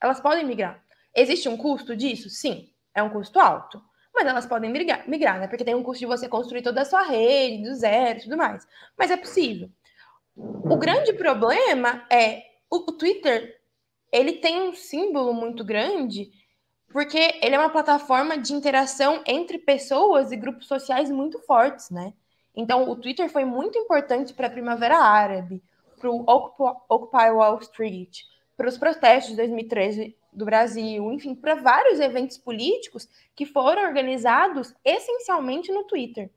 Elas 0.00 0.20
podem 0.20 0.44
migrar. 0.44 0.82
Existe 1.14 1.48
um 1.48 1.56
custo 1.56 1.94
disso? 1.94 2.28
Sim, 2.28 2.70
é 2.94 3.02
um 3.02 3.10
custo 3.10 3.38
alto. 3.38 3.82
Mas 4.14 4.26
elas 4.26 4.46
podem 4.46 4.70
migrar, 4.70 5.08
migrar, 5.08 5.38
né? 5.38 5.46
Porque 5.46 5.64
tem 5.64 5.74
um 5.74 5.82
custo 5.82 6.00
de 6.00 6.06
você 6.06 6.28
construir 6.28 6.62
toda 6.62 6.82
a 6.82 6.84
sua 6.84 7.02
rede, 7.02 7.62
do 7.62 7.74
zero 7.74 8.18
e 8.18 8.22
tudo 8.22 8.36
mais. 8.36 8.66
Mas 8.98 9.10
é 9.10 9.16
possível. 9.16 9.70
O 10.36 10.76
grande 10.76 11.12
problema 11.12 12.04
é 12.10 12.42
o, 12.70 12.76
o 12.76 12.92
Twitter, 12.92 13.60
ele 14.10 14.32
tem 14.32 14.60
um 14.60 14.74
símbolo 14.74 15.32
muito 15.32 15.64
grande, 15.64 16.30
porque 16.92 17.38
ele 17.40 17.54
é 17.54 17.58
uma 17.58 17.70
plataforma 17.70 18.36
de 18.36 18.52
interação 18.52 19.22
entre 19.26 19.58
pessoas 19.58 20.30
e 20.30 20.36
grupos 20.36 20.66
sociais 20.66 21.10
muito 21.10 21.38
fortes, 21.40 21.90
né? 21.90 22.12
Então, 22.54 22.88
o 22.90 22.94
Twitter 22.94 23.30
foi 23.30 23.46
muito 23.46 23.78
importante 23.78 24.34
para 24.34 24.46
a 24.46 24.50
Primavera 24.50 24.98
Árabe, 24.98 25.62
para 25.98 26.10
o 26.10 26.22
Occupy 26.88 27.30
Wall 27.30 27.58
Street, 27.60 28.20
para 28.56 28.68
os 28.68 28.76
protestos 28.76 29.30
de 29.30 29.36
2013 29.36 30.14
do 30.30 30.44
Brasil, 30.44 31.10
enfim, 31.12 31.34
para 31.34 31.54
vários 31.54 31.98
eventos 31.98 32.36
políticos 32.36 33.08
que 33.34 33.46
foram 33.46 33.82
organizados 33.84 34.74
essencialmente 34.84 35.72
no 35.72 35.84
Twitter. 35.84 36.30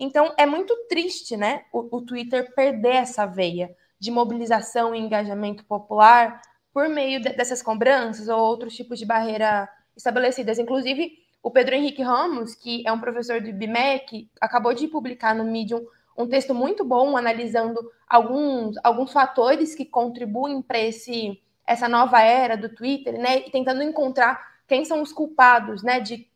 Então, 0.00 0.32
é 0.38 0.46
muito 0.46 0.74
triste, 0.88 1.36
né, 1.36 1.64
o, 1.72 1.96
o 1.96 2.00
Twitter 2.00 2.54
perder 2.54 2.96
essa 2.96 3.26
veia 3.26 3.76
de 3.98 4.10
mobilização 4.10 4.94
e 4.94 4.98
engajamento 4.98 5.64
popular 5.64 6.40
por 6.72 6.88
meio 6.88 7.20
de, 7.20 7.30
dessas 7.30 7.60
cobranças 7.60 8.28
ou 8.28 8.38
outros 8.38 8.74
tipos 8.74 8.98
de 8.98 9.04
barreira 9.04 9.68
estabelecidas. 9.98 10.58
Inclusive, 10.58 11.18
o 11.42 11.50
Pedro 11.50 11.74
Henrique 11.74 12.02
Ramos, 12.02 12.54
que 12.54 12.82
é 12.86 12.92
um 12.92 13.00
professor 13.00 13.40
do 13.40 13.48
IBMEC, 13.48 14.30
acabou 14.40 14.72
de 14.72 14.88
publicar 14.88 15.34
no 15.34 15.44
Medium 15.44 15.84
um 16.16 16.26
texto 16.26 16.54
muito 16.54 16.84
bom 16.84 17.16
analisando 17.16 17.78
alguns, 18.08 18.76
alguns 18.82 19.12
fatores 19.12 19.74
que 19.74 19.84
contribuem 19.84 20.62
para 20.62 20.78
esse 20.78 21.40
essa 21.64 21.86
nova 21.86 22.18
era 22.22 22.56
do 22.56 22.70
Twitter, 22.70 23.18
né? 23.18 23.40
E 23.40 23.50
tentando 23.50 23.82
encontrar 23.82 24.40
quem 24.66 24.86
são 24.86 25.02
os 25.02 25.12
culpados, 25.12 25.82
né? 25.82 26.00
De 26.00 26.26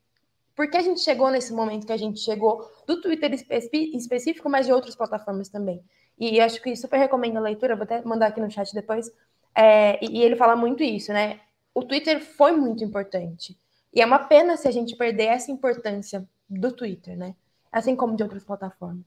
por 0.54 0.70
que 0.70 0.76
a 0.76 0.82
gente 0.82 1.00
chegou 1.00 1.30
nesse 1.30 1.54
momento 1.54 1.86
que 1.86 1.92
a 1.92 1.96
gente 1.96 2.20
chegou, 2.20 2.70
do 2.86 3.00
Twitter 3.00 3.32
em 3.32 3.96
específico, 3.96 4.50
mas 4.50 4.66
de 4.66 4.72
outras 4.72 4.94
plataformas 4.94 5.48
também. 5.48 5.82
E 6.18 6.38
acho 6.38 6.60
que 6.60 6.76
super 6.76 6.98
recomendo 6.98 7.38
a 7.38 7.40
leitura, 7.40 7.74
vou 7.74 7.84
até 7.84 8.02
mandar 8.02 8.26
aqui 8.26 8.40
no 8.42 8.50
chat 8.50 8.72
depois. 8.74 9.10
É, 9.54 9.98
e, 10.04 10.18
e 10.18 10.22
ele 10.22 10.36
fala 10.36 10.54
muito 10.54 10.82
isso, 10.82 11.12
né? 11.12 11.40
O 11.74 11.82
Twitter 11.82 12.20
foi 12.20 12.52
muito 12.52 12.84
importante. 12.84 13.58
E 13.92 14.00
é 14.00 14.06
uma 14.06 14.18
pena 14.18 14.56
se 14.56 14.66
a 14.68 14.70
gente 14.70 14.96
perder 14.96 15.24
essa 15.24 15.50
importância 15.50 16.26
do 16.48 16.72
Twitter, 16.72 17.16
né? 17.16 17.34
Assim 17.70 17.96
como 17.96 18.16
de 18.16 18.22
outras 18.22 18.44
plataformas. 18.44 19.04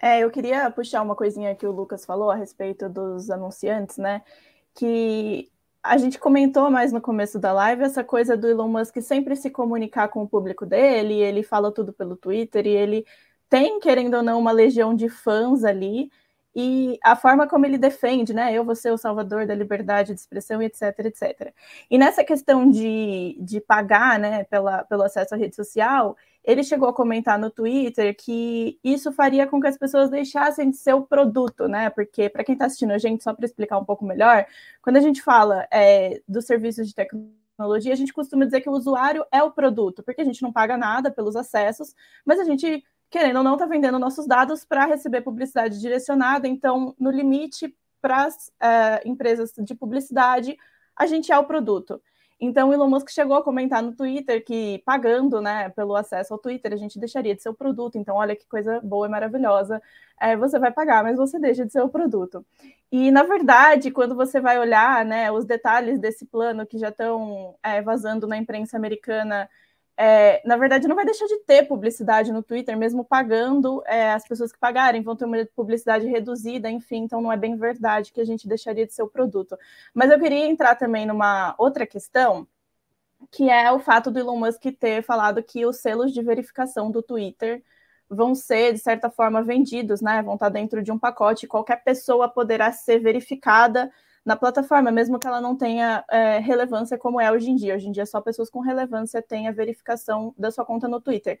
É, 0.00 0.20
eu 0.20 0.30
queria 0.30 0.68
puxar 0.70 1.00
uma 1.02 1.14
coisinha 1.14 1.54
que 1.54 1.66
o 1.66 1.70
Lucas 1.70 2.04
falou 2.04 2.30
a 2.30 2.34
respeito 2.34 2.88
dos 2.88 3.30
anunciantes, 3.30 3.98
né? 3.98 4.22
Que 4.74 5.48
a 5.82 5.96
gente 5.96 6.18
comentou 6.18 6.70
mais 6.70 6.92
no 6.92 7.00
começo 7.00 7.38
da 7.38 7.52
live 7.52 7.84
essa 7.84 8.02
coisa 8.02 8.36
do 8.36 8.48
Elon 8.48 8.68
Musk 8.68 9.00
sempre 9.00 9.36
se 9.36 9.50
comunicar 9.50 10.08
com 10.08 10.22
o 10.22 10.28
público 10.28 10.66
dele, 10.66 11.14
ele 11.14 11.42
fala 11.42 11.72
tudo 11.72 11.92
pelo 11.92 12.16
Twitter 12.16 12.66
e 12.66 12.70
ele 12.70 13.06
tem, 13.48 13.80
querendo 13.80 14.14
ou 14.14 14.22
não, 14.22 14.38
uma 14.38 14.52
legião 14.52 14.94
de 14.94 15.08
fãs 15.08 15.64
ali 15.64 16.10
e 16.54 16.98
a 17.02 17.16
forma 17.16 17.46
como 17.46 17.64
ele 17.64 17.78
defende, 17.78 18.34
né? 18.34 18.52
Eu 18.52 18.64
vou 18.64 18.74
ser 18.74 18.92
o 18.92 18.98
salvador 18.98 19.46
da 19.46 19.54
liberdade 19.54 20.12
de 20.12 20.20
expressão, 20.20 20.62
etc, 20.62 20.98
etc. 21.00 21.52
E 21.90 21.96
nessa 21.96 22.22
questão 22.22 22.68
de, 22.68 23.36
de 23.40 23.60
pagar, 23.60 24.18
né, 24.18 24.44
pela, 24.44 24.84
pelo 24.84 25.02
acesso 25.02 25.34
à 25.34 25.38
rede 25.38 25.56
social, 25.56 26.16
ele 26.44 26.64
chegou 26.64 26.88
a 26.88 26.92
comentar 26.92 27.38
no 27.38 27.50
Twitter 27.50 28.14
que 28.16 28.78
isso 28.82 29.12
faria 29.12 29.46
com 29.46 29.60
que 29.60 29.68
as 29.68 29.78
pessoas 29.78 30.10
deixassem 30.10 30.70
de 30.70 30.76
ser 30.76 30.94
o 30.94 31.02
produto, 31.02 31.68
né? 31.68 31.88
Porque, 31.90 32.28
para 32.28 32.44
quem 32.44 32.54
está 32.54 32.66
assistindo 32.66 32.92
a 32.92 32.98
gente, 32.98 33.22
só 33.22 33.32
para 33.32 33.46
explicar 33.46 33.78
um 33.78 33.84
pouco 33.84 34.04
melhor, 34.04 34.44
quando 34.82 34.96
a 34.96 35.00
gente 35.00 35.22
fala 35.22 35.66
é, 35.70 36.20
dos 36.26 36.44
serviços 36.44 36.88
de 36.88 36.94
tecnologia, 36.94 37.92
a 37.92 37.96
gente 37.96 38.12
costuma 38.12 38.44
dizer 38.44 38.60
que 38.60 38.68
o 38.68 38.72
usuário 38.72 39.24
é 39.30 39.42
o 39.42 39.52
produto, 39.52 40.02
porque 40.02 40.20
a 40.20 40.24
gente 40.24 40.42
não 40.42 40.52
paga 40.52 40.76
nada 40.76 41.10
pelos 41.10 41.36
acessos, 41.36 41.94
mas 42.24 42.40
a 42.40 42.44
gente, 42.44 42.84
querendo 43.12 43.36
ou 43.36 43.44
não, 43.44 43.52
está 43.52 43.66
vendendo 43.66 43.98
nossos 43.98 44.26
dados 44.26 44.64
para 44.64 44.86
receber 44.86 45.20
publicidade 45.20 45.78
direcionada, 45.78 46.48
então, 46.48 46.94
no 46.98 47.10
limite, 47.10 47.76
para 48.00 48.24
as 48.24 48.50
é, 48.58 49.06
empresas 49.06 49.52
de 49.58 49.74
publicidade, 49.74 50.56
a 50.96 51.06
gente 51.06 51.30
é 51.30 51.38
o 51.38 51.44
produto. 51.44 52.00
Então, 52.40 52.70
o 52.70 52.72
Elon 52.72 52.88
Musk 52.88 53.10
chegou 53.10 53.36
a 53.36 53.42
comentar 53.42 53.82
no 53.82 53.94
Twitter 53.94 54.44
que, 54.44 54.82
pagando 54.84 55.40
né, 55.40 55.68
pelo 55.68 55.94
acesso 55.94 56.32
ao 56.32 56.40
Twitter, 56.40 56.72
a 56.72 56.76
gente 56.76 56.98
deixaria 56.98 57.36
de 57.36 57.42
ser 57.42 57.50
o 57.50 57.54
produto. 57.54 57.96
Então, 57.96 58.16
olha 58.16 58.34
que 58.34 58.48
coisa 58.48 58.80
boa 58.80 59.06
e 59.06 59.10
maravilhosa. 59.10 59.80
É, 60.18 60.34
você 60.34 60.58
vai 60.58 60.72
pagar, 60.72 61.04
mas 61.04 61.18
você 61.18 61.38
deixa 61.38 61.64
de 61.64 61.70
ser 61.70 61.82
o 61.82 61.88
produto. 61.88 62.44
E, 62.90 63.12
na 63.12 63.22
verdade, 63.22 63.92
quando 63.92 64.16
você 64.16 64.40
vai 64.40 64.58
olhar 64.58 65.04
né, 65.04 65.30
os 65.30 65.44
detalhes 65.44 66.00
desse 66.00 66.24
plano 66.24 66.66
que 66.66 66.78
já 66.78 66.88
estão 66.88 67.54
é, 67.62 67.80
vazando 67.82 68.26
na 68.26 68.38
imprensa 68.38 68.76
americana 68.76 69.48
é, 69.96 70.42
na 70.44 70.56
verdade, 70.56 70.88
não 70.88 70.96
vai 70.96 71.04
deixar 71.04 71.26
de 71.26 71.38
ter 71.40 71.64
publicidade 71.64 72.32
no 72.32 72.42
Twitter, 72.42 72.76
mesmo 72.76 73.04
pagando, 73.04 73.82
é, 73.86 74.12
as 74.12 74.26
pessoas 74.26 74.50
que 74.52 74.58
pagarem 74.58 75.02
vão 75.02 75.14
ter 75.14 75.24
uma 75.24 75.44
publicidade 75.54 76.06
reduzida, 76.06 76.70
enfim, 76.70 77.04
então 77.04 77.20
não 77.20 77.30
é 77.30 77.36
bem 77.36 77.56
verdade 77.56 78.12
que 78.12 78.20
a 78.20 78.24
gente 78.24 78.48
deixaria 78.48 78.86
de 78.86 78.92
ser 78.94 79.02
o 79.02 79.08
produto. 79.08 79.56
Mas 79.94 80.10
eu 80.10 80.18
queria 80.18 80.46
entrar 80.46 80.76
também 80.76 81.06
numa 81.06 81.54
outra 81.58 81.86
questão, 81.86 82.46
que 83.30 83.50
é 83.50 83.70
o 83.70 83.78
fato 83.78 84.10
do 84.10 84.18
Elon 84.18 84.36
Musk 84.36 84.64
ter 84.78 85.02
falado 85.02 85.42
que 85.42 85.64
os 85.66 85.76
selos 85.78 86.12
de 86.12 86.22
verificação 86.22 86.90
do 86.90 87.02
Twitter 87.02 87.62
vão 88.08 88.34
ser, 88.34 88.72
de 88.72 88.78
certa 88.78 89.10
forma, 89.10 89.42
vendidos, 89.42 90.00
né? 90.00 90.22
Vão 90.22 90.34
estar 90.34 90.48
dentro 90.48 90.82
de 90.82 90.92
um 90.92 90.98
pacote, 90.98 91.46
qualquer 91.46 91.82
pessoa 91.82 92.28
poderá 92.28 92.72
ser 92.72 92.98
verificada 92.98 93.90
na 94.24 94.36
plataforma, 94.36 94.90
mesmo 94.90 95.18
que 95.18 95.26
ela 95.26 95.40
não 95.40 95.56
tenha 95.56 96.04
é, 96.08 96.38
relevância 96.38 96.96
como 96.96 97.20
é 97.20 97.30
hoje 97.30 97.50
em 97.50 97.56
dia. 97.56 97.74
Hoje 97.74 97.88
em 97.88 97.92
dia, 97.92 98.06
só 98.06 98.20
pessoas 98.20 98.48
com 98.48 98.60
relevância 98.60 99.20
têm 99.20 99.48
a 99.48 99.52
verificação 99.52 100.32
da 100.38 100.50
sua 100.50 100.64
conta 100.64 100.86
no 100.86 101.00
Twitter. 101.00 101.40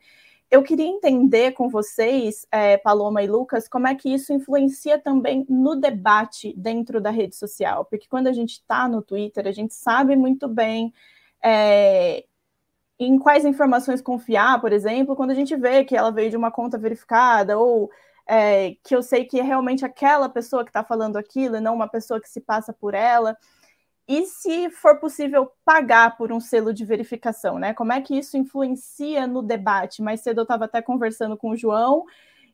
Eu 0.50 0.62
queria 0.62 0.86
entender 0.86 1.52
com 1.52 1.68
vocês, 1.68 2.46
é, 2.50 2.76
Paloma 2.76 3.22
e 3.22 3.26
Lucas, 3.26 3.68
como 3.68 3.86
é 3.86 3.94
que 3.94 4.12
isso 4.12 4.32
influencia 4.32 4.98
também 4.98 5.46
no 5.48 5.76
debate 5.76 6.52
dentro 6.56 7.00
da 7.00 7.10
rede 7.10 7.36
social, 7.36 7.84
porque 7.84 8.06
quando 8.08 8.26
a 8.26 8.32
gente 8.32 8.52
está 8.52 8.88
no 8.88 9.00
Twitter, 9.00 9.46
a 9.46 9.52
gente 9.52 9.72
sabe 9.74 10.16
muito 10.16 10.48
bem. 10.48 10.92
É, 11.42 12.24
em 12.98 13.18
quais 13.18 13.44
informações 13.44 14.00
confiar, 14.00 14.60
por 14.60 14.72
exemplo, 14.72 15.16
quando 15.16 15.30
a 15.30 15.34
gente 15.34 15.56
vê 15.56 15.84
que 15.84 15.96
ela 15.96 16.12
veio 16.12 16.30
de 16.30 16.36
uma 16.36 16.50
conta 16.50 16.78
verificada 16.78 17.58
ou 17.58 17.90
é, 18.26 18.76
que 18.84 18.94
eu 18.94 19.02
sei 19.02 19.24
que 19.24 19.40
é 19.40 19.42
realmente 19.42 19.84
aquela 19.84 20.28
pessoa 20.28 20.64
que 20.64 20.70
está 20.70 20.84
falando 20.84 21.16
aquilo 21.16 21.56
e 21.56 21.60
não 21.60 21.74
uma 21.74 21.88
pessoa 21.88 22.20
que 22.20 22.28
se 22.28 22.40
passa 22.40 22.72
por 22.72 22.94
ela. 22.94 23.36
E 24.08 24.26
se 24.26 24.68
for 24.70 24.98
possível 24.98 25.50
pagar 25.64 26.16
por 26.16 26.32
um 26.32 26.40
selo 26.40 26.72
de 26.74 26.84
verificação, 26.84 27.58
né? 27.58 27.72
Como 27.72 27.92
é 27.92 28.00
que 28.00 28.16
isso 28.18 28.36
influencia 28.36 29.26
no 29.26 29.42
debate? 29.42 30.02
Mais 30.02 30.20
cedo 30.20 30.40
eu 30.40 30.42
estava 30.42 30.64
até 30.64 30.82
conversando 30.82 31.36
com 31.36 31.50
o 31.50 31.56
João 31.56 32.04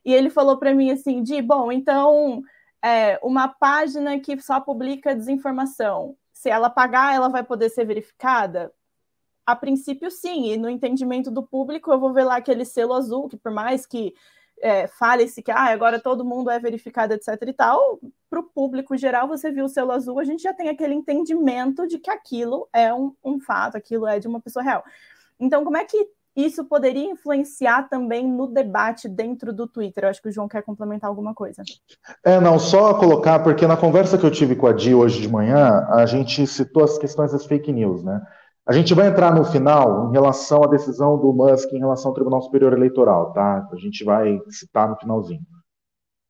e 0.05 0.13
ele 0.13 0.29
falou 0.29 0.57
para 0.57 0.73
mim 0.73 0.91
assim: 0.91 1.23
de 1.23 1.41
bom, 1.41 1.71
então 1.71 2.43
é, 2.83 3.19
uma 3.23 3.47
página 3.47 4.19
que 4.19 4.39
só 4.41 4.59
publica 4.59 5.15
desinformação. 5.15 6.15
se 6.33 6.49
ela 6.49 6.69
pagar, 6.69 7.13
ela 7.15 7.27
vai 7.29 7.43
poder 7.43 7.69
ser 7.69 7.85
verificada? 7.85 8.71
A 9.45 9.55
princípio, 9.55 10.11
sim, 10.11 10.51
e 10.51 10.57
no 10.57 10.69
entendimento 10.69 11.31
do 11.31 11.43
público, 11.43 11.91
eu 11.91 11.99
vou 11.99 12.13
ver 12.13 12.23
lá 12.23 12.37
aquele 12.37 12.63
selo 12.63 12.93
azul, 12.93 13.27
que 13.27 13.35
por 13.37 13.51
mais 13.51 13.85
que 13.85 14.13
é, 14.61 14.87
fale-se 14.87 15.41
que 15.41 15.51
ah, 15.51 15.71
agora 15.71 15.99
todo 15.99 16.25
mundo 16.25 16.49
é 16.49 16.59
verificado, 16.59 17.13
etc. 17.13 17.29
e 17.47 17.53
tal, 17.53 17.99
para 18.29 18.39
o 18.39 18.43
público 18.43 18.95
geral, 18.97 19.27
você 19.27 19.51
viu 19.51 19.65
o 19.65 19.69
selo 19.69 19.91
azul, 19.91 20.19
a 20.19 20.23
gente 20.23 20.43
já 20.43 20.53
tem 20.53 20.69
aquele 20.69 20.93
entendimento 20.93 21.87
de 21.87 21.97
que 21.97 22.09
aquilo 22.09 22.67
é 22.73 22.93
um, 22.93 23.13
um 23.23 23.39
fato, 23.39 23.77
aquilo 23.77 24.07
é 24.07 24.19
de 24.19 24.27
uma 24.27 24.39
pessoa 24.39 24.63
real. 24.63 24.83
Então, 25.39 25.63
como 25.63 25.77
é 25.77 25.85
que 25.85 26.09
isso 26.35 26.63
poderia 26.65 27.09
influenciar 27.09 27.89
também 27.89 28.27
no 28.27 28.47
debate 28.47 29.09
dentro 29.09 29.51
do 29.51 29.67
Twitter? 29.67 30.03
Eu 30.03 30.09
acho 30.09 30.21
que 30.21 30.29
o 30.29 30.31
João 30.31 30.47
quer 30.47 30.63
complementar 30.63 31.09
alguma 31.09 31.33
coisa. 31.33 31.63
É, 32.23 32.39
não, 32.39 32.57
só 32.59 32.93
colocar, 32.93 33.39
porque 33.39 33.67
na 33.67 33.75
conversa 33.75 34.17
que 34.17 34.25
eu 34.25 34.31
tive 34.31 34.55
com 34.55 34.67
a 34.67 34.73
Di 34.73 34.93
hoje 34.93 35.21
de 35.21 35.27
manhã, 35.27 35.85
a 35.89 36.05
gente 36.05 36.45
citou 36.47 36.83
as 36.83 36.97
questões 36.97 37.31
das 37.31 37.45
fake 37.45 37.71
news, 37.71 38.03
né? 38.03 38.21
A 38.69 38.71
gente 38.71 38.93
vai 38.93 39.07
entrar 39.07 39.33
no 39.33 39.43
final 39.43 40.09
em 40.09 40.11
relação 40.11 40.63
à 40.63 40.67
decisão 40.67 41.17
do 41.17 41.33
Musk 41.33 41.73
em 41.73 41.79
relação 41.79 42.09
ao 42.09 42.13
Tribunal 42.13 42.39
Superior 42.39 42.71
Eleitoral, 42.73 43.33
tá? 43.33 43.67
A 43.71 43.75
gente 43.77 44.03
vai 44.03 44.39
citar 44.47 44.87
no 44.87 44.95
finalzinho. 44.95 45.41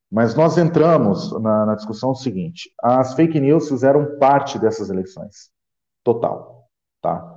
Mas 0.10 0.34
nós 0.36 0.58
entramos 0.58 1.34
na, 1.42 1.66
na 1.66 1.76
discussão 1.76 2.16
seguinte: 2.16 2.72
as 2.82 3.14
fake 3.14 3.38
news 3.42 3.68
fizeram 3.68 4.18
parte 4.20 4.58
dessas 4.58 4.90
eleições, 4.90 5.50
total, 6.02 6.70
tá? 7.02 7.30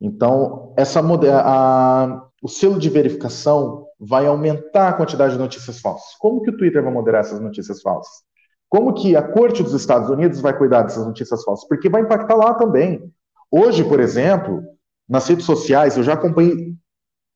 Então, 0.00 0.72
essa 0.78 1.00
a, 1.00 2.22
o 2.42 2.48
selo 2.48 2.78
de 2.78 2.88
verificação 2.88 3.86
vai 4.00 4.26
aumentar 4.26 4.88
a 4.88 4.94
quantidade 4.94 5.34
de 5.34 5.38
notícias 5.38 5.78
falsas. 5.78 6.16
Como 6.18 6.40
que 6.40 6.48
o 6.48 6.56
Twitter 6.56 6.82
vai 6.82 6.90
moderar 6.90 7.20
essas 7.20 7.38
notícias 7.38 7.82
falsas? 7.82 8.22
Como 8.70 8.94
que 8.94 9.14
a 9.14 9.22
Corte 9.22 9.62
dos 9.62 9.74
Estados 9.74 10.08
Unidos 10.08 10.40
vai 10.40 10.56
cuidar 10.56 10.84
dessas 10.84 11.06
notícias 11.06 11.44
falsas? 11.44 11.68
Porque 11.68 11.90
vai 11.90 12.00
impactar 12.00 12.34
lá 12.34 12.54
também. 12.54 13.12
Hoje, 13.50 13.82
por 13.82 14.00
exemplo, 14.00 14.62
nas 15.08 15.26
redes 15.26 15.46
sociais, 15.46 15.96
eu 15.96 16.02
já 16.02 16.12
acompanhei 16.12 16.74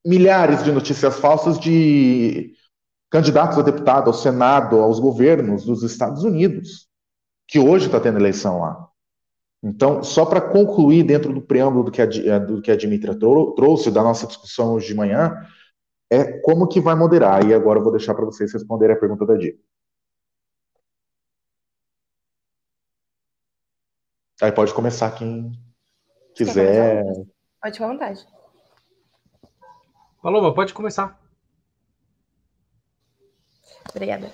milhares 0.04 0.62
de 0.62 0.72
notícias 0.72 1.18
falsas 1.18 1.58
de 1.58 2.54
candidatos 3.10 3.58
a 3.58 3.62
deputado, 3.62 4.08
ao 4.08 4.14
Senado, 4.14 4.80
aos 4.80 4.98
governos 4.98 5.64
dos 5.64 5.82
Estados 5.82 6.24
Unidos, 6.24 6.88
que 7.46 7.58
hoje 7.58 7.86
está 7.86 8.00
tendo 8.00 8.18
eleição 8.18 8.60
lá. 8.60 8.88
Então, 9.62 10.02
só 10.02 10.26
para 10.26 10.40
concluir 10.40 11.04
dentro 11.04 11.32
do 11.32 11.40
preâmbulo 11.40 11.84
do 11.84 11.92
que 11.92 12.02
a, 12.02 12.04
eh, 12.04 12.40
do 12.40 12.60
que 12.60 12.70
a 12.70 12.76
Dimitra 12.76 13.14
trouxe, 13.14 13.90
da 13.90 14.02
nossa 14.02 14.26
discussão 14.26 14.74
hoje 14.74 14.88
de 14.88 14.94
manhã, 14.94 15.36
é 16.10 16.40
como 16.40 16.66
que 16.66 16.80
vai 16.80 16.94
moderar. 16.94 17.46
E 17.46 17.54
agora 17.54 17.78
eu 17.78 17.82
vou 17.82 17.92
deixar 17.92 18.14
para 18.14 18.24
vocês 18.24 18.52
responderem 18.52 18.96
a 18.96 18.98
pergunta 18.98 19.24
da 19.24 19.36
Di. 19.36 19.58
Aí 24.40 24.50
pode 24.50 24.74
começar 24.74 25.12
quem 25.12 25.52
quiser. 26.34 27.04
Pode 27.60 27.74
ficar 27.74 27.84
à 27.84 27.88
vontade. 27.88 28.26
Paloma, 30.22 30.54
pode 30.54 30.72
começar. 30.72 31.20
Obrigada. 33.90 34.32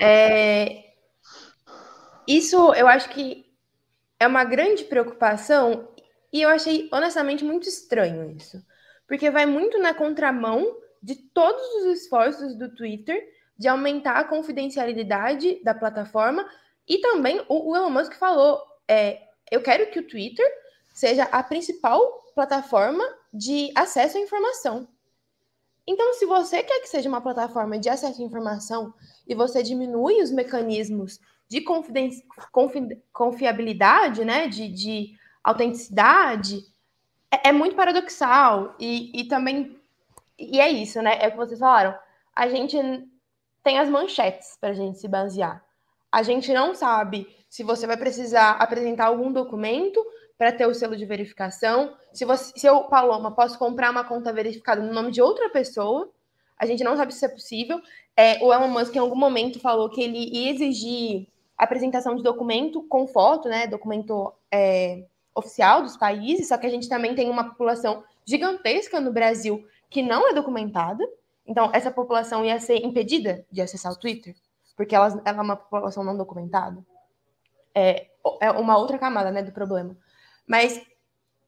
É... 0.00 0.84
Isso 2.26 2.74
eu 2.74 2.88
acho 2.88 3.08
que 3.10 3.46
é 4.18 4.26
uma 4.26 4.44
grande 4.44 4.84
preocupação 4.84 5.88
e 6.32 6.42
eu 6.42 6.48
achei 6.48 6.88
honestamente 6.92 7.44
muito 7.44 7.68
estranho 7.68 8.30
isso, 8.30 8.64
porque 9.06 9.30
vai 9.30 9.46
muito 9.46 9.78
na 9.78 9.94
contramão 9.94 10.76
de 11.02 11.14
todos 11.14 11.62
os 11.76 12.00
esforços 12.00 12.56
do 12.56 12.74
Twitter 12.74 13.22
de 13.56 13.68
aumentar 13.68 14.18
a 14.18 14.24
confidencialidade 14.24 15.62
da 15.62 15.74
plataforma 15.74 16.48
e 16.88 16.98
também 16.98 17.44
o 17.48 17.76
Elon 17.76 17.90
Musk 17.90 18.14
falou, 18.14 18.60
é, 18.88 19.20
eu 19.50 19.62
quero 19.62 19.90
que 19.90 19.98
o 19.98 20.06
Twitter 20.06 20.46
seja 20.96 21.24
a 21.24 21.42
principal 21.42 22.00
plataforma 22.34 23.04
de 23.30 23.70
acesso 23.74 24.16
à 24.16 24.20
informação. 24.20 24.88
Então, 25.86 26.14
se 26.14 26.24
você 26.24 26.62
quer 26.62 26.80
que 26.80 26.88
seja 26.88 27.06
uma 27.06 27.20
plataforma 27.20 27.78
de 27.78 27.90
acesso 27.90 28.22
à 28.22 28.24
informação 28.24 28.94
e 29.28 29.34
você 29.34 29.62
diminui 29.62 30.22
os 30.22 30.30
mecanismos 30.30 31.20
de 31.46 31.60
confi 31.60 31.92
confiabilidade, 33.12 34.24
né, 34.24 34.48
de, 34.48 34.68
de 34.68 35.14
autenticidade, 35.44 36.64
é, 37.30 37.50
é, 37.50 37.52
muito 37.52 37.76
paradoxal. 37.76 38.74
E, 38.80 39.20
e 39.20 39.28
também, 39.28 39.78
e 40.38 40.58
é 40.58 40.70
isso, 40.70 41.02
né, 41.02 41.18
é 41.20 41.28
o 41.28 41.32
que 41.32 41.36
vocês 41.36 41.60
falaram, 41.60 41.94
a 42.34 42.48
gente 42.48 42.74
tem 43.62 43.78
as 43.78 43.90
manchetes 43.90 44.56
para 44.58 44.70
a 44.70 44.74
gente 44.74 44.98
se 44.98 45.08
basear. 45.08 45.62
A 46.10 46.22
gente 46.22 46.54
não 46.54 46.74
sabe 46.74 47.28
se 47.50 47.62
você 47.62 47.86
vai 47.86 47.98
precisar 47.98 48.52
apresentar 48.52 49.06
algum 49.06 49.30
documento 49.30 50.02
para 50.38 50.52
ter 50.52 50.66
o 50.66 50.74
selo 50.74 50.96
de 50.96 51.04
verificação. 51.04 51.94
Se, 52.12 52.24
você, 52.24 52.52
se 52.58 52.66
eu, 52.66 52.84
Paloma, 52.84 53.30
posso 53.30 53.58
comprar 53.58 53.90
uma 53.90 54.04
conta 54.04 54.32
verificada 54.32 54.82
no 54.82 54.92
nome 54.92 55.10
de 55.10 55.22
outra 55.22 55.48
pessoa, 55.48 56.10
a 56.58 56.66
gente 56.66 56.84
não 56.84 56.96
sabe 56.96 57.12
se 57.12 57.18
isso 57.18 57.26
é 57.26 57.28
possível. 57.28 57.80
É, 58.16 58.42
o 58.42 58.52
Elon 58.52 58.68
Musk, 58.68 58.94
em 58.94 58.98
algum 58.98 59.16
momento, 59.16 59.60
falou 59.60 59.90
que 59.90 60.02
ele 60.02 60.18
ia 60.18 60.50
exigir 60.50 61.26
apresentação 61.56 62.14
de 62.16 62.22
documento 62.22 62.82
com 62.82 63.06
foto, 63.06 63.48
né? 63.48 63.66
Documento 63.66 64.32
é, 64.50 65.04
oficial 65.34 65.82
dos 65.82 65.96
países, 65.96 66.48
só 66.48 66.56
que 66.56 66.66
a 66.66 66.70
gente 66.70 66.88
também 66.88 67.14
tem 67.14 67.30
uma 67.30 67.44
população 67.44 68.04
gigantesca 68.24 69.00
no 69.00 69.12
Brasil 69.12 69.66
que 69.88 70.02
não 70.02 70.28
é 70.28 70.34
documentada. 70.34 71.06
Então, 71.46 71.70
essa 71.72 71.90
população 71.90 72.44
ia 72.44 72.58
ser 72.58 72.84
impedida 72.84 73.46
de 73.50 73.60
acessar 73.60 73.92
o 73.92 73.98
Twitter, 73.98 74.34
porque 74.76 74.94
ela, 74.94 75.22
ela 75.24 75.38
é 75.38 75.42
uma 75.42 75.56
população 75.56 76.02
não 76.02 76.16
documentada. 76.16 76.84
É, 77.74 78.08
é 78.40 78.50
uma 78.50 78.76
outra 78.78 78.98
camada 78.98 79.30
né, 79.30 79.42
do 79.42 79.52
problema. 79.52 79.96
Mas 80.46 80.80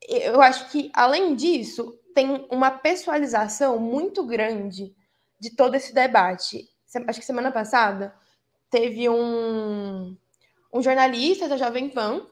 eu 0.09 0.41
acho 0.43 0.71
que, 0.71 0.91
além 0.95 1.35
disso, 1.35 1.99
tem 2.15 2.47
uma 2.51 2.71
pessoalização 2.71 3.79
muito 3.79 4.25
grande 4.25 4.95
de 5.39 5.55
todo 5.55 5.75
esse 5.75 5.95
debate. 5.95 6.69
Acho 7.07 7.21
que 7.21 7.27
semana 7.27 7.53
passada 7.53 8.15
teve 8.71 9.09
um, 9.09 10.17
um 10.73 10.83
jornalista 10.83 11.49
da 11.49 11.57
Jovem 11.57 11.89
Pan 11.89 12.27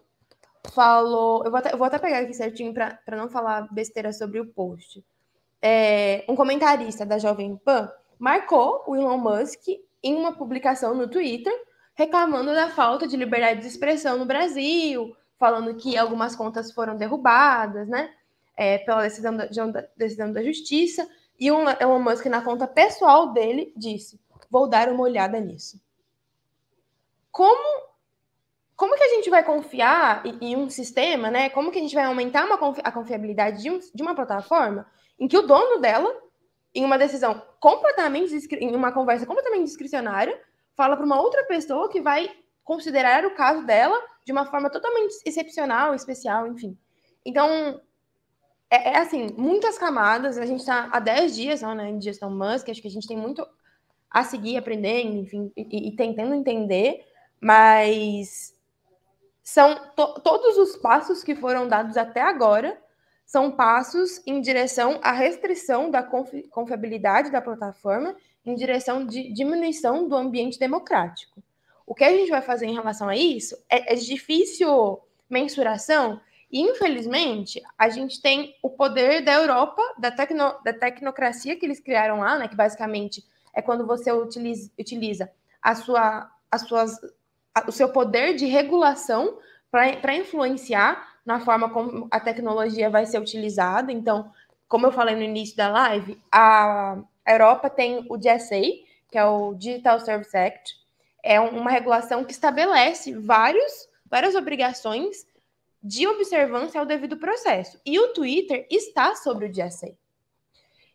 falou. 0.73 1.45
Eu 1.45 1.51
vou 1.51 1.59
até, 1.59 1.73
eu 1.73 1.79
vou 1.79 1.87
até 1.87 1.99
pegar 1.99 2.19
aqui 2.19 2.35
certinho 2.35 2.75
para 2.75 3.17
não 3.17 3.29
falar 3.29 3.73
besteira 3.73 4.13
sobre 4.13 4.41
o 4.41 4.47
post. 4.47 5.05
É, 5.63 6.25
um 6.29 6.37
comentarista 6.37 7.07
da 7.07 7.19
Jovem 7.19 7.57
Pan 7.57 7.91
marcou 8.19 8.83
o 8.87 8.97
Elon 8.97 9.19
Musk 9.19 9.69
em 10.03 10.15
uma 10.15 10.33
publicação 10.33 10.95
no 10.95 11.09
Twitter 11.09 11.53
reclamando 11.95 12.53
da 12.53 12.69
falta 12.69 13.07
de 13.07 13.17
liberdade 13.17 13.63
de 13.63 13.67
expressão 13.67 14.19
no 14.19 14.27
Brasil, 14.27 15.17
falando 15.39 15.75
que 15.75 15.97
algumas 15.97 16.35
contas 16.35 16.73
foram 16.73 16.97
derrubadas, 16.97 17.89
né? 17.89 18.13
É, 18.57 18.79
pela 18.79 19.03
decisão 19.03 19.37
da, 19.37 19.47
decisão 19.97 20.33
da 20.33 20.43
justiça. 20.43 21.07
E 21.39 21.51
o 21.51 21.59
Elon 21.81 22.01
Musk, 22.01 22.25
na 22.27 22.43
conta 22.43 22.67
pessoal 22.67 23.33
dele, 23.33 23.73
disse: 23.77 24.19
Vou 24.51 24.69
dar 24.69 24.89
uma 24.89 25.03
olhada 25.03 25.39
nisso. 25.39 25.81
Como, 27.31 27.83
como 28.75 28.97
que 28.97 29.03
a 29.03 29.09
gente 29.09 29.29
vai 29.29 29.45
confiar 29.45 30.25
em 30.41 30.57
um 30.57 30.71
sistema, 30.71 31.31
né? 31.31 31.51
Como 31.51 31.71
que 31.71 31.79
a 31.79 31.83
gente 31.83 31.95
vai 31.95 32.05
aumentar 32.05 32.47
uma, 32.47 32.57
a 32.83 32.93
confiabilidade 32.93 33.63
de, 33.63 33.71
um, 33.71 33.79
de 33.79 34.03
uma 34.03 34.15
plataforma 34.15 34.87
em 35.19 35.29
que 35.29 35.37
o 35.37 35.47
dono 35.47 35.81
dela, 35.81 36.15
em 36.75 36.85
uma 36.85 36.99
decisão 36.99 37.43
completamente, 37.61 38.35
em 38.55 38.75
uma 38.75 38.93
conversa 38.93 39.27
completamente 39.27 39.65
discricionária, 39.65 40.41
fala 40.75 40.97
para 40.97 41.05
uma 41.05 41.21
outra 41.21 41.45
pessoa 41.45 41.91
que 41.91 42.01
vai 42.01 42.31
considerar 42.67 43.25
o 43.25 43.35
caso 43.35 43.65
dela 43.65 43.97
de 44.27 44.33
uma 44.33 44.45
forma 44.45 44.69
totalmente 44.69 45.15
excepcional, 45.25 45.95
especial, 45.95 46.49
enfim. 46.49 46.77
Então, 47.25 47.81
é, 48.69 48.91
é 48.91 48.99
assim, 48.99 49.29
muitas 49.39 49.79
camadas, 49.79 50.37
a 50.37 50.45
gente 50.45 50.61
está 50.61 50.91
há 50.93 50.99
10 50.99 51.37
dias 51.37 51.61
só, 51.61 51.75
né, 51.75 51.89
em 51.89 52.01
gestão 52.01 52.29
Musk, 52.29 52.69
acho 52.69 52.83
que 52.83 52.89
a 52.89 52.91
gente 52.91 53.07
tem 53.07 53.17
muito 53.17 53.47
a 54.11 54.25
seguir 54.25 54.57
aprendendo, 54.57 55.17
enfim, 55.17 55.53
e, 55.57 55.89
e 55.89 55.97
tentando 55.97 56.35
entender, 56.35 57.07
mas 57.41 58.53
são 59.43 59.75
to 59.95 60.21
todos 60.21 60.59
os 60.59 60.77
passos 60.77 61.23
que 61.23 61.37
foram 61.37 61.69
dados 61.69 61.97
até 61.97 62.21
agora 62.21 62.77
são 63.25 63.53
passos 63.53 64.21
em 64.27 64.41
direção 64.41 64.99
à 65.03 65.13
restrição 65.13 65.89
da 65.91 66.03
confi 66.03 66.43
confiabilidade 66.49 67.31
da 67.31 67.41
plataforma, 67.41 68.17
em 68.45 68.55
direção 68.57 69.07
de 69.07 69.33
diminuição 69.33 70.09
do 70.09 70.17
ambiente 70.17 70.59
democrático. 70.59 71.43
O 71.87 71.95
que 71.95 72.05
a 72.05 72.11
gente 72.11 72.31
vai 72.31 72.43
fazer 72.43 72.67
em 72.67 72.75
relação 72.75 73.09
a 73.09 73.17
isso 73.17 73.57
é, 73.71 73.95
é 73.95 73.97
difícil 73.97 75.01
mensuração, 75.31 76.21
e 76.51 76.61
infelizmente 76.61 77.63
a 77.79 77.89
gente 77.89 78.21
tem 78.21 78.55
o 78.63 78.71
poder 78.71 79.25
da 79.25 79.35
Europa, 79.35 79.83
da, 79.99 80.11
tecno, 80.11 80.55
da 80.65 80.73
tecnocracia 80.73 81.57
que 81.57 81.67
eles 81.67 81.81
criaram 81.81 82.21
lá, 82.21 82.39
né, 82.39 82.49
que 82.49 82.57
basicamente 82.57 83.25
é 83.53 83.63
quando 83.63 83.87
você 83.87 84.13
utiliza, 84.13 84.71
utiliza 84.79 85.31
a 85.63 85.75
sua, 85.75 86.31
as 86.51 86.63
suas, 86.63 86.99
a, 87.55 87.69
o 87.69 87.73
seu 87.73 87.89
poder 87.89 88.35
de 88.35 88.47
regulação 88.47 89.39
para 89.71 90.15
influenciar 90.15 91.17
na 91.25 91.41
forma 91.41 91.69
como 91.71 92.07
a 92.11 92.21
tecnologia 92.21 92.89
vai 92.89 93.05
ser 93.05 93.19
utilizada. 93.19 93.91
Então, 93.91 94.31
como 94.69 94.87
eu 94.87 94.93
falei 94.93 95.17
no 95.17 95.23
início 95.23 95.57
da 95.57 95.69
live, 95.69 96.23
a 96.31 96.99
Europa 97.27 97.69
tem 97.69 98.07
o 98.09 98.17
DSA, 98.17 98.63
que 99.11 99.19
é 99.19 99.25
o 99.25 99.55
Digital 99.55 99.99
Service 100.01 100.37
Act, 100.37 100.86
é 101.27 101.41
uma 101.41 101.71
regulação 101.71 102.25
que 102.25 102.33
estabelece 102.33 103.13
vários, 103.13 103.89
várias 104.09 104.37
obrigações 104.37 105.27
de 105.83 106.07
observância 106.07 106.81
ao 106.81 106.87
devido 106.87 107.17
processo. 107.17 107.81
E 107.85 107.99
o 107.99 108.13
Twitter 108.13 108.65
está 108.71 109.15
sobre 109.17 109.47
o 109.47 109.53
DSA. 109.53 109.93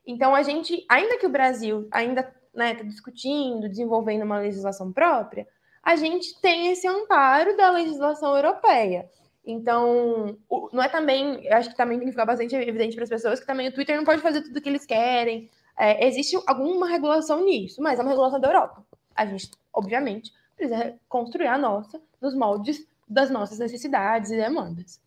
Então, 0.08 0.34
a 0.34 0.42
gente, 0.42 0.86
ainda 0.90 1.18
que 1.18 1.26
o 1.26 1.30
Brasil 1.30 1.88
ainda 1.92 2.22
está 2.22 2.34
né, 2.54 2.74
tá 2.74 2.84
discutindo, 2.84 3.68
desenvolvendo 3.68 4.24
uma 4.24 4.40
legislação 4.40 4.92
própria, 4.92 5.46
a 5.84 5.98
gente 5.98 6.40
tem 6.42 6.72
esse 6.72 6.88
amparo 6.88 7.56
da 7.58 7.70
legislação 7.70 8.36
europeia. 8.36 9.10
Então, 9.46 10.38
não 10.72 10.82
é 10.82 10.88
também, 10.88 11.46
eu 11.46 11.58
acho 11.58 11.70
que 11.70 11.78
também 11.78 11.98
tem 11.98 12.08
que 12.08 12.14
ficar 12.14 12.26
bastante 12.26 12.56
evidente 12.56 12.96
para 12.96 13.04
as 13.04 13.10
pessoas 13.10 13.40
que 13.40 13.46
também 13.46 13.68
o 13.68 13.74
Twitter 13.74 13.98
não 13.98 14.06
pode 14.06 14.22
fazer 14.22 14.42
tudo 14.42 14.58
o 14.58 14.62
que 14.62 14.70
eles 14.70 14.86
querem. 14.86 15.50
É, 15.78 16.08
existe 16.08 16.38
alguma 16.48 16.88
regulação 16.88 17.44
nisso, 17.44 17.82
mas 17.82 18.00
é 18.00 18.02
uma 18.02 18.12
regulação 18.12 18.40
da 18.40 18.48
Europa. 18.48 18.86
A 19.16 19.26
gente, 19.26 19.52
obviamente, 19.74 20.32
precisa 20.56 20.96
construir 21.08 21.48
a 21.48 21.58
nossa 21.58 22.02
nos 22.22 22.36
moldes 22.36 22.86
das 23.08 23.30
nossas 23.30 23.60
necessidades 23.60 24.32
e 24.32 24.38
demandas. 24.38 25.02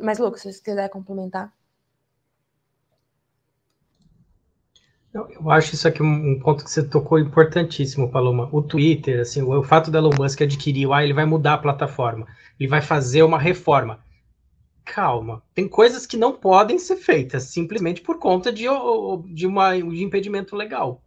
Mas, 0.00 0.18
Lucas, 0.18 0.42
se 0.42 0.52
você 0.52 0.62
quiser 0.62 0.88
complementar. 0.90 1.52
Eu 5.14 5.50
acho 5.50 5.74
isso 5.74 5.88
aqui 5.88 6.02
um 6.02 6.38
ponto 6.38 6.62
que 6.62 6.70
você 6.70 6.86
tocou 6.86 7.18
importantíssimo, 7.18 8.10
Paloma. 8.10 8.50
O 8.52 8.60
Twitter, 8.60 9.20
assim, 9.20 9.40
o, 9.40 9.62
fato 9.62 9.90
do 9.90 9.96
Elon 9.96 10.10
Musk 10.18 10.42
adquirir, 10.42 10.92
ah, 10.92 11.02
ele 11.02 11.14
vai 11.14 11.24
mudar 11.24 11.54
a 11.54 11.58
plataforma, 11.58 12.26
ele 12.60 12.68
vai 12.68 12.82
fazer 12.82 13.22
uma 13.22 13.38
reforma. 13.38 14.04
Calma, 14.84 15.42
tem 15.54 15.66
coisas 15.66 16.06
que 16.06 16.18
não 16.18 16.34
podem 16.34 16.78
ser 16.78 16.96
feitas 16.96 17.44
simplesmente 17.44 18.02
por 18.02 18.18
conta 18.18 18.52
de, 18.52 18.66
de, 19.32 19.46
uma, 19.46 19.74
de 19.74 20.04
impedimento 20.04 20.54
legal. 20.54 21.02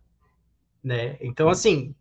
Né? 0.83 1.17
Então, 1.21 1.47
assim, 1.47 1.93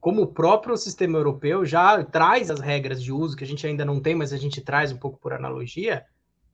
como 0.00 0.22
o 0.22 0.26
próprio 0.26 0.76
sistema 0.76 1.18
europeu 1.18 1.64
já 1.64 2.02
traz 2.04 2.50
as 2.50 2.60
regras 2.60 3.02
de 3.02 3.12
uso, 3.12 3.36
que 3.36 3.44
a 3.44 3.46
gente 3.46 3.66
ainda 3.66 3.84
não 3.84 4.00
tem, 4.00 4.14
mas 4.14 4.32
a 4.32 4.36
gente 4.36 4.60
traz 4.60 4.92
um 4.92 4.96
pouco 4.96 5.18
por 5.18 5.32
analogia, 5.32 6.04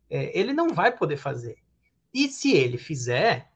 é, 0.08 0.38
ele 0.38 0.52
não 0.52 0.70
vai 0.70 0.96
poder 0.96 1.16
fazer. 1.16 1.58
E 2.12 2.28
se 2.28 2.52
ele 2.52 2.78
fizer, 2.78 3.50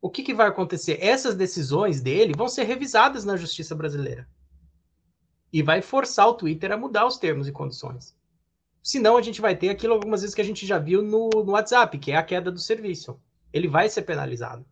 o 0.00 0.10
que, 0.10 0.22
que 0.22 0.34
vai 0.34 0.48
acontecer? 0.48 0.98
Essas 1.00 1.34
decisões 1.34 2.00
dele 2.00 2.32
vão 2.36 2.48
ser 2.48 2.64
revisadas 2.64 3.24
na 3.24 3.36
justiça 3.36 3.74
brasileira. 3.74 4.26
E 5.52 5.62
vai 5.62 5.82
forçar 5.82 6.26
o 6.28 6.34
Twitter 6.34 6.72
a 6.72 6.78
mudar 6.78 7.06
os 7.06 7.18
termos 7.18 7.46
e 7.46 7.52
condições. 7.52 8.16
Senão, 8.82 9.16
a 9.16 9.22
gente 9.22 9.40
vai 9.40 9.54
ter 9.54 9.68
aquilo 9.68 9.92
algumas 9.92 10.22
vezes 10.22 10.34
que 10.34 10.40
a 10.40 10.44
gente 10.44 10.66
já 10.66 10.78
viu 10.78 11.02
no, 11.02 11.28
no 11.28 11.52
WhatsApp, 11.52 11.98
que 11.98 12.10
é 12.10 12.16
a 12.16 12.22
queda 12.22 12.50
do 12.50 12.58
serviço. 12.58 13.20
Ele 13.52 13.68
vai 13.68 13.88
ser 13.88 14.02
penalizado. 14.02 14.64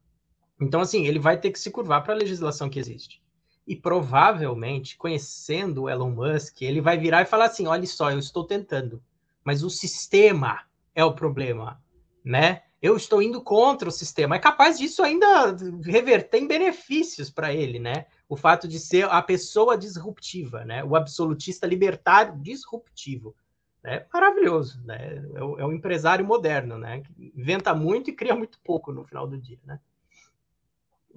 Então, 0.60 0.80
assim, 0.80 1.06
ele 1.06 1.18
vai 1.18 1.38
ter 1.38 1.50
que 1.50 1.60
se 1.60 1.70
curvar 1.70 2.02
para 2.02 2.14
a 2.14 2.16
legislação 2.16 2.68
que 2.68 2.78
existe. 2.78 3.22
E 3.70 3.76
provavelmente, 3.76 4.96
conhecendo 4.96 5.82
o 5.82 5.88
Elon 5.88 6.10
Musk, 6.10 6.60
ele 6.60 6.80
vai 6.80 6.98
virar 6.98 7.22
e 7.22 7.26
falar 7.26 7.46
assim: 7.46 7.66
olha 7.66 7.86
só, 7.86 8.10
eu 8.10 8.18
estou 8.18 8.44
tentando, 8.44 9.02
mas 9.44 9.62
o 9.62 9.70
sistema 9.70 10.62
é 10.94 11.04
o 11.04 11.14
problema, 11.14 11.80
né? 12.24 12.62
eu 12.82 12.96
estou 12.96 13.20
indo 13.20 13.42
contra 13.42 13.88
o 13.88 13.92
sistema. 13.92 14.36
É 14.36 14.38
capaz 14.38 14.78
disso 14.78 15.02
ainda 15.02 15.54
reverter 15.84 16.38
em 16.38 16.46
benefícios 16.46 17.30
para 17.30 17.52
ele, 17.52 17.78
né? 17.78 18.06
O 18.28 18.36
fato 18.36 18.66
de 18.66 18.78
ser 18.78 19.04
a 19.04 19.20
pessoa 19.20 19.76
disruptiva, 19.76 20.64
né? 20.64 20.82
O 20.82 20.96
absolutista 20.96 21.66
libertário 21.66 22.38
disruptivo. 22.38 23.36
É 23.84 24.06
maravilhoso, 24.12 24.82
né? 24.84 25.22
É 25.34 25.44
o, 25.44 25.58
é 25.58 25.64
o 25.66 25.72
empresário 25.72 26.24
moderno, 26.24 26.78
né? 26.78 27.00
Que 27.00 27.32
inventa 27.36 27.74
muito 27.74 28.10
e 28.10 28.14
cria 28.14 28.34
muito 28.34 28.58
pouco 28.64 28.92
no 28.92 29.04
final 29.04 29.26
do 29.26 29.36
dia, 29.36 29.58
né? 29.64 29.78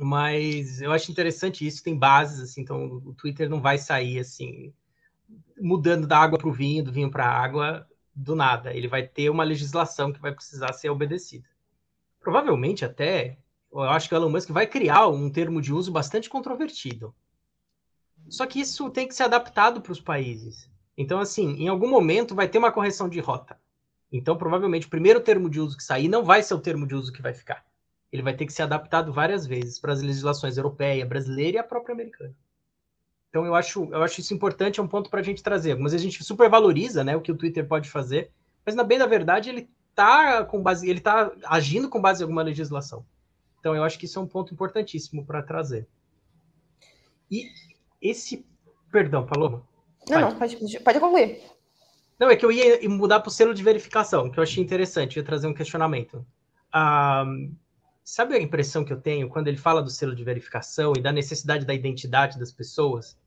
Mas 0.04 0.82
eu 0.82 0.92
acho 0.92 1.12
interessante 1.12 1.66
isso, 1.66 1.84
tem 1.84 1.98
bases, 1.98 2.40
assim, 2.40 2.62
então 2.62 3.02
o 3.06 3.14
Twitter 3.14 3.50
não 3.50 3.62
vai 3.62 3.78
sair 3.78 4.20
assim, 4.20 4.74
mudando 5.60 6.08
da 6.08 6.18
água 6.18 6.38
para 6.38 6.50
o 6.50 6.54
vinho, 6.54 6.84
do 6.84 6.92
vinho 6.92 7.10
para 7.10 7.26
a 7.26 7.44
água, 7.44 7.88
do 8.16 8.36
nada. 8.36 8.74
Ele 8.74 8.88
vai 8.88 9.08
ter 9.08 9.30
uma 9.30 9.44
legislação 9.44 10.12
que 10.12 10.22
vai 10.22 10.34
precisar 10.34 10.74
ser 10.74 10.90
obedecida 10.90 11.48
provavelmente 12.24 12.86
até, 12.86 13.38
eu 13.72 13.82
acho 13.82 14.08
que 14.08 14.16
o 14.16 14.18
Elon 14.18 14.30
Musk 14.30 14.50
vai 14.50 14.66
criar 14.66 15.08
um 15.10 15.30
termo 15.30 15.62
de 15.62 15.74
uso 15.74 15.92
bastante 15.92 16.30
controvertido. 16.30 17.14
Só 18.30 18.48
que 18.48 18.62
isso 18.62 18.90
tem 18.90 19.08
que 19.08 19.14
ser 19.14 19.24
adaptado 19.24 19.82
para 19.82 19.92
os 19.92 20.00
países. 20.00 20.72
Então, 20.98 21.20
assim, 21.20 21.56
em 21.56 21.68
algum 21.68 21.90
momento 21.90 22.34
vai 22.34 22.48
ter 22.48 22.58
uma 22.58 22.72
correção 22.72 23.10
de 23.10 23.20
rota. 23.20 23.60
Então, 24.12 24.38
provavelmente, 24.38 24.88
o 24.88 24.90
primeiro 24.90 25.20
termo 25.20 25.50
de 25.50 25.60
uso 25.60 25.76
que 25.76 25.84
sair 25.84 26.08
não 26.08 26.24
vai 26.24 26.42
ser 26.42 26.54
o 26.54 26.60
termo 26.60 26.88
de 26.88 26.96
uso 26.96 27.12
que 27.12 27.22
vai 27.22 27.34
ficar. 27.34 27.66
Ele 28.14 28.22
vai 28.22 28.34
ter 28.34 28.46
que 28.46 28.54
ser 28.54 28.62
adaptado 28.62 29.12
várias 29.12 29.46
vezes 29.46 29.78
para 29.78 29.92
as 29.92 30.02
legislações 30.02 30.56
europeia, 30.56 31.06
brasileira 31.06 31.58
e 31.58 31.60
a 31.60 31.64
própria 31.64 31.94
americana. 31.94 32.34
Então, 33.30 33.46
eu 33.46 33.56
acho, 33.56 33.90
eu 33.92 34.04
acho 34.04 34.22
isso 34.22 34.34
importante, 34.34 34.80
é 34.80 34.84
um 34.84 34.88
ponto 34.88 35.10
para 35.10 35.20
a 35.20 35.24
gente 35.24 35.44
trazer. 35.44 35.72
Algumas 35.72 35.92
vezes 35.92 36.08
a 36.08 36.10
gente 36.10 36.24
supervaloriza 36.24 37.04
né, 37.04 37.16
o 37.16 37.22
que 37.22 37.32
o 37.32 37.36
Twitter 37.36 37.68
pode 37.68 37.90
fazer, 37.90 38.32
mas, 38.64 38.76
na 38.76 38.84
bem 38.84 39.00
da 39.00 39.08
verdade, 39.08 39.50
ele 39.50 39.68
tá 39.96 40.46
com 40.46 40.62
base, 40.62 40.88
ele 40.90 41.00
tá 41.00 41.32
agindo 41.46 41.90
com 41.90 42.00
base 42.00 42.22
em 42.22 42.26
alguma 42.26 42.44
legislação. 42.44 43.06
Então 43.60 43.76
eu 43.76 43.84
acho 43.84 43.98
que 43.98 44.06
isso 44.06 44.20
é 44.20 44.22
um 44.22 44.28
ponto 44.28 44.54
importantíssimo 44.54 45.26
para 45.26 45.42
trazer. 45.42 45.88
E 47.32 47.48
esse, 48.02 48.46
perdão, 48.92 49.26
Paloma. 49.26 49.66
Não, 50.10 50.20
não, 50.20 50.36
pode, 50.38 50.80
pode 50.82 51.00
concluir. 51.00 51.42
Não, 52.20 52.30
é 52.30 52.36
que 52.36 52.46
eu 52.46 52.52
ia 52.52 52.88
mudar 52.90 53.22
para 53.22 53.30
o 53.30 53.32
selo 53.32 53.54
de 53.54 53.64
verificação, 53.64 54.30
que 54.30 54.38
eu 54.38 54.44
achei 54.44 54.62
interessante, 54.62 55.16
ia 55.16 55.24
trazer 55.24 55.48
um 55.48 55.54
questionamento. 55.54 56.26
Ah, 56.72 57.26
sabe 58.04 58.36
a 58.36 58.42
impressão 58.42 58.84
que 58.84 58.92
eu 58.92 59.00
tenho 59.00 59.30
quando 59.30 59.48
ele 59.48 59.58
fala 59.58 59.82
do 59.82 59.90
selo 59.90 60.16
de 60.16 60.24
verificação 60.24 60.94
e 60.98 61.02
da 61.02 61.12
necessidade 61.12 61.66
da 61.66 61.74
identidade 61.74 62.38
das 62.38 62.52
pessoas? 62.52 63.18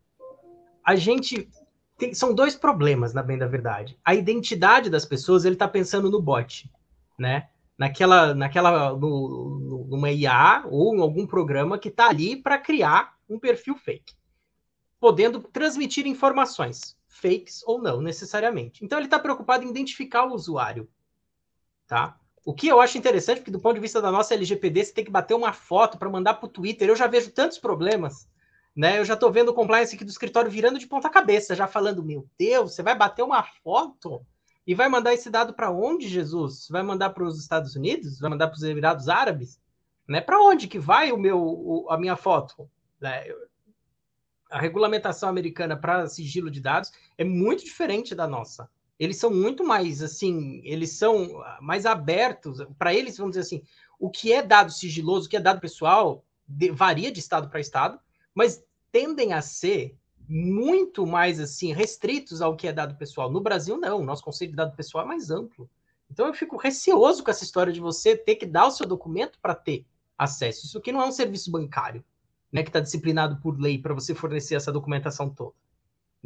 A 0.85 0.95
gente 0.95 1.49
tem, 1.97 2.13
são 2.15 2.35
dois 2.35 2.55
problemas, 2.55 3.15
na 3.15 3.23
bem 3.23 3.39
da 3.39 3.47
verdade. 3.47 3.99
A 4.05 4.15
identidade 4.15 4.91
das 4.91 5.05
pessoas, 5.05 5.45
ele 5.45 5.55
está 5.55 5.67
pensando 5.67 6.11
no 6.11 6.21
bot, 6.21 6.71
né? 7.19 7.49
Naquela, 7.79 8.35
naquela, 8.35 8.93
no, 8.93 9.59
no, 9.61 9.85
numa 9.89 10.11
IA 10.11 10.65
ou 10.67 10.95
em 10.95 11.01
algum 11.01 11.27
programa 11.27 11.79
que 11.79 11.89
está 11.89 12.09
ali 12.09 12.37
para 12.37 12.59
criar 12.59 13.17
um 13.29 13.39
perfil 13.39 13.77
fake, 13.77 14.15
podendo 14.99 15.41
transmitir 15.41 16.07
informações, 16.07 16.97
fakes 17.09 17.63
ou 17.67 17.81
não, 17.81 18.01
necessariamente. 18.01 18.85
Então 18.85 18.99
ele 18.99 19.07
está 19.07 19.19
preocupado 19.19 19.65
em 19.65 19.69
identificar 19.69 20.25
o 20.25 20.35
usuário, 20.35 20.89
tá? 21.87 22.19
O 22.47 22.55
que 22.55 22.69
eu 22.69 22.81
acho 22.81 22.97
interessante, 22.97 23.39
porque 23.39 23.51
do 23.51 23.61
ponto 23.61 23.75
de 23.75 23.81
vista 23.81 24.01
da 24.01 24.11
nossa 24.11 24.33
LGPD, 24.33 24.85
você 24.85 24.93
tem 24.95 25.05
que 25.05 25.11
bater 25.11 25.35
uma 25.35 25.53
foto 25.53 25.99
para 25.99 26.09
mandar 26.09 26.35
para 26.35 26.47
o 26.47 26.51
Twitter. 26.51 26.89
Eu 26.89 26.97
já 26.97 27.07
vejo 27.07 27.31
tantos 27.31 27.59
problemas 27.59 28.27
né? 28.77 28.99
Eu 28.99 29.05
já 29.05 29.15
estou 29.15 29.33
vendo 29.33 29.49
o 29.49 29.55
compliance 29.55 29.95
aqui 29.95 30.05
do 30.05 30.11
escritório 30.11 30.51
virando 30.51 30.79
de 30.79 30.87
ponta 30.87 31.09
cabeça, 31.09 31.55
já 31.55 31.67
falando: 31.67 32.05
meu 32.05 32.29
Deus, 32.39 32.75
você 32.75 32.83
vai 32.83 32.95
bater 32.95 33.23
uma 33.23 33.43
foto 33.43 34.25
e 34.67 34.75
vai 34.75 34.89
mandar 34.89 35.15
esse 35.15 35.31
dado 35.31 35.55
para 35.55 35.71
onde, 35.71 36.07
Jesus? 36.07 36.69
Vai 36.69 36.83
mandar 36.83 37.11
para 37.11 37.25
os 37.25 37.41
Estados 37.41 37.75
Unidos? 37.75 38.21
Vai 38.21 38.29
mandar 38.29 38.49
para 38.49 38.57
os 38.57 38.63
Emirados 38.63 39.09
Árabes? 39.09 39.59
Né? 40.07 40.21
Para 40.21 40.41
onde 40.43 40.69
que 40.69 40.79
vai 40.79 41.11
o 41.11 41.17
meu, 41.17 41.41
o, 41.41 41.87
a 41.89 41.97
minha 41.97 42.17
foto? 42.17 42.69
Né? 43.01 43.25
A 44.51 44.61
regulamentação 44.61 45.29
americana 45.29 45.77
para 45.77 46.07
sigilo 46.07 46.51
de 46.51 46.61
dados 46.61 46.93
é 47.17 47.25
muito 47.25 47.65
diferente 47.65 48.15
da 48.15 48.29
nossa. 48.29 48.69
Eles 48.99 49.19
são 49.19 49.31
muito 49.31 49.63
mais 49.63 50.03
assim, 50.03 50.61
eles 50.65 50.93
são 50.93 51.43
mais 51.61 51.85
abertos. 51.85 52.59
Para 52.79 52.95
eles, 52.95 53.17
vamos 53.19 53.33
dizer 53.33 53.43
assim, 53.43 53.63
o 53.99 54.11
que 54.11 54.33
é 54.33 54.43
dado 54.43 54.73
sigiloso, 54.73 55.27
o 55.27 55.31
que 55.31 55.37
é 55.37 55.41
dado 55.41 55.61
pessoal, 55.61 56.25
de, 56.47 56.71
varia 56.71 57.11
de 57.11 57.21
estado 57.21 57.49
para 57.49 57.61
estado, 57.61 57.99
mas 58.35 58.65
tendem 58.91 59.33
a 59.33 59.43
ser 59.43 59.97
muito 60.29 61.07
mais 61.07 61.39
assim 61.39 61.73
restritos 61.73 62.41
ao 62.41 62.57
que 62.57 62.67
é 62.67 62.73
dado 62.73 62.97
pessoal. 62.97 63.31
No 63.31 63.41
Brasil, 63.41 63.79
não. 63.79 64.01
O 64.01 64.05
nosso 64.05 64.25
conceito 64.25 64.51
de 64.51 64.57
dado 64.57 64.75
pessoal 64.75 65.05
é 65.05 65.09
mais 65.09 65.31
amplo. 65.31 65.69
Então 66.11 66.27
eu 66.27 66.35
fico 66.35 66.57
receoso 66.57 67.23
com 67.23 67.31
essa 67.31 67.45
história 67.45 67.73
de 67.73 67.81
você 67.81 68.17
ter 68.17 68.37
que 68.37 68.47
dar 68.47 68.67
o 68.67 68.71
seu 68.71 68.87
documento 68.87 69.39
para 69.41 69.55
ter 69.55 69.85
acesso. 70.17 70.67
Isso 70.67 70.79
aqui 70.79 70.93
não 70.93 71.03
é 71.03 71.07
um 71.07 71.13
serviço 71.13 71.51
bancário, 71.51 72.05
né, 72.51 72.63
que 72.63 72.69
está 72.69 72.81
disciplinado 72.81 73.41
por 73.41 73.61
lei 73.61 73.79
para 73.79 73.95
você 73.95 74.15
fornecer 74.15 74.55
essa 74.55 74.73
documentação 74.73 75.29
toda. 75.29 75.55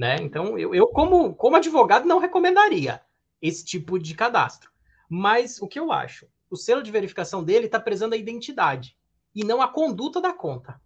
Né? 0.01 0.17
Então, 0.23 0.59
eu, 0.59 0.75
eu 0.75 0.87
como, 0.87 1.35
como 1.35 1.57
advogado, 1.57 2.09
não 2.09 2.19
recomendaria 2.19 3.03
esse 3.43 3.63
tipo 3.63 3.99
de 3.99 4.15
cadastro. 4.15 4.71
Mas 5.11 5.61
o 5.61 5.69
que 5.69 5.79
eu 5.79 5.93
acho? 5.93 6.27
O 6.51 6.57
selo 6.57 6.83
de 6.83 6.91
verificação 6.91 7.45
dele 7.45 7.67
está 7.67 7.79
prezando 7.79 8.15
a 8.15 8.19
identidade 8.19 8.97
e 9.35 9.45
não 9.45 9.61
a 9.61 9.69
conduta 9.69 10.19
da 10.19 10.33
conta. 10.33 10.81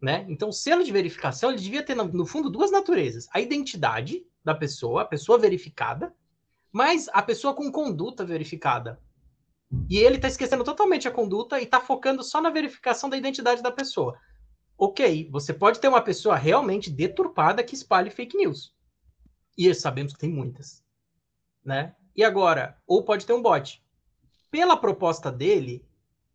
Né? 0.00 0.24
Então, 0.28 0.50
o 0.50 0.52
selo 0.52 0.84
de 0.84 0.92
verificação 0.92 1.50
ele 1.50 1.60
devia 1.60 1.82
ter, 1.82 1.96
no 1.96 2.24
fundo, 2.24 2.48
duas 2.48 2.70
naturezas: 2.70 3.26
a 3.32 3.40
identidade 3.40 4.24
da 4.44 4.54
pessoa, 4.54 5.02
a 5.02 5.06
pessoa 5.06 5.36
verificada, 5.36 6.14
mas 6.70 7.08
a 7.12 7.20
pessoa 7.20 7.54
com 7.54 7.72
conduta 7.72 8.24
verificada. 8.24 9.00
E 9.90 9.98
ele 9.98 10.14
está 10.14 10.28
esquecendo 10.28 10.62
totalmente 10.62 11.08
a 11.08 11.10
conduta 11.10 11.58
e 11.58 11.64
está 11.64 11.80
focando 11.80 12.22
só 12.22 12.40
na 12.40 12.50
verificação 12.50 13.10
da 13.10 13.16
identidade 13.16 13.64
da 13.64 13.72
pessoa. 13.72 14.16
Ok, 14.78 15.28
você 15.30 15.54
pode 15.54 15.80
ter 15.80 15.88
uma 15.88 16.02
pessoa 16.02 16.36
realmente 16.36 16.90
deturpada 16.90 17.64
que 17.64 17.74
espalhe 17.74 18.10
fake 18.10 18.36
news. 18.36 18.74
E 19.56 19.72
sabemos 19.74 20.12
que 20.12 20.18
tem 20.18 20.30
muitas. 20.30 20.84
Né? 21.64 21.94
E 22.14 22.22
agora, 22.22 22.76
ou 22.86 23.02
pode 23.02 23.24
ter 23.24 23.32
um 23.32 23.42
bot. 23.42 23.82
Pela 24.50 24.76
proposta 24.76 25.32
dele, 25.32 25.86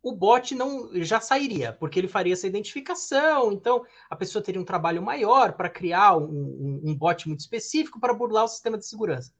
o 0.02 0.12
bot 0.12 0.54
não 0.54 0.90
já 1.02 1.20
sairia, 1.20 1.72
porque 1.72 2.00
ele 2.00 2.08
faria 2.08 2.32
essa 2.32 2.46
identificação, 2.46 3.52
então 3.52 3.86
a 4.10 4.16
pessoa 4.16 4.42
teria 4.42 4.60
um 4.60 4.64
trabalho 4.64 5.00
maior 5.00 5.52
para 5.52 5.70
criar 5.70 6.16
um, 6.16 6.24
um, 6.24 6.80
um, 6.84 6.94
bot 6.94 7.28
muito 7.28 7.40
específico 7.40 8.00
para 8.00 8.12
burlar 8.12 8.44
o 8.44 8.48
sistema 8.48 8.76
de 8.76 8.84
segurança. 8.84 9.32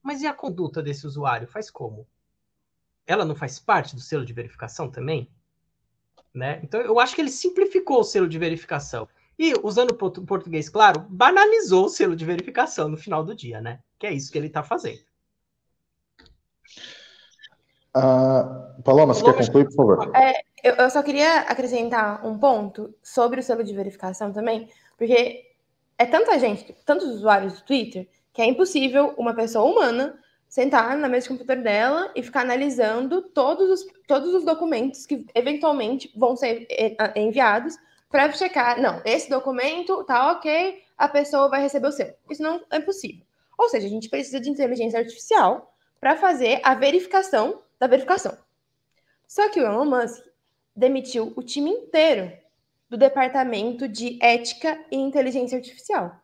Mas 0.00 0.22
e 0.22 0.26
a 0.26 0.32
conduta 0.32 0.80
desse 0.80 1.06
usuário? 1.06 1.48
Faz 1.48 1.70
como? 1.70 2.06
Ela 3.06 3.24
não 3.24 3.34
faz 3.34 3.58
parte 3.58 3.94
do 3.94 4.00
selo 4.00 4.24
de 4.24 4.32
verificação 4.32 4.88
também? 4.88 5.28
Né? 6.34 6.60
Então, 6.64 6.80
eu 6.80 6.98
acho 6.98 7.14
que 7.14 7.20
ele 7.20 7.30
simplificou 7.30 8.00
o 8.00 8.04
selo 8.04 8.28
de 8.28 8.38
verificação. 8.38 9.08
E, 9.38 9.54
usando 9.62 9.92
o 9.92 10.26
português 10.26 10.68
claro, 10.68 11.06
banalizou 11.08 11.86
o 11.86 11.88
selo 11.88 12.16
de 12.16 12.24
verificação 12.24 12.88
no 12.88 12.96
final 12.96 13.24
do 13.24 13.34
dia, 13.34 13.60
né? 13.60 13.80
Que 13.98 14.06
é 14.06 14.12
isso 14.12 14.30
que 14.30 14.38
ele 14.38 14.48
está 14.48 14.62
fazendo. 14.62 15.00
Uh, 17.96 18.82
Paloma, 18.82 19.14
você 19.14 19.20
Paloma, 19.20 19.38
quer 19.38 19.46
concluir, 19.46 19.64
por 19.66 19.74
favor? 19.74 20.16
É, 20.16 20.42
eu, 20.62 20.74
eu, 20.74 20.90
só 20.90 21.02
queria 21.02 21.40
acrescentar 21.42 22.26
um 22.26 22.38
ponto 22.38 22.92
sobre 23.02 23.40
o 23.40 23.42
selo 23.42 23.62
de 23.62 23.74
verificação 23.74 24.32
também, 24.32 24.68
porque 24.96 25.44
é 25.96 26.06
tanta 26.06 26.38
gente, 26.38 26.72
tantos 26.84 27.06
usuários 27.08 27.54
do 27.54 27.64
Twitter, 27.64 28.08
que 28.32 28.42
é 28.42 28.46
impossível 28.46 29.14
uma 29.16 29.34
pessoa 29.34 29.64
humana 29.64 30.18
sentar 30.54 30.96
na 30.96 31.08
mesa 31.08 31.24
de 31.24 31.30
computador 31.30 31.64
dela 31.64 32.12
e 32.14 32.22
ficar 32.22 32.42
analisando 32.42 33.22
todos 33.22 33.68
os, 33.68 33.92
todos 34.06 34.32
os 34.32 34.44
documentos 34.44 35.04
que 35.04 35.26
eventualmente 35.34 36.12
vão 36.14 36.36
ser 36.36 36.64
eh, 36.70 36.94
enviados 37.16 37.76
para 38.08 38.30
checar, 38.30 38.80
não, 38.80 39.02
esse 39.04 39.28
documento 39.28 40.04
tá 40.04 40.30
ok, 40.30 40.80
a 40.96 41.08
pessoa 41.08 41.48
vai 41.48 41.60
receber 41.60 41.88
o 41.88 41.90
seu. 41.90 42.14
Isso 42.30 42.40
não 42.40 42.62
é 42.70 42.78
possível. 42.78 43.26
Ou 43.58 43.68
seja, 43.68 43.88
a 43.88 43.90
gente 43.90 44.08
precisa 44.08 44.38
de 44.38 44.48
inteligência 44.48 45.00
artificial 45.00 45.74
para 46.00 46.14
fazer 46.14 46.60
a 46.62 46.72
verificação 46.76 47.60
da 47.76 47.88
verificação. 47.88 48.38
Só 49.26 49.48
que 49.48 49.58
o 49.58 49.66
Elon 49.66 49.86
Musk 49.86 50.24
demitiu 50.76 51.32
o 51.34 51.42
time 51.42 51.70
inteiro 51.72 52.32
do 52.88 52.96
departamento 52.96 53.88
de 53.88 54.20
ética 54.22 54.78
e 54.88 54.96
inteligência 54.98 55.58
artificial. 55.58 56.14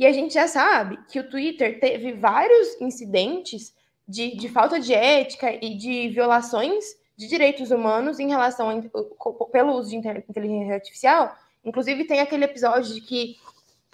E 0.00 0.06
a 0.06 0.12
gente 0.14 0.32
já 0.32 0.48
sabe 0.48 0.98
que 1.10 1.20
o 1.20 1.28
Twitter 1.28 1.78
teve 1.78 2.14
vários 2.14 2.80
incidentes 2.80 3.74
de, 4.08 4.34
de 4.34 4.48
falta 4.48 4.80
de 4.80 4.94
ética 4.94 5.52
e 5.62 5.76
de 5.76 6.08
violações 6.08 6.82
de 7.14 7.28
direitos 7.28 7.70
humanos 7.70 8.18
em 8.18 8.30
relação 8.30 8.70
a, 8.70 9.46
pelo 9.52 9.74
uso 9.74 9.90
de 9.90 9.96
inteligência 9.96 10.72
artificial. 10.72 11.36
Inclusive, 11.62 12.06
tem 12.06 12.18
aquele 12.18 12.46
episódio 12.46 12.94
de 12.94 13.02
que 13.02 13.36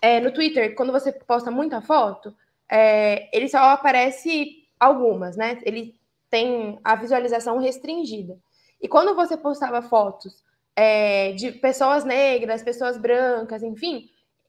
é, 0.00 0.20
no 0.20 0.30
Twitter, 0.30 0.76
quando 0.76 0.92
você 0.92 1.10
posta 1.10 1.50
muita 1.50 1.82
foto, 1.82 2.32
é, 2.70 3.28
ele 3.36 3.48
só 3.48 3.58
aparece 3.58 4.64
algumas, 4.78 5.36
né? 5.36 5.58
Ele 5.64 5.92
tem 6.30 6.78
a 6.84 6.94
visualização 6.94 7.58
restringida. 7.58 8.38
E 8.80 8.86
quando 8.86 9.12
você 9.16 9.36
postava 9.36 9.82
fotos 9.82 10.44
é, 10.76 11.32
de 11.32 11.50
pessoas 11.50 12.04
negras, 12.04 12.62
pessoas 12.62 12.96
brancas, 12.96 13.64
enfim, 13.64 14.08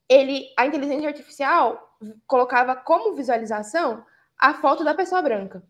ele, 0.10 0.48
a 0.58 0.66
inteligência 0.66 1.10
artificial 1.10 1.98
colocava 2.26 2.76
como 2.76 3.16
visualização 3.16 4.06
a 4.38 4.54
foto 4.54 4.84
da 4.84 4.94
pessoa 4.94 5.22
branca. 5.22 5.64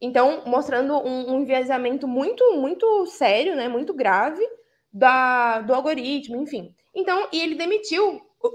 Então, 0.00 0.42
mostrando 0.46 0.96
um, 0.98 1.32
um 1.32 1.40
enviesamento 1.40 2.08
muito, 2.08 2.56
muito 2.56 3.06
sério, 3.06 3.54
né, 3.54 3.68
muito 3.68 3.94
grave 3.94 4.42
da, 4.92 5.60
do 5.60 5.72
algoritmo, 5.72 6.36
enfim. 6.36 6.74
Então, 6.94 7.28
e 7.32 7.40
ele 7.40 7.54
demitiu 7.54 8.20
o, 8.40 8.48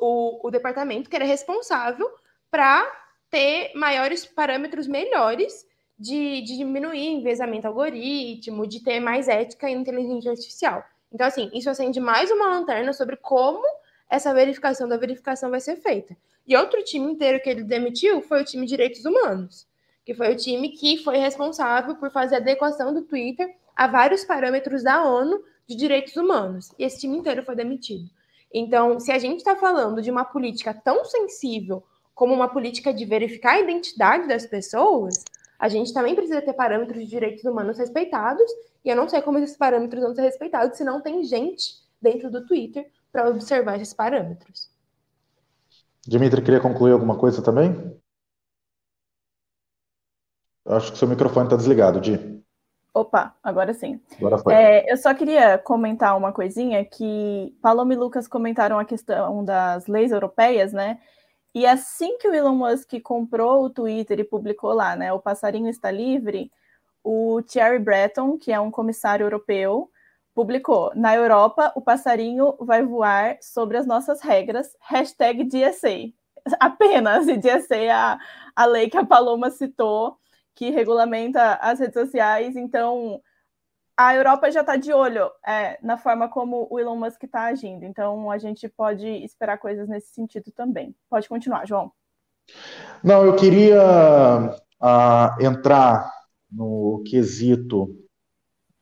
o, 0.45 0.47
o 0.47 0.51
departamento 0.51 1.09
que 1.09 1.15
era 1.15 1.25
responsável 1.25 2.09
para 2.51 2.85
ter 3.29 3.71
maiores 3.75 4.25
parâmetros 4.25 4.87
melhores 4.87 5.65
de, 5.97 6.41
de 6.41 6.57
diminuir 6.57 7.07
enviesamento 7.07 7.67
algoritmo, 7.67 8.67
de 8.67 8.83
ter 8.83 8.99
mais 8.99 9.27
ética 9.27 9.69
e 9.69 9.73
inteligência 9.73 10.31
artificial. 10.31 10.83
Então, 11.11 11.25
assim, 11.25 11.49
isso 11.53 11.69
acende 11.69 11.99
mais 11.99 12.29
uma 12.29 12.47
lanterna 12.47 12.93
sobre 12.93 13.15
como 13.15 13.63
essa 14.09 14.33
verificação 14.33 14.87
da 14.87 14.97
verificação 14.97 15.49
vai 15.49 15.59
ser 15.59 15.77
feita. 15.77 16.15
E 16.47 16.55
outro 16.55 16.81
time 16.83 17.11
inteiro 17.11 17.41
que 17.41 17.49
ele 17.49 17.63
demitiu 17.63 18.21
foi 18.21 18.41
o 18.41 18.45
time 18.45 18.65
de 18.65 18.71
direitos 18.71 19.03
humanos, 19.03 19.67
que 20.05 20.13
foi 20.13 20.33
o 20.33 20.37
time 20.37 20.69
que 20.69 20.97
foi 21.03 21.17
responsável 21.17 21.95
por 21.95 22.09
fazer 22.09 22.35
a 22.35 22.37
adequação 22.37 22.93
do 22.93 23.01
Twitter 23.01 23.53
a 23.75 23.87
vários 23.87 24.23
parâmetros 24.23 24.83
da 24.83 25.03
ONU 25.03 25.43
de 25.67 25.75
direitos 25.75 26.15
humanos. 26.15 26.71
E 26.79 26.85
esse 26.85 26.99
time 27.01 27.17
inteiro 27.17 27.43
foi 27.43 27.55
demitido. 27.55 28.09
Então, 28.53 28.99
se 28.99 29.11
a 29.11 29.19
gente 29.19 29.39
está 29.39 29.55
falando 29.55 30.01
de 30.01 30.09
uma 30.09 30.23
política 30.23 30.73
tão 30.73 31.03
sensível 31.03 31.83
como 32.15 32.33
uma 32.33 32.47
política 32.47 32.93
de 32.93 33.05
verificar 33.05 33.55
a 33.55 33.59
identidade 33.59 34.27
das 34.27 34.45
pessoas, 34.45 35.23
a 35.59 35.67
gente 35.67 35.93
também 35.93 36.15
precisa 36.15 36.41
ter 36.41 36.53
parâmetros 36.53 37.03
de 37.03 37.09
direitos 37.09 37.43
humanos 37.43 37.77
respeitados, 37.77 38.49
e 38.85 38.89
eu 38.89 38.95
não 38.95 39.09
sei 39.09 39.21
como 39.21 39.37
esses 39.37 39.57
parâmetros 39.57 40.01
vão 40.01 40.15
ser 40.15 40.21
respeitados 40.21 40.77
se 40.77 40.83
não 40.83 41.01
tem 41.01 41.23
gente 41.23 41.73
dentro 42.01 42.31
do 42.31 42.45
Twitter 42.45 42.89
para 43.17 43.29
observar 43.29 43.77
esses 43.77 43.95
parâmetros. 43.95 44.69
Dimitri, 46.07 46.43
queria 46.43 46.59
concluir 46.59 46.91
alguma 46.91 47.17
coisa 47.17 47.41
também? 47.41 47.99
Eu 50.63 50.75
acho 50.75 50.91
que 50.91 50.99
seu 50.99 51.07
microfone 51.07 51.47
está 51.47 51.55
desligado, 51.55 51.99
Di. 51.99 52.43
Opa, 52.93 53.35
agora 53.41 53.73
sim. 53.73 53.99
Agora 54.19 54.37
foi. 54.37 54.53
É, 54.53 54.91
eu 54.91 54.97
só 54.97 55.15
queria 55.15 55.57
comentar 55.57 56.15
uma 56.15 56.31
coisinha 56.31 56.85
que 56.85 57.57
Paloma 57.59 57.93
e 57.93 57.97
Lucas 57.97 58.27
comentaram 58.27 58.77
a 58.77 58.85
questão 58.85 59.43
das 59.43 59.87
leis 59.87 60.11
europeias, 60.11 60.71
né? 60.71 60.99
E 61.55 61.65
assim 61.65 62.19
que 62.19 62.27
o 62.27 62.35
Elon 62.35 62.55
Musk 62.55 63.01
comprou 63.01 63.63
o 63.63 63.69
Twitter 63.69 64.19
e 64.19 64.23
publicou 64.23 64.73
lá, 64.73 64.95
né, 64.95 65.11
o 65.11 65.19
passarinho 65.19 65.69
está 65.69 65.89
livre, 65.89 66.51
o 67.03 67.41
Thierry 67.41 67.79
Breton, 67.79 68.37
que 68.37 68.51
é 68.51 68.59
um 68.59 68.69
comissário 68.69 69.23
europeu, 69.23 69.89
publicou: 70.37 70.91
na 70.93 71.15
Europa, 71.15 71.73
o 71.75 71.81
passarinho 71.81 72.55
vai 72.59 72.83
voar 72.83 73.39
sobre 73.41 73.75
as 73.75 73.87
nossas 73.87 74.21
regras, 74.21 74.77
hashtag 74.81 75.43
DSA. 75.43 76.13
Apenas, 76.59 77.27
e 77.27 77.35
DSA 77.35 77.75
é 77.75 77.89
a, 77.89 78.19
a 78.55 78.65
lei 78.67 78.87
que 78.87 78.97
a 78.97 79.03
Paloma 79.03 79.49
citou, 79.49 80.15
que 80.53 80.69
regulamenta 80.69 81.55
as 81.55 81.79
redes 81.79 81.95
sociais. 81.95 82.55
Então, 82.55 83.19
a 83.97 84.13
Europa 84.13 84.51
já 84.51 84.61
está 84.61 84.75
de 84.75 84.93
olho 84.93 85.31
é, 85.45 85.79
na 85.81 85.97
forma 85.97 86.29
como 86.29 86.67
o 86.69 86.79
Elon 86.79 86.95
Musk 86.95 87.23
está 87.23 87.45
agindo. 87.45 87.83
Então, 87.83 88.29
a 88.29 88.37
gente 88.37 88.69
pode 88.69 89.07
esperar 89.07 89.57
coisas 89.57 89.89
nesse 89.89 90.13
sentido 90.13 90.51
também. 90.51 90.95
Pode 91.09 91.27
continuar, 91.27 91.65
João. 91.65 91.91
Não, 93.03 93.25
eu 93.25 93.35
queria 93.35 93.81
uh, 94.79 95.43
entrar 95.43 96.11
no 96.51 97.03
quesito 97.07 98.06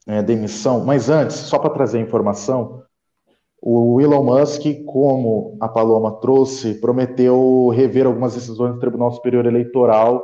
é, 0.08 0.22
demissão, 0.22 0.86
mas 0.86 1.10
antes, 1.10 1.36
só 1.36 1.58
para 1.58 1.72
trazer 1.72 2.00
informação, 2.00 2.84
o 3.62 4.00
Elon 4.00 4.24
Musk, 4.24 4.62
como 4.86 5.58
a 5.60 5.68
Paloma 5.68 6.20
trouxe, 6.20 6.76
prometeu 6.76 7.70
rever 7.70 8.06
algumas 8.06 8.36
decisões 8.36 8.74
do 8.74 8.80
Tribunal 8.80 9.12
Superior 9.12 9.46
Eleitoral 9.46 10.24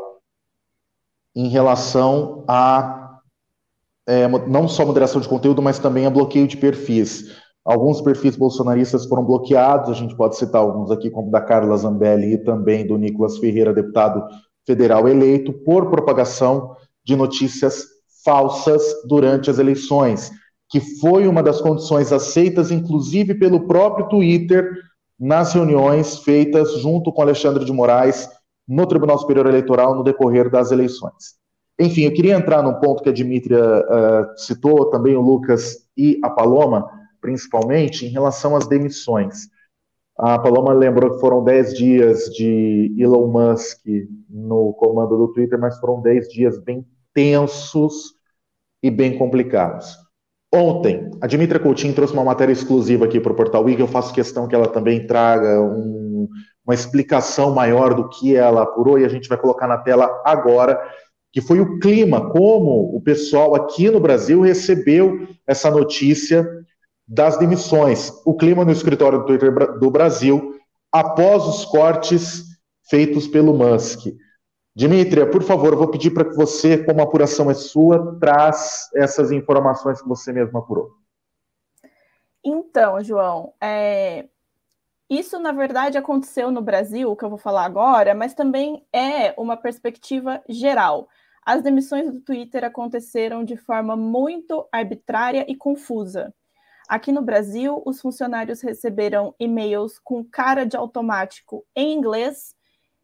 em 1.36 1.47
relação 1.47 2.43
a 2.47 3.19
é, 4.07 4.27
não 4.27 4.67
só 4.67 4.86
moderação 4.86 5.21
de 5.21 5.27
conteúdo, 5.29 5.61
mas 5.61 5.79
também 5.79 6.05
a 6.05 6.09
bloqueio 6.09 6.47
de 6.47 6.57
perfis. 6.57 7.36
Alguns 7.63 8.01
perfis 8.01 8.36
bolsonaristas 8.36 9.05
foram 9.05 9.23
bloqueados, 9.23 9.89
a 9.89 9.93
gente 9.93 10.15
pode 10.15 10.36
citar 10.36 10.61
alguns 10.61 10.91
aqui, 10.91 11.09
como 11.09 11.32
da 11.32 11.41
Carla 11.41 11.77
Zambelli 11.77 12.34
e 12.34 12.38
também 12.38 12.86
do 12.86 12.97
Nicolas 12.97 13.38
Ferreira, 13.38 13.73
deputado 13.73 14.23
federal 14.65 15.07
eleito, 15.07 15.53
por 15.53 15.89
propagação 15.89 16.75
de 17.03 17.15
notícias 17.15 17.86
falsas 18.24 18.82
durante 19.07 19.49
as 19.49 19.59
eleições, 19.59 20.32
que 20.69 20.80
foi 20.99 21.28
uma 21.28 21.43
das 21.43 21.59
condições 21.61 22.11
aceitas, 22.11 22.72
inclusive 22.72 23.36
pelo 23.36 23.67
próprio 23.67 24.07
Twitter, 24.07 24.72
nas 25.19 25.53
reuniões 25.53 26.17
feitas 26.19 26.80
junto 26.80 27.11
com 27.11 27.22
Alexandre 27.22 27.63
de 27.63 27.72
Moraes 27.72 28.28
no 28.67 28.88
Tribunal 28.88 29.17
Superior 29.17 29.47
Eleitoral 29.47 29.95
no 29.95 30.03
decorrer 30.03 30.49
das 30.49 30.72
eleições. 30.72 31.36
Enfim, 31.80 32.03
eu 32.03 32.13
queria 32.13 32.36
entrar 32.36 32.61
num 32.63 32.76
ponto 32.76 33.03
que 33.03 33.09
a 33.09 33.13
Dimitria 33.13 33.59
uh, 33.59 34.38
citou, 34.38 34.89
também 34.89 35.15
o 35.15 35.22
Lucas 35.22 35.88
e 35.97 36.19
a 36.24 36.30
Paloma, 36.30 36.89
principalmente, 37.19 38.05
em 38.05 38.09
relação 38.09 38.55
às 38.55 38.67
demissões. 38.67 39.49
A 40.17 40.38
Paloma 40.38 40.74
lembrou 40.74 41.11
que 41.11 41.19
foram 41.19 41.43
10 41.43 41.74
dias 41.74 42.26
de 42.26 42.95
Elon 42.97 43.28
Musk 43.28 43.80
no 44.30 44.74
comando 44.74 45.17
do 45.17 45.34
Twitter, 45.34 45.59
mas 45.59 45.80
foram 45.80 46.01
10 46.01 46.30
dias 46.30 46.59
bem 46.59 46.86
tensos 47.14 48.14
e 48.84 48.89
bem 48.89 49.18
complicados. 49.18 49.95
Ontem, 50.53 51.09
a 51.22 51.28
Dimitra 51.28 51.59
Coutinho 51.59 51.93
trouxe 51.93 52.14
uma 52.14 52.26
matéria 52.26 52.51
exclusiva 52.51 53.05
aqui 53.05 53.20
para 53.20 53.32
o 53.32 53.36
Portal 53.36 53.64
Wiki. 53.64 53.80
Eu 53.80 53.88
faço 53.88 54.14
questão 54.14 54.47
que 54.47 54.55
ela 54.55 54.68
também 54.68 55.07
traga 55.07 55.62
um, 55.62 56.28
uma 56.66 56.74
explicação 56.74 57.53
maior 57.53 57.93
do 57.93 58.09
que 58.09 58.36
ela 58.36 58.64
apurou 58.64 58.99
e 58.99 59.05
a 59.05 59.07
gente 59.07 59.30
vai 59.30 59.38
colocar 59.38 59.66
na 59.68 59.78
tela 59.78 60.09
agora, 60.26 60.78
que 61.32 61.39
foi 61.39 61.62
o 61.62 61.80
clima, 61.80 62.30
como 62.32 62.93
o 62.93 63.01
pessoal 63.01 63.55
aqui 63.55 63.89
no 63.89 64.01
Brasil 64.01 64.41
recebeu 64.41 65.26
essa 65.47 65.72
notícia 65.72 66.45
das 67.07 67.38
demissões. 67.38 68.12
O 68.26 68.36
clima 68.36 68.66
no 68.66 68.72
escritório 68.72 69.20
do 69.20 69.26
Twitter 69.26 69.53
do 69.80 69.89
Brasil 69.89 70.55
após 70.91 71.43
os 71.45 71.64
cortes 71.64 72.43
feitos 72.89 73.26
pelo 73.26 73.53
Musk. 73.53 74.07
Dimitria, 74.74 75.30
por 75.30 75.43
favor, 75.43 75.76
vou 75.76 75.89
pedir 75.89 76.11
para 76.11 76.24
que 76.24 76.36
você, 76.36 76.82
como 76.84 77.01
a 77.01 77.03
apuração 77.03 77.51
é 77.51 77.53
sua, 77.53 78.17
traz 78.19 78.89
essas 78.95 79.32
informações 79.32 80.01
que 80.01 80.07
você 80.07 80.32
mesma 80.32 80.59
apurou. 80.59 80.91
Então, 82.43 83.03
João, 83.03 83.53
é... 83.61 84.30
isso, 85.09 85.38
na 85.39 85.51
verdade, 85.51 85.97
aconteceu 85.97 86.49
no 86.51 86.61
Brasil, 86.61 87.15
que 87.15 87.26
eu 87.26 87.30
vou 87.30 87.38
falar 87.38 87.65
agora, 87.65 88.15
mas 88.15 88.34
também 88.34 88.86
é 88.93 89.34
uma 89.38 89.57
perspectiva 89.57 90.41
geral. 90.47 91.09
As 91.45 91.61
demissões 91.61 92.11
do 92.11 92.22
Twitter 92.22 92.63
aconteceram 92.63 93.43
de 93.43 93.57
forma 93.57 93.95
muito 93.97 94.65
arbitrária 94.72 95.45
e 95.49 95.55
confusa. 95.55 96.34
Aqui 96.88 97.11
no 97.11 97.22
Brasil, 97.22 97.82
os 97.86 97.99
funcionários 97.99 98.61
receberam 98.61 99.36
e-mails 99.39 99.99
com 99.99 100.24
cara 100.24 100.65
de 100.65 100.78
automático 100.78 101.65
em 101.76 101.93
inglês, 101.93 102.55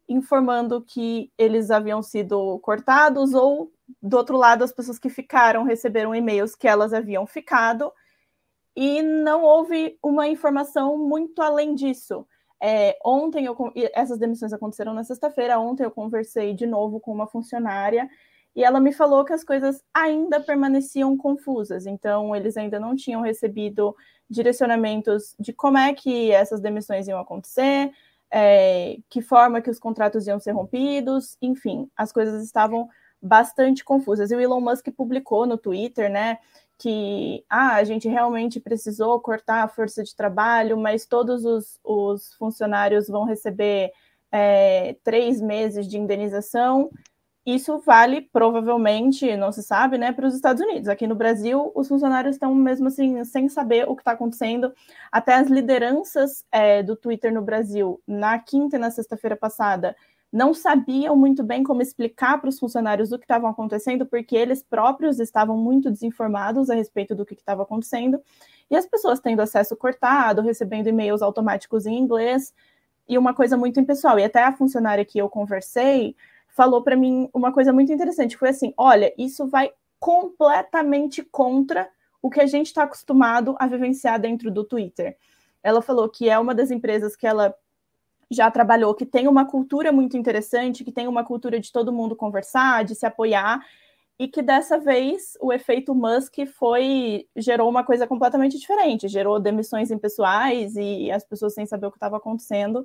informando 0.08 0.80
que 0.80 1.30
eles 1.36 1.70
haviam 1.70 2.02
sido 2.02 2.58
cortados, 2.60 3.34
ou, 3.34 3.70
do 4.02 4.16
outro 4.16 4.36
lado, 4.36 4.64
as 4.64 4.72
pessoas 4.72 4.98
que 4.98 5.10
ficaram 5.10 5.64
receberam 5.64 6.14
e-mails 6.14 6.54
que 6.54 6.66
elas 6.66 6.92
haviam 6.92 7.26
ficado 7.26 7.92
e 8.74 9.02
não 9.02 9.42
houve 9.42 9.98
uma 10.02 10.28
informação 10.28 10.96
muito 10.96 11.42
além 11.42 11.74
disso. 11.74 12.26
É, 12.60 12.98
ontem, 13.04 13.44
eu, 13.44 13.56
essas 13.92 14.18
demissões 14.18 14.52
aconteceram 14.52 14.94
na 14.94 15.04
sexta-feira, 15.04 15.58
ontem 15.58 15.84
eu 15.84 15.90
conversei 15.90 16.54
de 16.54 16.66
novo 16.66 16.98
com 16.98 17.12
uma 17.12 17.26
funcionária 17.26 18.08
e 18.54 18.64
ela 18.64 18.80
me 18.80 18.92
falou 18.92 19.24
que 19.24 19.32
as 19.32 19.44
coisas 19.44 19.82
ainda 19.94 20.40
permaneciam 20.40 21.16
confusas, 21.16 21.86
então 21.86 22.34
eles 22.34 22.56
ainda 22.56 22.80
não 22.80 22.96
tinham 22.96 23.20
recebido 23.20 23.94
direcionamentos 24.28 25.34
de 25.38 25.52
como 25.52 25.78
é 25.78 25.92
que 25.92 26.32
essas 26.32 26.60
demissões 26.60 27.06
iam 27.06 27.20
acontecer, 27.20 27.92
é, 28.30 28.98
que 29.08 29.20
forma 29.22 29.60
que 29.60 29.70
os 29.70 29.78
contratos 29.78 30.26
iam 30.26 30.38
ser 30.38 30.52
rompidos, 30.52 31.36
enfim, 31.40 31.90
as 31.96 32.12
coisas 32.12 32.44
estavam 32.44 32.88
bastante 33.20 33.84
confusas. 33.84 34.30
E 34.30 34.36
o 34.36 34.40
Elon 34.40 34.60
Musk 34.60 34.88
publicou 34.96 35.46
no 35.46 35.58
Twitter, 35.58 36.10
né, 36.10 36.38
que 36.76 37.44
ah, 37.48 37.74
a 37.74 37.84
gente 37.84 38.08
realmente 38.08 38.60
precisou 38.60 39.20
cortar 39.20 39.64
a 39.64 39.68
força 39.68 40.04
de 40.04 40.14
trabalho, 40.14 40.78
mas 40.78 41.06
todos 41.06 41.44
os, 41.44 41.80
os 41.82 42.34
funcionários 42.34 43.08
vão 43.08 43.24
receber 43.24 43.90
é, 44.30 44.96
três 45.02 45.40
meses 45.40 45.88
de 45.88 45.98
indenização. 45.98 46.90
Isso 47.50 47.78
vale 47.78 48.20
provavelmente, 48.20 49.34
não 49.34 49.50
se 49.50 49.62
sabe, 49.62 49.96
né, 49.96 50.12
para 50.12 50.26
os 50.26 50.34
Estados 50.34 50.62
Unidos. 50.62 50.86
Aqui 50.86 51.06
no 51.06 51.14
Brasil, 51.14 51.72
os 51.74 51.88
funcionários 51.88 52.36
estão 52.36 52.54
mesmo 52.54 52.88
assim 52.88 53.24
sem 53.24 53.48
saber 53.48 53.88
o 53.88 53.96
que 53.96 54.02
está 54.02 54.12
acontecendo. 54.12 54.70
Até 55.10 55.36
as 55.36 55.48
lideranças 55.48 56.44
é, 56.52 56.82
do 56.82 56.94
Twitter 56.94 57.32
no 57.32 57.40
Brasil, 57.40 58.02
na 58.06 58.38
quinta 58.38 58.76
e 58.76 58.78
na 58.78 58.90
sexta-feira 58.90 59.34
passada, 59.34 59.96
não 60.30 60.52
sabiam 60.52 61.16
muito 61.16 61.42
bem 61.42 61.62
como 61.62 61.80
explicar 61.80 62.38
para 62.38 62.50
os 62.50 62.58
funcionários 62.58 63.12
o 63.12 63.18
que 63.18 63.24
estava 63.24 63.48
acontecendo, 63.48 64.04
porque 64.04 64.36
eles 64.36 64.62
próprios 64.62 65.18
estavam 65.18 65.56
muito 65.56 65.90
desinformados 65.90 66.68
a 66.68 66.74
respeito 66.74 67.14
do 67.14 67.24
que 67.24 67.32
estava 67.32 67.62
acontecendo, 67.62 68.20
e 68.70 68.76
as 68.76 68.84
pessoas 68.84 69.20
tendo 69.20 69.40
acesso 69.40 69.74
cortado, 69.74 70.42
recebendo 70.42 70.88
e-mails 70.88 71.22
automáticos 71.22 71.86
em 71.86 71.96
inglês, 71.96 72.52
e 73.08 73.16
uma 73.16 73.32
coisa 73.32 73.56
muito 73.56 73.80
impessoal. 73.80 74.18
E 74.18 74.24
até 74.24 74.44
a 74.44 74.52
funcionária 74.52 75.02
que 75.02 75.18
eu 75.18 75.30
conversei 75.30 76.14
falou 76.58 76.82
para 76.82 76.96
mim 76.96 77.30
uma 77.32 77.52
coisa 77.52 77.72
muito 77.72 77.92
interessante, 77.92 78.36
foi 78.36 78.48
assim, 78.48 78.74
olha, 78.76 79.14
isso 79.16 79.46
vai 79.46 79.70
completamente 80.00 81.22
contra 81.22 81.88
o 82.20 82.28
que 82.28 82.40
a 82.40 82.46
gente 82.46 82.66
está 82.66 82.82
acostumado 82.82 83.54
a 83.60 83.66
vivenciar 83.68 84.20
dentro 84.20 84.50
do 84.50 84.64
Twitter. 84.64 85.16
Ela 85.62 85.80
falou 85.80 86.08
que 86.08 86.28
é 86.28 86.36
uma 86.36 86.52
das 86.52 86.72
empresas 86.72 87.14
que 87.14 87.28
ela 87.28 87.54
já 88.28 88.50
trabalhou, 88.50 88.92
que 88.92 89.06
tem 89.06 89.28
uma 89.28 89.44
cultura 89.44 89.92
muito 89.92 90.16
interessante, 90.16 90.82
que 90.82 90.90
tem 90.90 91.06
uma 91.06 91.22
cultura 91.22 91.60
de 91.60 91.70
todo 91.70 91.92
mundo 91.92 92.16
conversar, 92.16 92.84
de 92.84 92.96
se 92.96 93.06
apoiar, 93.06 93.64
e 94.18 94.26
que 94.26 94.42
dessa 94.42 94.78
vez 94.80 95.38
o 95.40 95.52
efeito 95.52 95.94
Musk 95.94 96.38
foi 96.58 97.28
gerou 97.36 97.70
uma 97.70 97.84
coisa 97.84 98.04
completamente 98.04 98.58
diferente, 98.58 99.06
gerou 99.06 99.38
demissões 99.38 99.92
impessoais 99.92 100.74
e 100.74 101.08
as 101.12 101.22
pessoas 101.22 101.54
sem 101.54 101.66
saber 101.66 101.86
o 101.86 101.92
que 101.92 101.98
estava 101.98 102.16
acontecendo. 102.16 102.84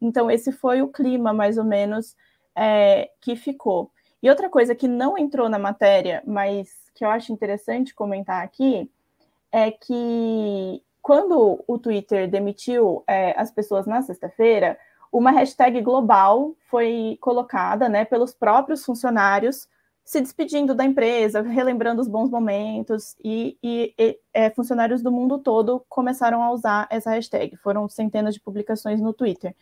Então 0.00 0.28
esse 0.28 0.50
foi 0.50 0.82
o 0.82 0.88
clima 0.88 1.32
mais 1.32 1.58
ou 1.58 1.64
menos 1.64 2.16
é, 2.56 3.10
que 3.20 3.36
ficou. 3.36 3.90
E 4.22 4.30
outra 4.30 4.48
coisa 4.48 4.74
que 4.74 4.88
não 4.88 5.18
entrou 5.18 5.48
na 5.48 5.58
matéria, 5.58 6.22
mas 6.26 6.68
que 6.94 7.04
eu 7.04 7.10
acho 7.10 7.32
interessante 7.32 7.94
comentar 7.94 8.42
aqui, 8.42 8.90
é 9.52 9.70
que 9.70 10.82
quando 11.02 11.62
o 11.66 11.78
Twitter 11.78 12.28
demitiu 12.28 13.04
é, 13.06 13.38
as 13.38 13.50
pessoas 13.50 13.86
na 13.86 14.00
sexta-feira, 14.00 14.78
uma 15.12 15.30
hashtag 15.30 15.80
global 15.80 16.54
foi 16.70 17.18
colocada 17.20 17.88
né, 17.88 18.04
pelos 18.04 18.32
próprios 18.32 18.84
funcionários 18.84 19.68
se 20.04 20.20
despedindo 20.20 20.74
da 20.74 20.84
empresa, 20.84 21.40
relembrando 21.40 22.00
os 22.00 22.08
bons 22.08 22.28
momentos, 22.28 23.16
e, 23.24 23.56
e, 23.62 23.94
e 23.98 24.18
é, 24.34 24.50
funcionários 24.50 25.02
do 25.02 25.10
mundo 25.10 25.38
todo 25.38 25.84
começaram 25.88 26.42
a 26.42 26.50
usar 26.50 26.86
essa 26.90 27.10
hashtag. 27.10 27.56
Foram 27.56 27.88
centenas 27.88 28.34
de 28.34 28.40
publicações 28.40 29.00
no 29.00 29.14
Twitter. 29.14 29.56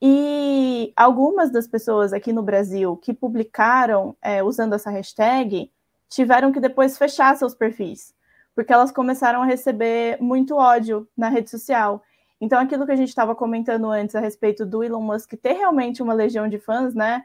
E 0.00 0.92
algumas 0.96 1.50
das 1.50 1.66
pessoas 1.66 2.12
aqui 2.12 2.32
no 2.32 2.42
Brasil 2.42 2.96
que 2.96 3.12
publicaram 3.12 4.16
é, 4.22 4.42
usando 4.42 4.74
essa 4.74 4.90
hashtag 4.90 5.70
tiveram 6.08 6.52
que 6.52 6.60
depois 6.60 6.96
fechar 6.96 7.36
seus 7.36 7.54
perfis 7.54 8.14
porque 8.58 8.72
elas 8.72 8.90
começaram 8.90 9.40
a 9.40 9.44
receber 9.44 10.20
muito 10.20 10.56
ódio 10.56 11.08
na 11.16 11.28
rede 11.28 11.48
social. 11.48 12.02
Então, 12.40 12.58
aquilo 12.58 12.84
que 12.84 12.90
a 12.90 12.96
gente 12.96 13.08
estava 13.08 13.32
comentando 13.32 13.88
antes 13.88 14.16
a 14.16 14.20
respeito 14.20 14.66
do 14.66 14.82
Elon 14.82 15.00
Musk 15.00 15.34
ter 15.40 15.52
realmente 15.52 16.02
uma 16.02 16.12
legião 16.12 16.48
de 16.48 16.58
fãs, 16.58 16.92
né? 16.92 17.22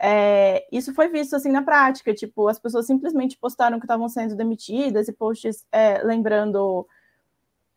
É, 0.00 0.66
isso 0.72 0.94
foi 0.94 1.08
visto 1.08 1.36
assim 1.36 1.52
na 1.52 1.60
prática, 1.60 2.14
tipo, 2.14 2.48
as 2.48 2.58
pessoas 2.58 2.86
simplesmente 2.86 3.36
postaram 3.36 3.78
que 3.78 3.84
estavam 3.84 4.08
sendo 4.08 4.34
demitidas 4.34 5.06
e 5.06 5.12
posts 5.12 5.66
é, 5.70 6.02
lembrando 6.02 6.88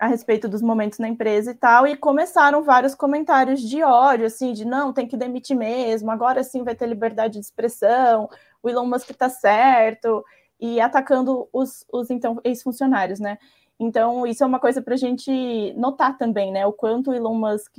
a 0.04 0.08
respeito 0.08 0.49
dos 0.49 0.62
momentos 0.62 0.99
na 0.99 1.08
empresa 1.08 1.51
e 1.51 1.56
tal, 1.56 1.88
e 1.88 1.95
começaram 1.95 2.62
vários 2.62 2.93
comentários 2.93 3.62
de 3.62 3.82
ódio, 3.84 4.26
assim, 4.26 4.51
de 4.51 4.66
não, 4.66 4.91
tem 4.91 5.08
que 5.08 5.16
demitir 5.16 5.56
mesmo, 5.56 6.12
agora 6.12 6.43
sim 6.43 6.62
vai 6.62 6.76
ter 6.76 6.88
liberdade 6.88 7.36
de 7.36 7.39
expressão, 7.39 8.30
o 8.62 8.70
Elon 8.70 8.86
Musk 8.86 9.10
tá 9.12 9.30
certo, 9.30 10.24
e 10.60 10.82
atacando 10.82 11.47
os, 11.54 11.86
os 11.91 12.10
então 12.10 12.41
ex-funcionários, 12.43 13.20
né? 13.22 13.38
Então, 13.80 14.28
isso 14.28 14.43
é 14.43 14.47
uma 14.47 14.60
coisa 14.60 14.82
para 14.82 14.93
a 14.93 14.97
gente 14.97 15.74
notar 15.78 16.18
também, 16.18 16.51
né? 16.51 16.66
O 16.66 16.74
quanto 16.74 17.12
o 17.12 17.14
Elon 17.14 17.36
Musk 17.36 17.78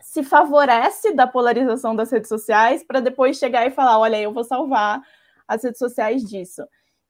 se 0.00 0.22
favorece 0.22 1.12
da 1.14 1.26
polarização 1.26 1.96
das 1.96 2.12
redes 2.12 2.28
sociais 2.28 2.84
para 2.84 3.00
depois 3.00 3.38
chegar 3.38 3.66
e 3.66 3.72
falar: 3.72 3.98
olha, 3.98 4.20
eu 4.20 4.32
vou 4.32 4.44
salvar 4.44 5.02
as 5.48 5.64
redes 5.64 5.78
sociais 5.78 6.22
disso. 6.22 6.62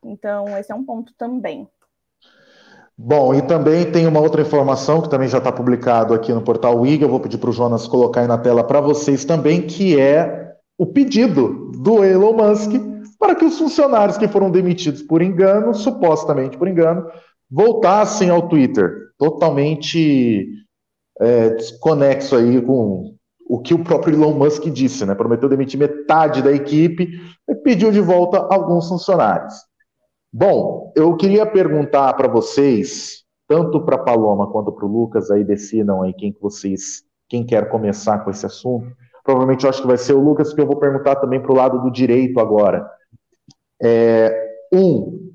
Então, 0.03 0.57
esse 0.57 0.73
é 0.73 0.75
um 0.75 0.85
ponto 0.85 1.13
também. 1.15 1.69
Bom, 3.01 3.33
e 3.33 3.41
também 3.41 3.93
tem 3.93 4.09
uma 4.09 4.19
outra 4.19 4.43
informação 4.43 5.01
que 5.01 5.09
também 5.09 5.29
já 5.29 5.39
está 5.39 5.53
publicado 5.53 6.13
aqui 6.13 6.33
no 6.33 6.43
portal 6.43 6.81
WIG, 6.81 7.03
eu 7.03 7.09
vou 7.09 7.21
pedir 7.21 7.39
para 7.39 7.51
o 7.51 7.53
Jonas 7.53 7.87
colocar 7.87 8.23
aí 8.23 8.27
na 8.27 8.37
tela 8.37 8.65
para 8.65 8.81
vocês 8.81 9.25
também, 9.25 9.63
que 9.63 9.99
é 9.99 10.53
o 10.77 10.85
pedido 10.85 11.71
do 11.81 12.03
Elon 12.03 12.33
Musk 12.33 12.73
para 13.17 13.37
que 13.37 13.45
os 13.45 13.57
funcionários 13.57 14.19
que 14.19 14.27
foram 14.27 14.51
demitidos 14.51 15.01
por 15.01 15.23
engano, 15.23 15.73
supostamente 15.75 16.59
por 16.59 16.67
engano, 16.67 17.07
voltassem 17.49 18.31
ao 18.31 18.49
Twitter, 18.49 18.93
totalmente 19.17 20.49
é, 21.21 21.51
desconexo 21.51 22.35
aí 22.35 22.61
com 22.61 23.15
o 23.49 23.61
que 23.61 23.75
o 23.75 23.85
próprio 23.85 24.15
Elon 24.15 24.33
Musk 24.33 24.65
disse, 24.71 25.07
né? 25.07 25.15
Prometeu 25.15 25.49
demitir 25.49 25.79
metade 25.79 26.43
da 26.43 26.51
equipe 26.53 27.09
e 27.49 27.55
pediu 27.55 27.93
de 27.93 28.01
volta 28.01 28.39
alguns 28.51 28.89
funcionários. 28.89 29.68
Bom, 30.33 30.93
eu 30.95 31.17
queria 31.17 31.47
perguntar 31.47 32.13
para 32.15 32.29
vocês, 32.29 33.25
tanto 33.47 33.81
para 33.85 33.97
Paloma 33.97 34.51
quanto 34.51 34.71
para 34.73 34.85
o 34.85 34.89
Lucas, 34.89 35.31
aí 35.31 35.43
decidam 35.43 36.03
aí 36.03 36.13
quem 36.13 36.33
que 36.33 36.41
vocês, 36.41 37.03
quem 37.29 37.45
quer 37.45 37.71
começar 37.71 38.19
com 38.19 38.31
esse 38.31 38.45
assunto. 38.45 38.95
Provavelmente 39.25 39.65
eu 39.65 39.71
acho 39.71 39.81
que 39.81 39.89
vai 39.89 39.97
ser 39.97 40.13
o 40.13 40.21
Lucas, 40.21 40.49
porque 40.49 40.63
eu 40.63 40.67
vou 40.67 40.77
perguntar 40.77 41.17
também 41.17 41.41
para 41.41 41.53
o 41.53 41.57
lado 41.57 41.81
do 41.81 41.91
direito 41.91 42.41
agora. 42.41 42.89
É, 43.83 44.57
um, 44.73 45.31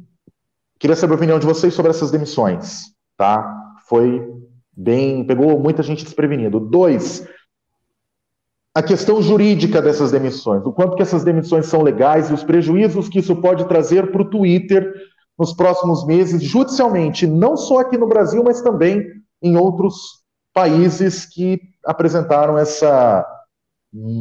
queria 0.80 0.96
saber 0.96 1.14
a 1.14 1.18
opinião 1.18 1.40
de 1.40 1.46
vocês 1.46 1.74
sobre 1.74 1.92
essas 1.92 2.12
demissões, 2.12 2.94
tá? 3.18 3.52
Foi 3.88 4.32
bem, 4.72 5.26
pegou 5.26 5.60
muita 5.60 5.82
gente 5.82 6.04
desprevenido. 6.04 6.60
Dois, 6.60 7.28
a 8.76 8.82
questão 8.82 9.22
jurídica 9.22 9.82
dessas 9.82 10.12
demissões, 10.12 10.66
o 10.66 10.72
quanto 10.72 10.96
que 10.96 11.04
essas 11.04 11.24
demissões 11.24 11.68
são 11.68 11.84
legais 11.84 12.30
e 12.30 12.34
os 12.34 12.44
prejuízos 12.44 13.08
que 13.08 13.20
isso 13.20 13.36
pode 13.36 13.68
trazer 13.68 14.12
para 14.12 14.22
o 14.22 14.30
Twitter 14.30 14.92
nos 15.38 15.54
próximos 15.54 16.06
meses, 16.06 16.42
judicialmente, 16.42 17.28
não 17.28 17.56
só 17.56 17.80
aqui 17.80 17.98
no 17.98 18.08
Brasil, 18.08 18.44
mas 18.44 18.62
também 18.62 19.06
em 19.42 19.58
outros 19.58 20.24
países 20.54 21.26
que 21.26 21.62
apresentaram 21.86 22.58
essa 22.58 23.26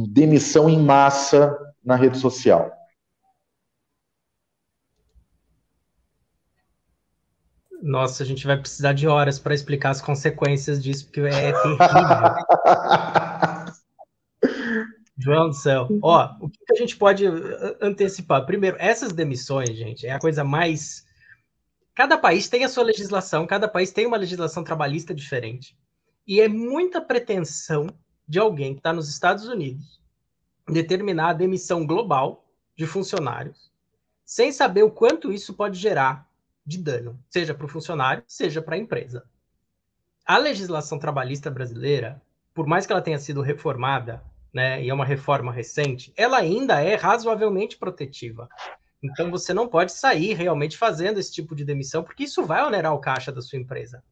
demissão 0.09 0.69
em 0.69 0.79
massa 0.79 1.57
na 1.83 1.95
rede 1.95 2.17
social. 2.17 2.71
Nossa, 7.81 8.23
a 8.23 8.25
gente 8.25 8.45
vai 8.47 8.57
precisar 8.57 8.93
de 8.93 9.07
horas 9.07 9.37
para 9.37 9.53
explicar 9.53 9.89
as 9.89 9.99
consequências 9.99 10.81
disso, 10.81 11.05
porque 11.05 11.21
é 11.21 11.51
terrível. 11.61 11.83
João 15.23 15.47
do 15.47 15.55
céu. 15.55 15.87
Ó, 16.01 16.35
o 16.41 16.49
que 16.49 16.73
a 16.73 16.75
gente 16.75 16.97
pode 16.97 17.25
antecipar? 17.81 18.45
Primeiro, 18.45 18.75
essas 18.77 19.13
demissões, 19.13 19.69
gente, 19.69 20.05
é 20.05 20.11
a 20.11 20.19
coisa 20.19 20.43
mais. 20.43 21.05
Cada 21.95 22.17
país 22.17 22.49
tem 22.49 22.65
a 22.65 22.69
sua 22.69 22.83
legislação, 22.83 23.47
cada 23.47 23.67
país 23.67 23.91
tem 23.91 24.05
uma 24.05 24.17
legislação 24.17 24.63
trabalhista 24.63 25.13
diferente. 25.13 25.77
E 26.27 26.41
é 26.41 26.47
muita 26.47 26.99
pretensão 26.99 27.87
de 28.27 28.37
alguém 28.37 28.73
que 28.73 28.79
está 28.79 28.91
nos 28.91 29.09
Estados 29.09 29.47
Unidos 29.47 30.01
determinar 30.67 31.29
a 31.29 31.33
demissão 31.33 31.85
global 31.85 32.45
de 32.75 32.85
funcionários, 32.85 33.71
sem 34.25 34.51
saber 34.51 34.83
o 34.83 34.91
quanto 34.91 35.31
isso 35.31 35.53
pode 35.53 35.77
gerar 35.77 36.27
de 36.65 36.77
dano, 36.77 37.19
seja 37.29 37.53
para 37.53 37.65
o 37.65 37.69
funcionário, 37.69 38.23
seja 38.27 38.61
para 38.61 38.75
a 38.75 38.79
empresa. 38.79 39.25
A 40.25 40.37
legislação 40.37 40.97
trabalhista 40.97 41.51
brasileira, 41.51 42.21
por 42.53 42.65
mais 42.65 42.85
que 42.85 42.93
ela 42.93 43.01
tenha 43.01 43.19
sido 43.19 43.41
reformada, 43.41 44.23
né, 44.53 44.83
e 44.83 44.89
é 44.89 44.93
uma 44.93 45.05
reforma 45.05 45.51
recente, 45.51 46.13
ela 46.15 46.37
ainda 46.37 46.79
é 46.81 46.95
razoavelmente 46.95 47.77
protetiva. 47.77 48.47
Então 49.01 49.31
você 49.31 49.53
não 49.53 49.67
pode 49.67 49.91
sair 49.91 50.33
realmente 50.33 50.77
fazendo 50.77 51.19
esse 51.19 51.33
tipo 51.33 51.55
de 51.55 51.65
demissão, 51.65 52.03
porque 52.03 52.23
isso 52.23 52.45
vai 52.45 52.63
onerar 52.63 52.93
o 52.93 52.99
caixa 52.99 53.31
da 53.31 53.41
sua 53.41 53.59
empresa. 53.59 54.03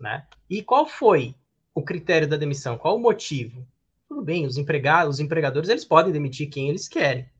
Né? 0.00 0.26
E 0.48 0.62
qual 0.62 0.86
foi 0.86 1.34
o 1.74 1.82
critério 1.82 2.28
da 2.28 2.36
demissão? 2.36 2.76
Qual 2.76 2.96
o 2.96 3.00
motivo? 3.00 3.66
Tudo 4.08 4.22
bem, 4.22 4.44
os 4.44 4.58
empregados, 4.58 5.14
os 5.16 5.20
empregadores, 5.20 5.68
eles 5.68 5.84
podem 5.84 6.12
demitir 6.12 6.50
quem 6.50 6.68
eles 6.68 6.88
querem. 6.88 7.30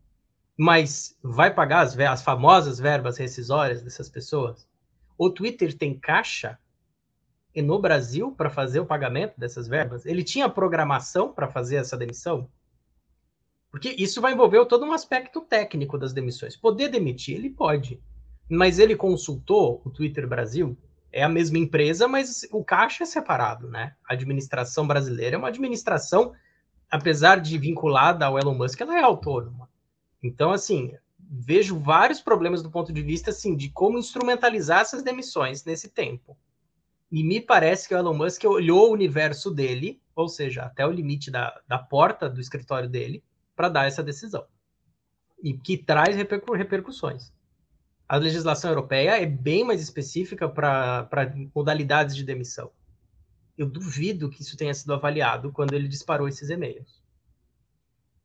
Mas 0.56 1.16
vai 1.22 1.52
pagar 1.52 1.80
as, 1.80 1.98
as 1.98 2.22
famosas 2.22 2.78
verbas 2.78 3.18
rescisórias 3.18 3.82
dessas 3.82 4.08
pessoas? 4.08 4.68
O 5.18 5.30
Twitter 5.30 5.76
tem 5.76 5.98
caixa 5.98 6.58
no 7.56 7.80
Brasil 7.80 8.32
para 8.32 8.48
fazer 8.48 8.80
o 8.80 8.86
pagamento 8.86 9.38
dessas 9.38 9.66
verbas? 9.66 10.06
Ele 10.06 10.22
tinha 10.22 10.48
programação 10.48 11.32
para 11.32 11.48
fazer 11.48 11.76
essa 11.76 11.96
demissão? 11.96 12.48
Porque 13.70 13.90
isso 13.90 14.20
vai 14.20 14.32
envolver 14.32 14.64
todo 14.66 14.84
um 14.84 14.92
aspecto 14.92 15.40
técnico 15.40 15.96
das 15.96 16.12
demissões. 16.12 16.56
Poder 16.56 16.88
demitir, 16.88 17.36
ele 17.36 17.50
pode. 17.50 18.00
Mas 18.48 18.78
ele 18.78 18.96
consultou 18.96 19.80
o 19.84 19.90
Twitter 19.90 20.26
Brasil? 20.26 20.76
É 21.12 21.22
a 21.22 21.28
mesma 21.28 21.58
empresa, 21.58 22.06
mas 22.06 22.46
o 22.52 22.64
caixa 22.64 23.04
é 23.04 23.06
separado, 23.06 23.68
né? 23.68 23.94
A 24.08 24.14
administração 24.14 24.86
brasileira 24.86 25.36
é 25.36 25.38
uma 25.38 25.48
administração, 25.48 26.32
apesar 26.90 27.40
de 27.40 27.58
vinculada 27.58 28.26
ao 28.26 28.38
Elon 28.38 28.54
Musk, 28.54 28.80
ela 28.80 28.98
é 28.98 29.02
autônoma. 29.02 29.68
Então, 30.22 30.50
assim, 30.50 30.92
vejo 31.18 31.78
vários 31.78 32.20
problemas 32.20 32.62
do 32.62 32.70
ponto 32.70 32.92
de 32.92 33.02
vista, 33.02 33.30
assim, 33.30 33.56
de 33.56 33.70
como 33.70 33.98
instrumentalizar 33.98 34.80
essas 34.80 35.02
demissões 35.02 35.64
nesse 35.64 35.88
tempo. 35.88 36.36
E 37.10 37.24
me 37.24 37.40
parece 37.40 37.88
que 37.88 37.94
o 37.94 37.98
Elon 37.98 38.14
Musk 38.14 38.44
olhou 38.44 38.88
o 38.88 38.92
universo 38.92 39.50
dele, 39.50 40.00
ou 40.14 40.28
seja, 40.28 40.62
até 40.62 40.86
o 40.86 40.92
limite 40.92 41.30
da, 41.30 41.60
da 41.66 41.78
porta 41.78 42.28
do 42.28 42.40
escritório 42.40 42.88
dele, 42.88 43.24
para 43.56 43.68
dar 43.68 43.86
essa 43.86 44.02
decisão. 44.02 44.46
E 45.42 45.54
que 45.54 45.76
traz 45.76 46.14
repercu 46.14 46.52
repercussões. 46.52 47.32
A 48.08 48.16
legislação 48.16 48.70
europeia 48.70 49.20
é 49.20 49.26
bem 49.26 49.64
mais 49.64 49.82
específica 49.82 50.48
para 50.48 51.08
modalidades 51.54 52.14
de 52.14 52.24
demissão. 52.24 52.70
Eu 53.56 53.66
duvido 53.66 54.30
que 54.30 54.42
isso 54.42 54.56
tenha 54.56 54.74
sido 54.74 54.92
avaliado 54.92 55.52
quando 55.52 55.74
ele 55.74 55.86
disparou 55.86 56.26
esses 56.26 56.48
e-mails. 56.50 57.00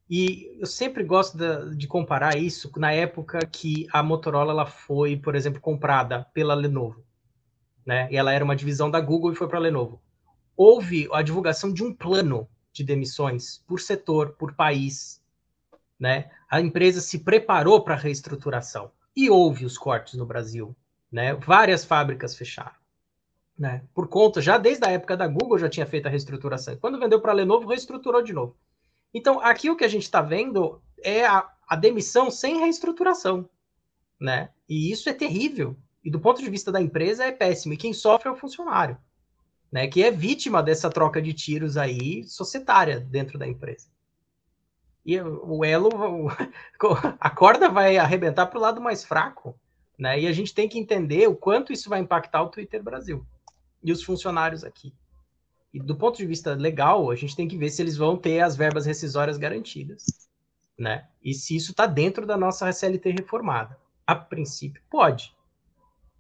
E 0.10 0.58
eu 0.60 0.66
sempre 0.66 1.04
gosto 1.04 1.38
de, 1.38 1.76
de, 1.76 1.88
comparar 1.88 2.38
isso 2.38 2.72
na 2.78 2.92
época 2.92 3.40
que 3.46 3.88
a 3.92 4.04
Motorola 4.04 4.52
ela 4.52 4.66
foi, 4.66 5.18
por 5.18 5.36
exemplo, 5.36 5.60
comprada 5.60 6.24
pela 6.34 6.54
Lenovo. 6.54 7.04
Né? 7.86 8.08
E 8.12 8.18
ela 8.18 8.34
era 8.34 8.44
uma 8.44 8.56
divisão 8.56 8.90
da 8.90 9.00
Google 9.00 9.32
e 9.32 9.36
foi 9.36 9.48
para 9.48 9.58
a 9.58 9.62
Lenovo. 9.62 10.02
Houve 10.58 11.08
a 11.12 11.22
divulgação 11.22 11.72
de 11.72 11.84
um 11.84 11.94
plano 11.94 12.50
de 12.74 12.84
demissões 12.84 13.64
por 13.68 13.80
setor, 13.80 14.32
por 14.34 14.54
país, 14.54 15.22
né? 16.00 16.30
A 16.50 16.60
empresa 16.60 17.00
se 17.00 17.20
preparou 17.20 17.82
para 17.82 17.94
a 17.94 17.98
reestruturação 17.98 18.92
e 19.16 19.30
houve 19.30 19.66
os 19.66 19.78
cortes 19.78 20.16
no 20.16 20.26
Brasil, 20.26 20.76
né? 21.12 21.34
Várias 21.36 21.86
fábricas 21.86 22.36
fecharam, 22.36 22.76
né? 23.58 23.84
Por 23.94 24.08
conta, 24.08 24.42
já 24.42 24.58
desde 24.58 24.86
a 24.86 24.92
época 24.92 25.16
da 25.16 25.28
Google 25.28 25.58
já 25.58 25.70
tinha 25.70 25.86
feito 25.86 26.08
a 26.08 26.10
reestruturação. 26.10 26.76
Quando 26.78 27.00
vendeu 27.00 27.22
para 27.22 27.32
a 27.32 27.36
Lenovo, 27.36 27.70
reestruturou 27.70 28.22
de 28.22 28.34
novo. 28.34 28.58
Então, 29.14 29.40
aqui 29.40 29.70
o 29.70 29.78
que 29.78 29.86
a 29.86 29.90
gente 29.90 30.04
está 30.04 30.22
vendo 30.22 30.82
é 31.02 31.26
a, 31.26 31.50
a 31.68 31.76
demissão 31.78 32.30
sem 32.30 32.60
reestruturação, 32.60 33.50
né? 34.20 34.50
E 34.68 34.92
isso 34.92 35.10
é 35.10 35.14
terrível. 35.14 35.78
E 36.06 36.10
do 36.10 36.20
ponto 36.20 36.42
de 36.42 36.50
vista 36.50 36.72
da 36.72 36.80
empresa 36.80 37.26
é 37.26 37.32
péssimo. 37.32 37.74
E 37.74 37.78
quem 37.78 37.92
sofre 37.92 38.30
é 38.30 38.32
o 38.32 38.38
funcionário, 38.38 38.98
né? 39.72 39.88
Que 39.88 40.04
é 40.04 40.12
vítima 40.12 40.64
dessa 40.64 40.90
troca 40.90 41.22
de 41.22 41.34
tiros 41.34 41.76
aí 41.76 42.24
societária 42.24 43.00
dentro 43.00 43.38
da 43.38 43.48
empresa 43.48 43.90
e 45.06 45.22
o 45.22 45.64
elo, 45.64 45.90
a 47.20 47.30
corda 47.30 47.70
vai 47.70 47.98
arrebentar 47.98 48.48
para 48.48 48.58
o 48.58 48.62
lado 48.62 48.82
mais 48.82 49.04
fraco, 49.06 49.56
né? 49.98 50.20
E 50.20 50.28
a 50.28 50.32
gente 50.32 50.54
tem 50.54 50.68
que 50.68 50.80
entender 50.80 51.28
o 51.28 51.36
quanto 51.36 51.72
isso 51.72 51.88
vai 51.88 52.00
impactar 52.00 52.42
o 52.42 52.50
Twitter 52.50 52.82
Brasil 52.82 53.26
e 53.84 53.92
os 53.92 54.02
funcionários 54.02 54.64
aqui. 54.64 54.92
E 55.72 55.80
do 55.80 55.96
ponto 55.96 56.18
de 56.18 56.26
vista 56.26 56.56
legal, 56.56 57.12
a 57.12 57.16
gente 57.16 57.36
tem 57.36 57.48
que 57.48 57.58
ver 57.58 57.70
se 57.70 57.82
eles 57.82 57.96
vão 57.96 58.18
ter 58.18 58.40
as 58.40 58.56
verbas 58.56 58.86
rescisórias 58.86 59.38
garantidas, 59.38 60.06
né? 60.78 61.08
E 61.24 61.34
se 61.34 61.56
isso 61.56 61.72
está 61.72 61.86
dentro 61.86 62.26
da 62.26 62.36
nossa 62.36 62.72
CLT 62.72 63.12
reformada. 63.12 63.78
A 64.08 64.16
princípio, 64.16 64.82
pode. 64.90 65.35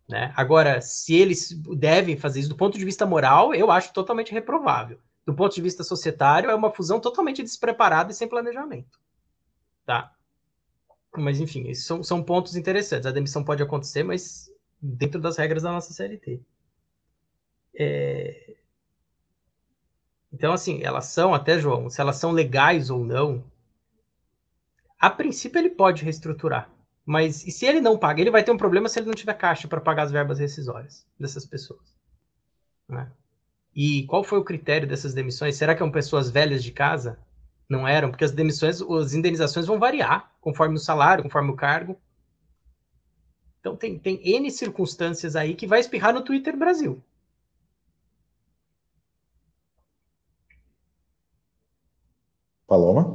Né? 0.08 0.32
Agora, 0.36 0.82
se 0.82 1.16
eles 1.16 1.50
devem 1.78 2.18
fazer 2.18 2.40
isso 2.40 2.50
do 2.50 2.56
ponto 2.56 2.78
de 2.78 2.86
vista 2.86 3.06
moral, 3.06 3.54
eu 3.54 3.72
acho 3.72 3.92
totalmente 3.94 4.32
reprovável 4.32 5.00
do 5.26 5.34
ponto 5.34 5.56
de 5.56 5.62
vista 5.62 5.84
societário, 5.84 6.52
é 6.52 6.56
uma 6.56 6.72
fusão 6.72 7.00
totalmente 7.00 7.42
despreparada 7.42 8.12
e 8.12 8.16
sem 8.16 8.28
planejamento. 8.28 9.00
Tá? 9.86 10.14
Mas, 11.18 11.40
enfim, 11.40 11.68
esses 11.68 11.86
são, 11.86 12.04
são 12.04 12.22
pontos 12.22 12.56
interessantes. 12.56 13.08
A 13.08 13.12
demissão 13.12 13.44
pode 13.44 13.64
acontecer, 13.64 14.04
mas 14.04 14.52
dentro 14.80 15.20
das 15.20 15.38
regras 15.38 15.64
da 15.64 15.72
nossa 15.72 15.94
CLT. 15.94 16.42
É... 17.78 18.56
Então, 20.32 20.54
assim, 20.54 20.84
elas 20.84 21.06
são, 21.06 21.34
até 21.34 21.58
João, 21.58 21.90
se 21.90 22.00
elas 22.02 22.18
são 22.18 22.32
legais 22.32 22.90
ou 22.90 23.04
não, 23.04 23.44
a 25.00 25.10
princípio 25.10 25.58
ele 25.60 25.70
pode 25.70 26.04
reestruturar. 26.04 26.70
Mas 27.06 27.46
e 27.46 27.52
se 27.52 27.66
ele 27.66 27.80
não 27.80 27.98
paga? 27.98 28.20
Ele 28.20 28.32
vai 28.32 28.44
ter 28.44 28.52
um 28.52 28.58
problema 28.58 28.90
se 28.90 28.98
ele 28.98 29.06
não 29.06 29.14
tiver 29.14 29.36
caixa 29.36 29.68
para 29.68 29.80
pagar 29.80 30.04
as 30.04 30.12
verbas 30.12 30.40
rescisórias 30.40 31.06
dessas 31.20 31.46
pessoas. 31.46 31.96
Né? 32.90 33.12
E 33.76 34.04
qual 34.08 34.24
foi 34.24 34.40
o 34.40 34.44
critério 34.44 34.88
dessas 34.88 35.14
demissões? 35.14 35.56
Será 35.56 35.74
que 35.74 35.80
são 35.80 35.92
pessoas 35.92 36.32
velhas 36.32 36.64
de 36.64 36.72
casa? 36.72 37.20
Não 37.70 37.88
eram, 37.88 38.10
porque 38.10 38.24
as 38.24 38.32
demissões, 38.32 38.82
as 38.82 39.14
indenizações 39.14 39.68
vão 39.68 39.78
variar 39.78 40.32
conforme 40.42 40.76
o 40.76 40.80
salário, 40.80 41.24
conforme 41.24 41.52
o 41.52 41.56
cargo. 41.56 42.00
Então 43.60 43.76
tem, 43.76 44.00
tem 44.00 44.20
N 44.24 44.50
circunstâncias 44.50 45.36
aí 45.36 45.56
que 45.56 45.68
vai 45.68 45.80
espirrar 45.80 46.14
no 46.14 46.24
Twitter 46.24 46.56
Brasil. 46.58 47.04
Paloma? 52.68 53.15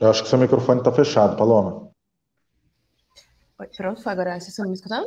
Eu 0.00 0.08
acho 0.08 0.22
que 0.22 0.30
seu 0.30 0.38
microfone 0.38 0.80
está 0.80 0.90
fechado, 0.90 1.36
Paloma. 1.36 1.90
Pronto, 3.76 4.08
agora 4.08 4.32
vocês 4.32 4.48
estão 4.48 4.66
me 4.66 4.72
escutando? 4.72 5.06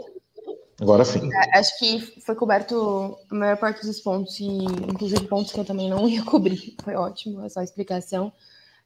Agora 0.80 1.04
sim. 1.04 1.30
É, 1.34 1.58
acho 1.58 1.80
que 1.80 2.22
foi 2.22 2.36
coberto 2.36 3.18
a 3.32 3.34
maior 3.34 3.58
parte 3.58 3.84
dos 3.86 4.00
pontos, 4.00 4.39
e 4.39 4.46
inclusive 4.46 5.26
pontos 5.28 5.52
que 5.52 5.60
eu 5.60 5.66
também 5.66 5.89
não 5.89 6.08
ia 6.10 6.24
cobrir. 6.24 6.76
Foi 6.84 6.96
ótimo 6.96 7.44
essa 7.44 7.64
explicação. 7.64 8.32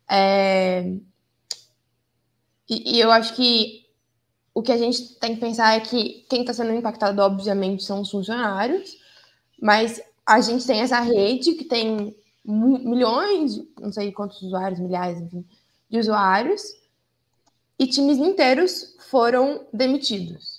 É... 0.10 0.94
E, 2.70 2.96
e, 2.96 3.00
eu 3.00 3.12
acho 3.12 3.36
que 3.36 3.86
o 4.54 4.62
que 4.62 4.72
a 4.72 4.78
gente 4.78 5.16
tem 5.20 5.36
que 5.36 5.42
pensar 5.42 5.76
é 5.76 5.82
que 5.82 6.26
quem 6.30 6.42
está 6.42 6.54
sendo 6.54 6.74
impactado, 6.74 7.22
obviamente, 7.22 7.84
são 7.84 8.02
os 8.02 8.12
funcionários, 8.12 8.98
mas 9.62 10.02
a 10.26 10.40
gente 10.40 10.66
tem 10.66 10.82
essa 10.82 11.00
rede 11.00 11.54
que 11.54 11.66
tem 11.66 12.16
milhões, 12.46 13.62
não 13.80 13.92
sei 13.92 14.12
quantos 14.12 14.42
usuários, 14.42 14.80
milhares, 14.80 15.22
enfim, 15.22 15.46
de 15.90 16.00
usuários, 16.00 16.62
e 17.80 17.88
times 17.88 18.18
inteiros 18.18 18.96
foram 19.10 19.68
demitidos 19.72 20.58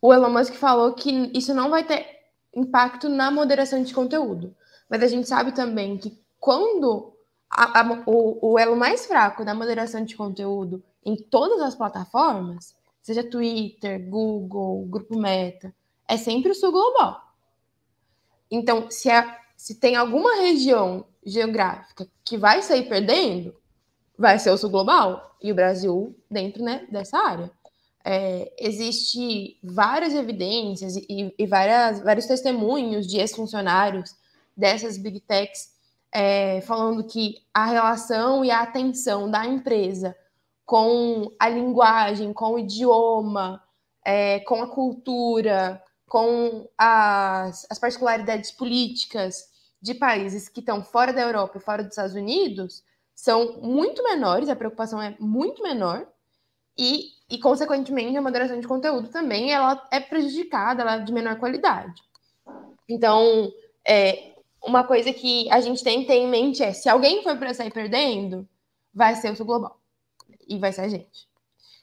o 0.00 0.12
Elon 0.12 0.30
Musk 0.30 0.54
falou 0.54 0.94
que 0.94 1.30
isso 1.34 1.52
não 1.52 1.68
vai 1.68 1.84
ter 1.84 2.20
impacto 2.54 3.08
na 3.08 3.30
moderação 3.30 3.82
de 3.82 3.92
conteúdo. 3.92 4.56
Mas 4.88 5.02
a 5.02 5.06
gente 5.06 5.28
sabe 5.28 5.52
também 5.52 5.98
que 5.98 6.18
quando 6.38 7.12
a, 7.50 7.80
a, 7.80 8.02
o, 8.06 8.52
o 8.52 8.58
elo 8.58 8.76
mais 8.76 9.06
fraco 9.06 9.44
da 9.44 9.54
moderação 9.54 10.04
de 10.04 10.16
conteúdo 10.16 10.82
em 11.04 11.16
todas 11.16 11.60
as 11.60 11.74
plataformas, 11.74 12.74
seja 13.02 13.22
Twitter, 13.22 14.00
Google, 14.08 14.86
Grupo 14.86 15.18
Meta, 15.18 15.74
é 16.08 16.16
sempre 16.16 16.50
o 16.50 16.54
sul 16.54 16.72
global. 16.72 17.20
Então, 18.50 18.90
se, 18.90 19.10
a, 19.10 19.38
se 19.56 19.74
tem 19.76 19.96
alguma 19.96 20.36
região 20.36 21.04
geográfica 21.24 22.08
que 22.24 22.38
vai 22.38 22.62
sair 22.62 22.88
perdendo, 22.88 23.54
vai 24.20 24.38
ser 24.38 24.50
o 24.50 24.58
sul 24.58 24.68
global 24.68 25.34
e 25.42 25.50
o 25.50 25.54
Brasil 25.54 26.14
dentro 26.30 26.62
né, 26.62 26.86
dessa 26.90 27.16
área. 27.16 27.50
É, 28.04 28.52
existe 28.58 29.58
várias 29.64 30.14
evidências 30.14 30.94
e, 30.96 31.34
e, 31.38 31.46
várias, 31.46 32.00
vários 32.00 32.26
testemunhos 32.26 33.06
de 33.06 33.18
ex-funcionários 33.18 34.14
dessas 34.54 34.98
big 34.98 35.20
techs 35.20 35.70
é, 36.12 36.60
falando 36.62 37.02
que 37.04 37.36
a 37.52 37.64
relação 37.64 38.44
e 38.44 38.50
a 38.50 38.60
atenção 38.60 39.30
da 39.30 39.46
empresa 39.46 40.14
com 40.66 41.32
a 41.38 41.48
linguagem, 41.48 42.32
com 42.34 42.52
o 42.52 42.58
idioma, 42.58 43.62
é, 44.04 44.40
com 44.40 44.62
a 44.62 44.66
cultura, 44.66 45.82
com 46.06 46.68
as, 46.76 47.66
as 47.70 47.78
particularidades 47.78 48.50
políticas 48.50 49.48
de 49.80 49.94
países 49.94 50.46
que 50.46 50.60
estão 50.60 50.84
fora 50.84 51.10
da 51.10 51.22
Europa 51.22 51.56
e 51.56 51.62
fora 51.62 51.82
dos 51.82 51.92
Estados 51.92 52.14
Unidos 52.14 52.82
são 53.20 53.60
muito 53.60 54.02
menores, 54.02 54.48
a 54.48 54.56
preocupação 54.56 55.00
é 55.00 55.14
muito 55.20 55.62
menor, 55.62 56.08
e, 56.76 57.10
e 57.28 57.38
consequentemente, 57.38 58.16
a 58.16 58.22
moderação 58.22 58.58
de 58.58 58.66
conteúdo 58.66 59.08
também 59.08 59.52
ela 59.52 59.86
é 59.92 60.00
prejudicada, 60.00 60.80
ela 60.80 60.94
é 60.94 61.00
de 61.00 61.12
menor 61.12 61.38
qualidade. 61.38 62.00
Então, 62.88 63.52
é, 63.86 64.32
uma 64.64 64.84
coisa 64.84 65.12
que 65.12 65.50
a 65.50 65.60
gente 65.60 65.84
tem 65.84 66.00
que 66.00 66.06
ter 66.06 66.14
em 66.14 66.28
mente 66.28 66.62
é, 66.62 66.72
se 66.72 66.88
alguém 66.88 67.22
for 67.22 67.36
para 67.36 67.52
sair 67.52 67.70
perdendo, 67.70 68.48
vai 68.92 69.14
ser 69.14 69.38
o 69.38 69.44
global, 69.44 69.78
e 70.48 70.58
vai 70.58 70.72
ser 70.72 70.80
a 70.80 70.88
gente. 70.88 71.28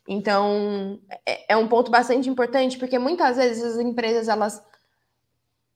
Então, 0.07 0.99
é, 1.23 1.53
é 1.53 1.55
um 1.55 1.67
ponto 1.67 1.91
bastante 1.91 2.27
importante, 2.27 2.79
porque 2.79 2.97
muitas 2.97 3.38
vezes 3.38 3.63
as 3.63 3.77
empresas, 3.77 4.27
elas 4.27 4.59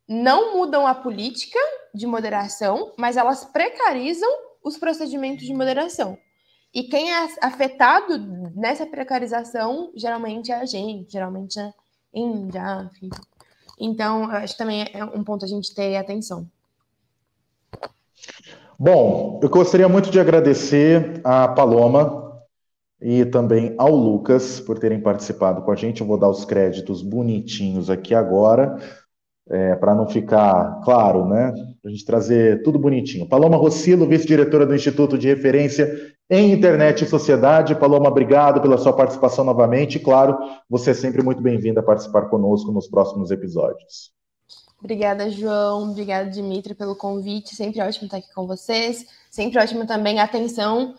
não 0.07 0.57
mudam 0.57 0.87
a 0.87 0.95
política 0.95 1.59
de 1.93 2.07
moderação, 2.07 2.93
mas 2.97 3.15
elas 3.15 3.45
precarizam 3.45 4.50
os 4.63 4.77
procedimentos 4.77 5.45
de 5.45 5.53
moderação. 5.53 6.17
E 6.73 6.83
quem 6.83 7.11
é 7.11 7.27
afetado 7.41 8.17
nessa 8.55 8.85
precarização 8.85 9.91
geralmente 9.95 10.51
é 10.51 10.55
a 10.55 10.65
gente, 10.65 11.11
geralmente 11.11 11.59
é 11.59 11.73
Índia. 12.13 12.89
Então, 13.79 14.25
acho 14.25 14.53
que 14.53 14.57
também 14.57 14.85
é 14.93 15.03
um 15.03 15.23
ponto 15.23 15.43
a 15.43 15.47
gente 15.47 15.73
ter 15.73 15.95
atenção. 15.95 16.47
Bom, 18.77 19.39
eu 19.41 19.49
gostaria 19.49 19.87
muito 19.87 20.09
de 20.09 20.19
agradecer 20.19 21.21
a 21.23 21.47
Paloma 21.47 22.41
e 23.01 23.25
também 23.25 23.75
ao 23.77 23.95
Lucas 23.95 24.59
por 24.59 24.77
terem 24.77 24.99
participado 24.99 25.61
com 25.63 25.71
a 25.71 25.75
gente. 25.75 26.01
Eu 26.01 26.07
vou 26.07 26.17
dar 26.17 26.29
os 26.29 26.45
créditos 26.45 27.01
bonitinhos 27.01 27.89
aqui 27.89 28.13
agora, 28.13 28.77
é, 29.51 29.75
para 29.75 29.93
não 29.93 30.07
ficar 30.07 30.79
claro, 30.83 31.25
né? 31.25 31.51
Para 31.81 31.89
a 31.89 31.93
gente 31.93 32.05
trazer 32.05 32.63
tudo 32.63 32.79
bonitinho. 32.79 33.27
Paloma 33.27 33.57
Rossilo, 33.57 34.07
vice-diretora 34.07 34.65
do 34.65 34.73
Instituto 34.73 35.17
de 35.17 35.27
Referência 35.27 36.13
em 36.29 36.53
Internet 36.53 37.03
e 37.03 37.07
Sociedade. 37.07 37.75
Paloma, 37.75 38.07
obrigado 38.07 38.61
pela 38.61 38.77
sua 38.77 38.93
participação 38.93 39.43
novamente. 39.43 39.99
Claro, 39.99 40.37
você 40.69 40.91
é 40.91 40.93
sempre 40.93 41.21
muito 41.21 41.41
bem-vinda 41.41 41.81
a 41.81 41.83
participar 41.83 42.29
conosco 42.29 42.71
nos 42.71 42.87
próximos 42.87 43.29
episódios. 43.29 44.11
Obrigada, 44.79 45.29
João. 45.29 45.91
Obrigada, 45.91 46.29
Dimitri, 46.29 46.73
pelo 46.73 46.95
convite. 46.95 47.53
Sempre 47.53 47.81
ótimo 47.81 48.05
estar 48.05 48.17
aqui 48.17 48.33
com 48.33 48.47
vocês. 48.47 49.05
Sempre 49.29 49.59
ótimo 49.59 49.85
também 49.85 50.19
a 50.19 50.23
atenção 50.23 50.95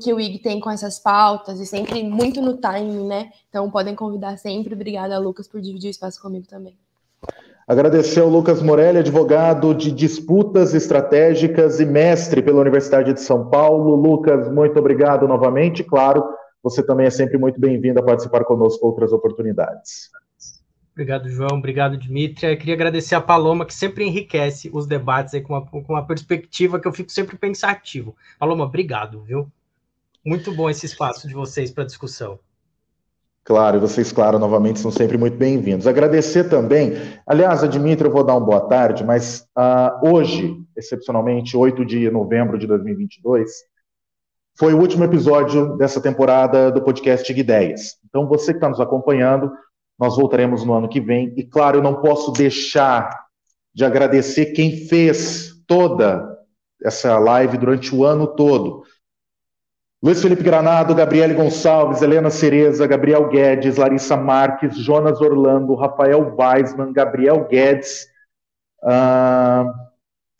que 0.00 0.12
o 0.12 0.20
IG 0.20 0.40
tem 0.40 0.60
com 0.60 0.70
essas 0.70 0.98
pautas 0.98 1.58
e 1.58 1.64
sempre 1.64 2.02
muito 2.02 2.42
no 2.42 2.56
timing, 2.58 3.06
né? 3.06 3.30
Então 3.48 3.70
podem 3.70 3.94
convidar 3.94 4.36
sempre. 4.36 4.74
Obrigada, 4.74 5.18
Lucas, 5.18 5.48
por 5.48 5.60
dividir 5.60 5.88
o 5.88 5.90
espaço 5.90 6.20
comigo 6.20 6.46
também. 6.46 6.76
Agradecer 7.66 8.20
ao 8.20 8.28
Lucas 8.28 8.60
Morelli, 8.60 8.98
advogado 8.98 9.72
de 9.72 9.92
disputas 9.92 10.74
estratégicas 10.74 11.78
e 11.78 11.86
mestre 11.86 12.42
pela 12.42 12.60
Universidade 12.60 13.12
de 13.12 13.20
São 13.20 13.48
Paulo. 13.48 13.94
Lucas, 13.94 14.52
muito 14.52 14.78
obrigado 14.78 15.28
novamente. 15.28 15.84
Claro, 15.84 16.24
você 16.62 16.84
também 16.84 17.06
é 17.06 17.10
sempre 17.10 17.38
muito 17.38 17.60
bem-vindo 17.60 18.00
a 18.00 18.02
participar 18.02 18.44
conosco 18.44 18.84
outras 18.84 19.12
oportunidades. 19.12 20.10
Obrigado, 20.92 21.28
João. 21.28 21.58
Obrigado, 21.58 21.96
Dimitri. 21.96 22.46
Eu 22.46 22.58
queria 22.58 22.74
agradecer 22.74 23.14
a 23.14 23.20
Paloma, 23.20 23.64
que 23.64 23.72
sempre 23.72 24.04
enriquece 24.04 24.68
os 24.72 24.86
debates 24.86 25.40
com 25.42 25.54
uma, 25.54 25.64
com 25.64 25.84
uma 25.88 26.06
perspectiva 26.06 26.80
que 26.80 26.86
eu 26.86 26.92
fico 26.92 27.10
sempre 27.10 27.38
pensativo. 27.38 28.14
Paloma, 28.38 28.64
obrigado, 28.64 29.22
viu? 29.22 29.50
Muito 30.24 30.52
bom 30.52 30.68
esse 30.68 30.84
espaço 30.84 31.26
de 31.26 31.34
vocês 31.34 31.70
para 31.70 31.84
discussão. 31.84 32.38
Claro, 33.44 33.80
vocês, 33.80 34.12
claro, 34.12 34.38
novamente 34.38 34.78
são 34.78 34.92
sempre 34.92 35.18
muito 35.18 35.36
bem-vindos. 35.36 35.88
Agradecer 35.88 36.44
também, 36.44 36.92
aliás, 37.26 37.64
a 37.64 37.66
Dimitri, 37.66 38.06
eu 38.06 38.12
vou 38.12 38.22
dar 38.22 38.34
uma 38.34 38.46
boa 38.46 38.60
tarde, 38.68 39.02
mas 39.02 39.44
uh, 39.58 40.08
hoje, 40.08 40.56
excepcionalmente, 40.76 41.56
8 41.56 41.84
de 41.84 42.08
novembro 42.08 42.56
de 42.56 42.68
2022, 42.68 43.50
foi 44.56 44.72
o 44.74 44.78
último 44.78 45.02
episódio 45.02 45.76
dessa 45.76 46.00
temporada 46.00 46.70
do 46.70 46.82
podcast 46.82 47.32
Ideias. 47.32 47.96
Então, 48.08 48.28
você 48.28 48.52
que 48.52 48.58
está 48.58 48.68
nos 48.68 48.80
acompanhando, 48.80 49.50
nós 49.98 50.14
voltaremos 50.14 50.64
no 50.64 50.74
ano 50.74 50.88
que 50.88 51.00
vem. 51.00 51.34
E, 51.36 51.42
claro, 51.42 51.78
eu 51.78 51.82
não 51.82 52.00
posso 52.00 52.30
deixar 52.30 53.10
de 53.74 53.84
agradecer 53.84 54.52
quem 54.52 54.86
fez 54.86 55.50
toda 55.66 56.28
essa 56.84 57.18
live 57.18 57.58
durante 57.58 57.92
o 57.92 58.04
ano 58.04 58.28
todo. 58.28 58.84
Luiz 60.02 60.20
Felipe 60.20 60.42
Granado, 60.42 60.96
Gabriele 60.96 61.32
Gonçalves, 61.32 62.02
Helena 62.02 62.28
Cereza, 62.28 62.88
Gabriel 62.88 63.28
Guedes, 63.28 63.76
Larissa 63.76 64.16
Marques, 64.16 64.76
Jonas 64.76 65.20
Orlando, 65.20 65.76
Rafael 65.76 66.34
Weisman, 66.36 66.92
Gabriel 66.92 67.46
Guedes. 67.46 68.08
Uh, 68.82 69.72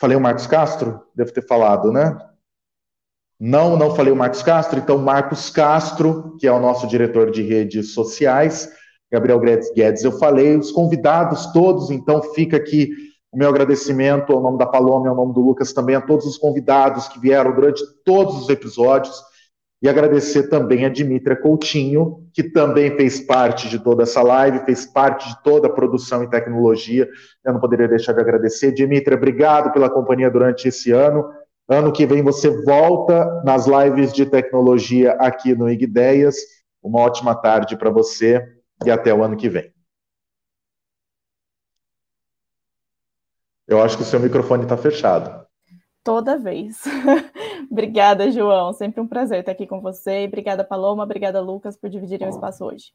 falei 0.01 0.17
o 0.17 0.21
Marcos 0.21 0.49
Castro? 0.49 1.01
Devo 1.15 1.33
ter 1.33 1.47
falado, 1.47 1.93
né? 1.93 2.19
Não, 3.39 3.77
não 3.77 3.95
falei 3.95 4.13
o 4.13 4.17
Marcos 4.17 4.43
Castro. 4.43 4.81
Então, 4.81 4.99
Marcos 4.99 5.49
Castro, 5.49 6.37
que 6.41 6.47
é 6.49 6.51
o 6.51 6.59
nosso 6.59 6.89
diretor 6.89 7.31
de 7.31 7.43
redes 7.43 7.95
sociais, 7.95 8.69
Gabriel 9.13 9.39
Guedes, 9.39 10.03
eu 10.03 10.19
falei. 10.19 10.57
Os 10.57 10.73
convidados 10.73 11.53
todos, 11.53 11.89
então, 11.89 12.21
fica 12.35 12.57
aqui 12.57 12.91
o 13.31 13.39
meu 13.39 13.49
agradecimento 13.49 14.33
ao 14.33 14.43
nome 14.43 14.59
da 14.59 14.67
Paloma 14.67 15.09
ao 15.09 15.15
nome 15.15 15.33
do 15.33 15.41
Lucas 15.41 15.73
também, 15.73 15.95
a 15.95 16.01
todos 16.01 16.27
os 16.27 16.37
convidados 16.37 17.07
que 17.07 17.21
vieram 17.21 17.55
durante 17.55 17.81
todos 18.05 18.43
os 18.43 18.49
episódios. 18.49 19.31
E 19.83 19.89
agradecer 19.89 20.45
também 20.45 20.85
a 20.85 20.89
Dimitra 20.89 21.35
Coutinho, 21.35 22.25
que 22.33 22.45
também 22.45 22.97
fez 22.97 23.19
parte 23.19 23.69
de 23.69 23.81
toda 23.81 24.05
essa 24.05 24.23
live, 24.23 24.65
fez 24.65 24.87
parte 24.87 25.29
de 25.29 25.43
toda 25.43 25.67
a 25.67 25.73
produção 25.73 26.23
e 26.23 26.31
tecnologia. 26.31 27.09
Eu 27.45 27.53
não 27.53 27.61
poderia 27.61 27.89
deixar 27.89 28.13
de 28.13 28.21
agradecer. 28.21 28.71
Dimitra, 28.71 29.17
obrigado 29.17 29.73
pela 29.73 29.91
companhia 29.91 30.31
durante 30.31 30.69
esse 30.69 30.93
ano. 30.93 31.29
Ano 31.69 31.93
que 31.93 32.07
vem 32.07 32.23
você 32.23 32.49
volta 32.63 33.43
nas 33.45 33.67
lives 33.67 34.13
de 34.13 34.25
tecnologia 34.25 35.15
aqui 35.15 35.53
no 35.53 35.69
Ideias. 35.69 36.37
Uma 36.81 37.01
ótima 37.01 37.35
tarde 37.35 37.77
para 37.77 37.91
você 37.91 38.41
e 38.85 38.91
até 38.91 39.13
o 39.13 39.25
ano 39.25 39.37
que 39.37 39.49
vem. 39.49 39.73
Eu 43.67 43.83
acho 43.83 43.97
que 43.97 44.05
o 44.05 44.07
seu 44.07 44.21
microfone 44.21 44.63
está 44.63 44.77
fechado 44.77 45.43
toda 46.05 46.39
vez. 46.39 46.83
obrigada, 47.71 48.31
João. 48.31 48.73
Sempre 48.73 49.01
um 49.01 49.07
prazer 49.07 49.41
estar 49.41 49.53
aqui 49.53 49.67
com 49.67 49.81
você. 49.81 50.25
Obrigada, 50.27 50.65
Paloma. 50.65 51.05
Obrigada, 51.05 51.41
Lucas, 51.41 51.77
por 51.77 51.89
dividirem 51.89 52.27
o 52.27 52.31
espaço 52.31 52.65
hoje. 52.65 52.87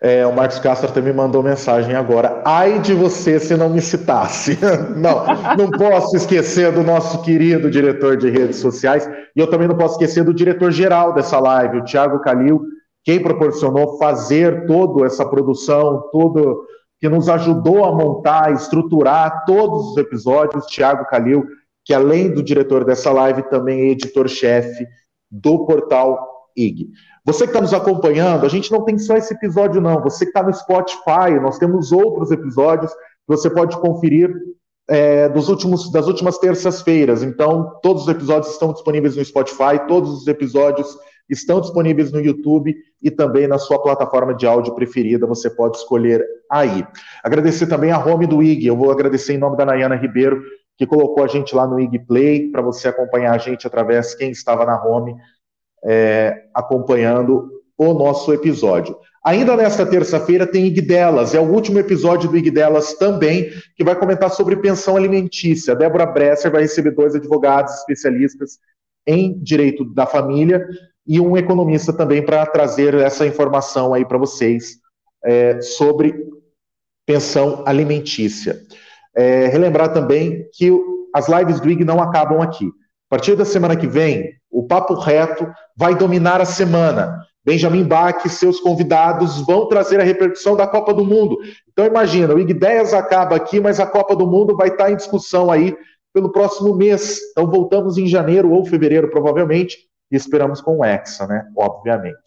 É, 0.00 0.26
o 0.26 0.34
Marcos 0.34 0.58
Castro 0.58 1.02
me 1.02 1.12
mandou 1.12 1.42
mensagem 1.42 1.94
agora. 1.94 2.42
Ai 2.46 2.78
de 2.78 2.94
você 2.94 3.38
se 3.38 3.56
não 3.56 3.68
me 3.68 3.80
citasse. 3.80 4.58
não, 4.96 5.24
não 5.56 5.70
posso 5.70 6.16
esquecer 6.16 6.72
do 6.72 6.82
nosso 6.82 7.22
querido 7.22 7.70
diretor 7.70 8.16
de 8.16 8.30
redes 8.30 8.56
sociais. 8.56 9.08
E 9.36 9.40
eu 9.40 9.48
também 9.48 9.68
não 9.68 9.76
posso 9.76 9.94
esquecer 9.94 10.24
do 10.24 10.32
diretor 10.32 10.70
geral 10.70 11.12
dessa 11.12 11.38
live, 11.38 11.78
o 11.78 11.84
Thiago 11.84 12.20
Calil, 12.20 12.62
quem 13.04 13.22
proporcionou 13.22 13.98
fazer 13.98 14.66
toda 14.66 15.06
essa 15.06 15.26
produção, 15.28 16.08
tudo 16.10 16.64
que 16.98 17.08
nos 17.08 17.28
ajudou 17.28 17.84
a 17.84 17.92
montar, 17.92 18.52
estruturar 18.52 19.44
todos 19.46 19.90
os 19.90 19.96
episódios, 19.96 20.66
Thiago 20.66 21.06
Calil 21.06 21.46
que 21.90 21.94
além 21.94 22.32
do 22.32 22.40
diretor 22.40 22.84
dessa 22.84 23.10
live, 23.10 23.42
também 23.50 23.80
é 23.80 23.90
editor-chefe 23.90 24.86
do 25.28 25.66
portal 25.66 26.24
IG. 26.56 26.88
Você 27.26 27.42
que 27.42 27.50
está 27.50 27.60
nos 27.60 27.74
acompanhando, 27.74 28.46
a 28.46 28.48
gente 28.48 28.70
não 28.70 28.84
tem 28.84 28.96
só 28.96 29.16
esse 29.16 29.34
episódio, 29.34 29.80
não. 29.80 30.00
Você 30.00 30.24
que 30.24 30.30
está 30.30 30.40
no 30.40 30.54
Spotify, 30.54 31.40
nós 31.42 31.58
temos 31.58 31.90
outros 31.90 32.30
episódios 32.30 32.92
que 32.92 33.26
você 33.26 33.50
pode 33.50 33.76
conferir 33.80 34.32
é, 34.88 35.28
dos 35.30 35.48
últimos, 35.48 35.90
das 35.90 36.06
últimas 36.06 36.38
terças-feiras. 36.38 37.24
Então, 37.24 37.72
todos 37.82 38.04
os 38.04 38.08
episódios 38.08 38.52
estão 38.52 38.72
disponíveis 38.72 39.16
no 39.16 39.24
Spotify, 39.24 39.84
todos 39.88 40.10
os 40.10 40.28
episódios 40.28 40.96
estão 41.28 41.60
disponíveis 41.60 42.12
no 42.12 42.20
YouTube 42.20 42.72
e 43.02 43.10
também 43.10 43.48
na 43.48 43.58
sua 43.58 43.82
plataforma 43.82 44.32
de 44.32 44.46
áudio 44.46 44.76
preferida, 44.76 45.26
você 45.26 45.50
pode 45.50 45.76
escolher 45.76 46.24
aí. 46.48 46.84
Agradecer 47.24 47.66
também 47.66 47.90
a 47.90 47.98
home 47.98 48.28
do 48.28 48.40
IG, 48.40 48.68
eu 48.68 48.76
vou 48.76 48.92
agradecer 48.92 49.34
em 49.34 49.38
nome 49.38 49.56
da 49.56 49.64
Nayana 49.64 49.96
Ribeiro, 49.96 50.40
que 50.80 50.86
colocou 50.86 51.22
a 51.22 51.26
gente 51.26 51.54
lá 51.54 51.66
no 51.66 51.78
IG 51.78 51.98
Play 52.06 52.50
para 52.50 52.62
você 52.62 52.88
acompanhar 52.88 53.34
a 53.34 53.38
gente 53.38 53.66
através 53.66 54.14
quem 54.14 54.30
estava 54.30 54.64
na 54.64 54.82
home 54.82 55.14
é, 55.84 56.44
acompanhando 56.54 57.50
o 57.76 57.92
nosso 57.92 58.32
episódio. 58.32 58.96
Ainda 59.22 59.54
nesta 59.58 59.84
terça-feira 59.84 60.46
tem 60.46 60.64
IG 60.68 60.80
Delas, 60.80 61.34
é 61.34 61.38
o 61.38 61.52
último 61.52 61.78
episódio 61.78 62.30
do 62.30 62.36
IG 62.38 62.50
Delas 62.50 62.94
também, 62.94 63.50
que 63.76 63.84
vai 63.84 63.94
comentar 63.94 64.30
sobre 64.30 64.56
pensão 64.56 64.96
alimentícia. 64.96 65.74
A 65.74 65.76
Débora 65.76 66.06
Bresser 66.06 66.50
vai 66.50 66.62
receber 66.62 66.92
dois 66.92 67.14
advogados 67.14 67.74
especialistas 67.74 68.58
em 69.06 69.38
direito 69.38 69.84
da 69.84 70.06
família 70.06 70.66
e 71.06 71.20
um 71.20 71.36
economista 71.36 71.92
também 71.92 72.24
para 72.24 72.46
trazer 72.46 72.94
essa 72.94 73.26
informação 73.26 73.92
aí 73.92 74.06
para 74.06 74.16
vocês 74.16 74.78
é, 75.22 75.60
sobre 75.60 76.14
pensão 77.04 77.64
alimentícia. 77.66 78.58
É, 79.16 79.46
relembrar 79.46 79.92
também 79.92 80.46
que 80.52 80.70
as 81.14 81.28
lives 81.28 81.60
do 81.60 81.68
IG 81.68 81.84
não 81.84 82.00
acabam 82.00 82.40
aqui. 82.40 82.66
A 82.66 83.16
partir 83.16 83.34
da 83.34 83.44
semana 83.44 83.76
que 83.76 83.86
vem, 83.86 84.34
o 84.50 84.66
Papo 84.66 84.94
Reto 84.94 85.46
vai 85.76 85.94
dominar 85.94 86.40
a 86.40 86.44
semana. 86.44 87.20
Benjamin 87.44 87.84
Bach 87.84 88.24
e 88.24 88.28
seus 88.28 88.60
convidados 88.60 89.40
vão 89.46 89.66
trazer 89.66 90.00
a 90.00 90.04
repercussão 90.04 90.54
da 90.54 90.66
Copa 90.66 90.92
do 90.92 91.04
Mundo. 91.04 91.38
Então 91.72 91.86
imagina, 91.86 92.34
o 92.34 92.38
Ig10 92.38 92.92
acaba 92.92 93.34
aqui, 93.36 93.58
mas 93.58 93.80
a 93.80 93.86
Copa 93.86 94.14
do 94.14 94.26
Mundo 94.26 94.56
vai 94.56 94.68
estar 94.68 94.90
em 94.90 94.96
discussão 94.96 95.50
aí 95.50 95.74
pelo 96.12 96.30
próximo 96.30 96.74
mês. 96.74 97.18
Então 97.30 97.50
voltamos 97.50 97.96
em 97.96 98.06
janeiro 98.06 98.50
ou 98.52 98.64
fevereiro, 98.64 99.10
provavelmente, 99.10 99.78
e 100.10 100.16
esperamos 100.16 100.60
com 100.60 100.78
o 100.78 100.84
Hexa, 100.84 101.26
né? 101.26 101.46
Obviamente. 101.56 102.18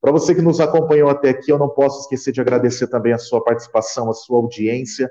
Para 0.00 0.12
você 0.12 0.34
que 0.34 0.40
nos 0.40 0.60
acompanhou 0.60 1.10
até 1.10 1.30
aqui, 1.30 1.50
eu 1.52 1.58
não 1.58 1.68
posso 1.68 2.00
esquecer 2.02 2.32
de 2.32 2.40
agradecer 2.40 2.86
também 2.86 3.12
a 3.12 3.18
sua 3.18 3.42
participação, 3.42 4.08
a 4.08 4.14
sua 4.14 4.38
audiência. 4.38 5.10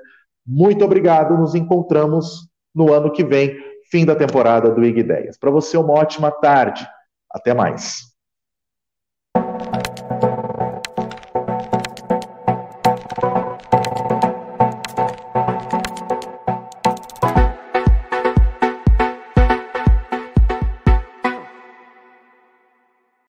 Muito 0.50 0.84
obrigado. 0.84 1.38
Nos 1.38 1.54
encontramos 1.54 2.50
no 2.74 2.92
ano 2.92 3.12
que 3.12 3.24
vem, 3.24 3.56
fim 3.92 4.04
da 4.04 4.16
temporada 4.16 4.72
do 4.72 4.84
IG 4.84 5.02
Ideias. 5.02 5.38
Para 5.38 5.52
você, 5.52 5.78
uma 5.78 5.94
ótima 5.94 6.32
tarde. 6.32 6.88
Até 7.32 7.54
mais. 7.54 8.09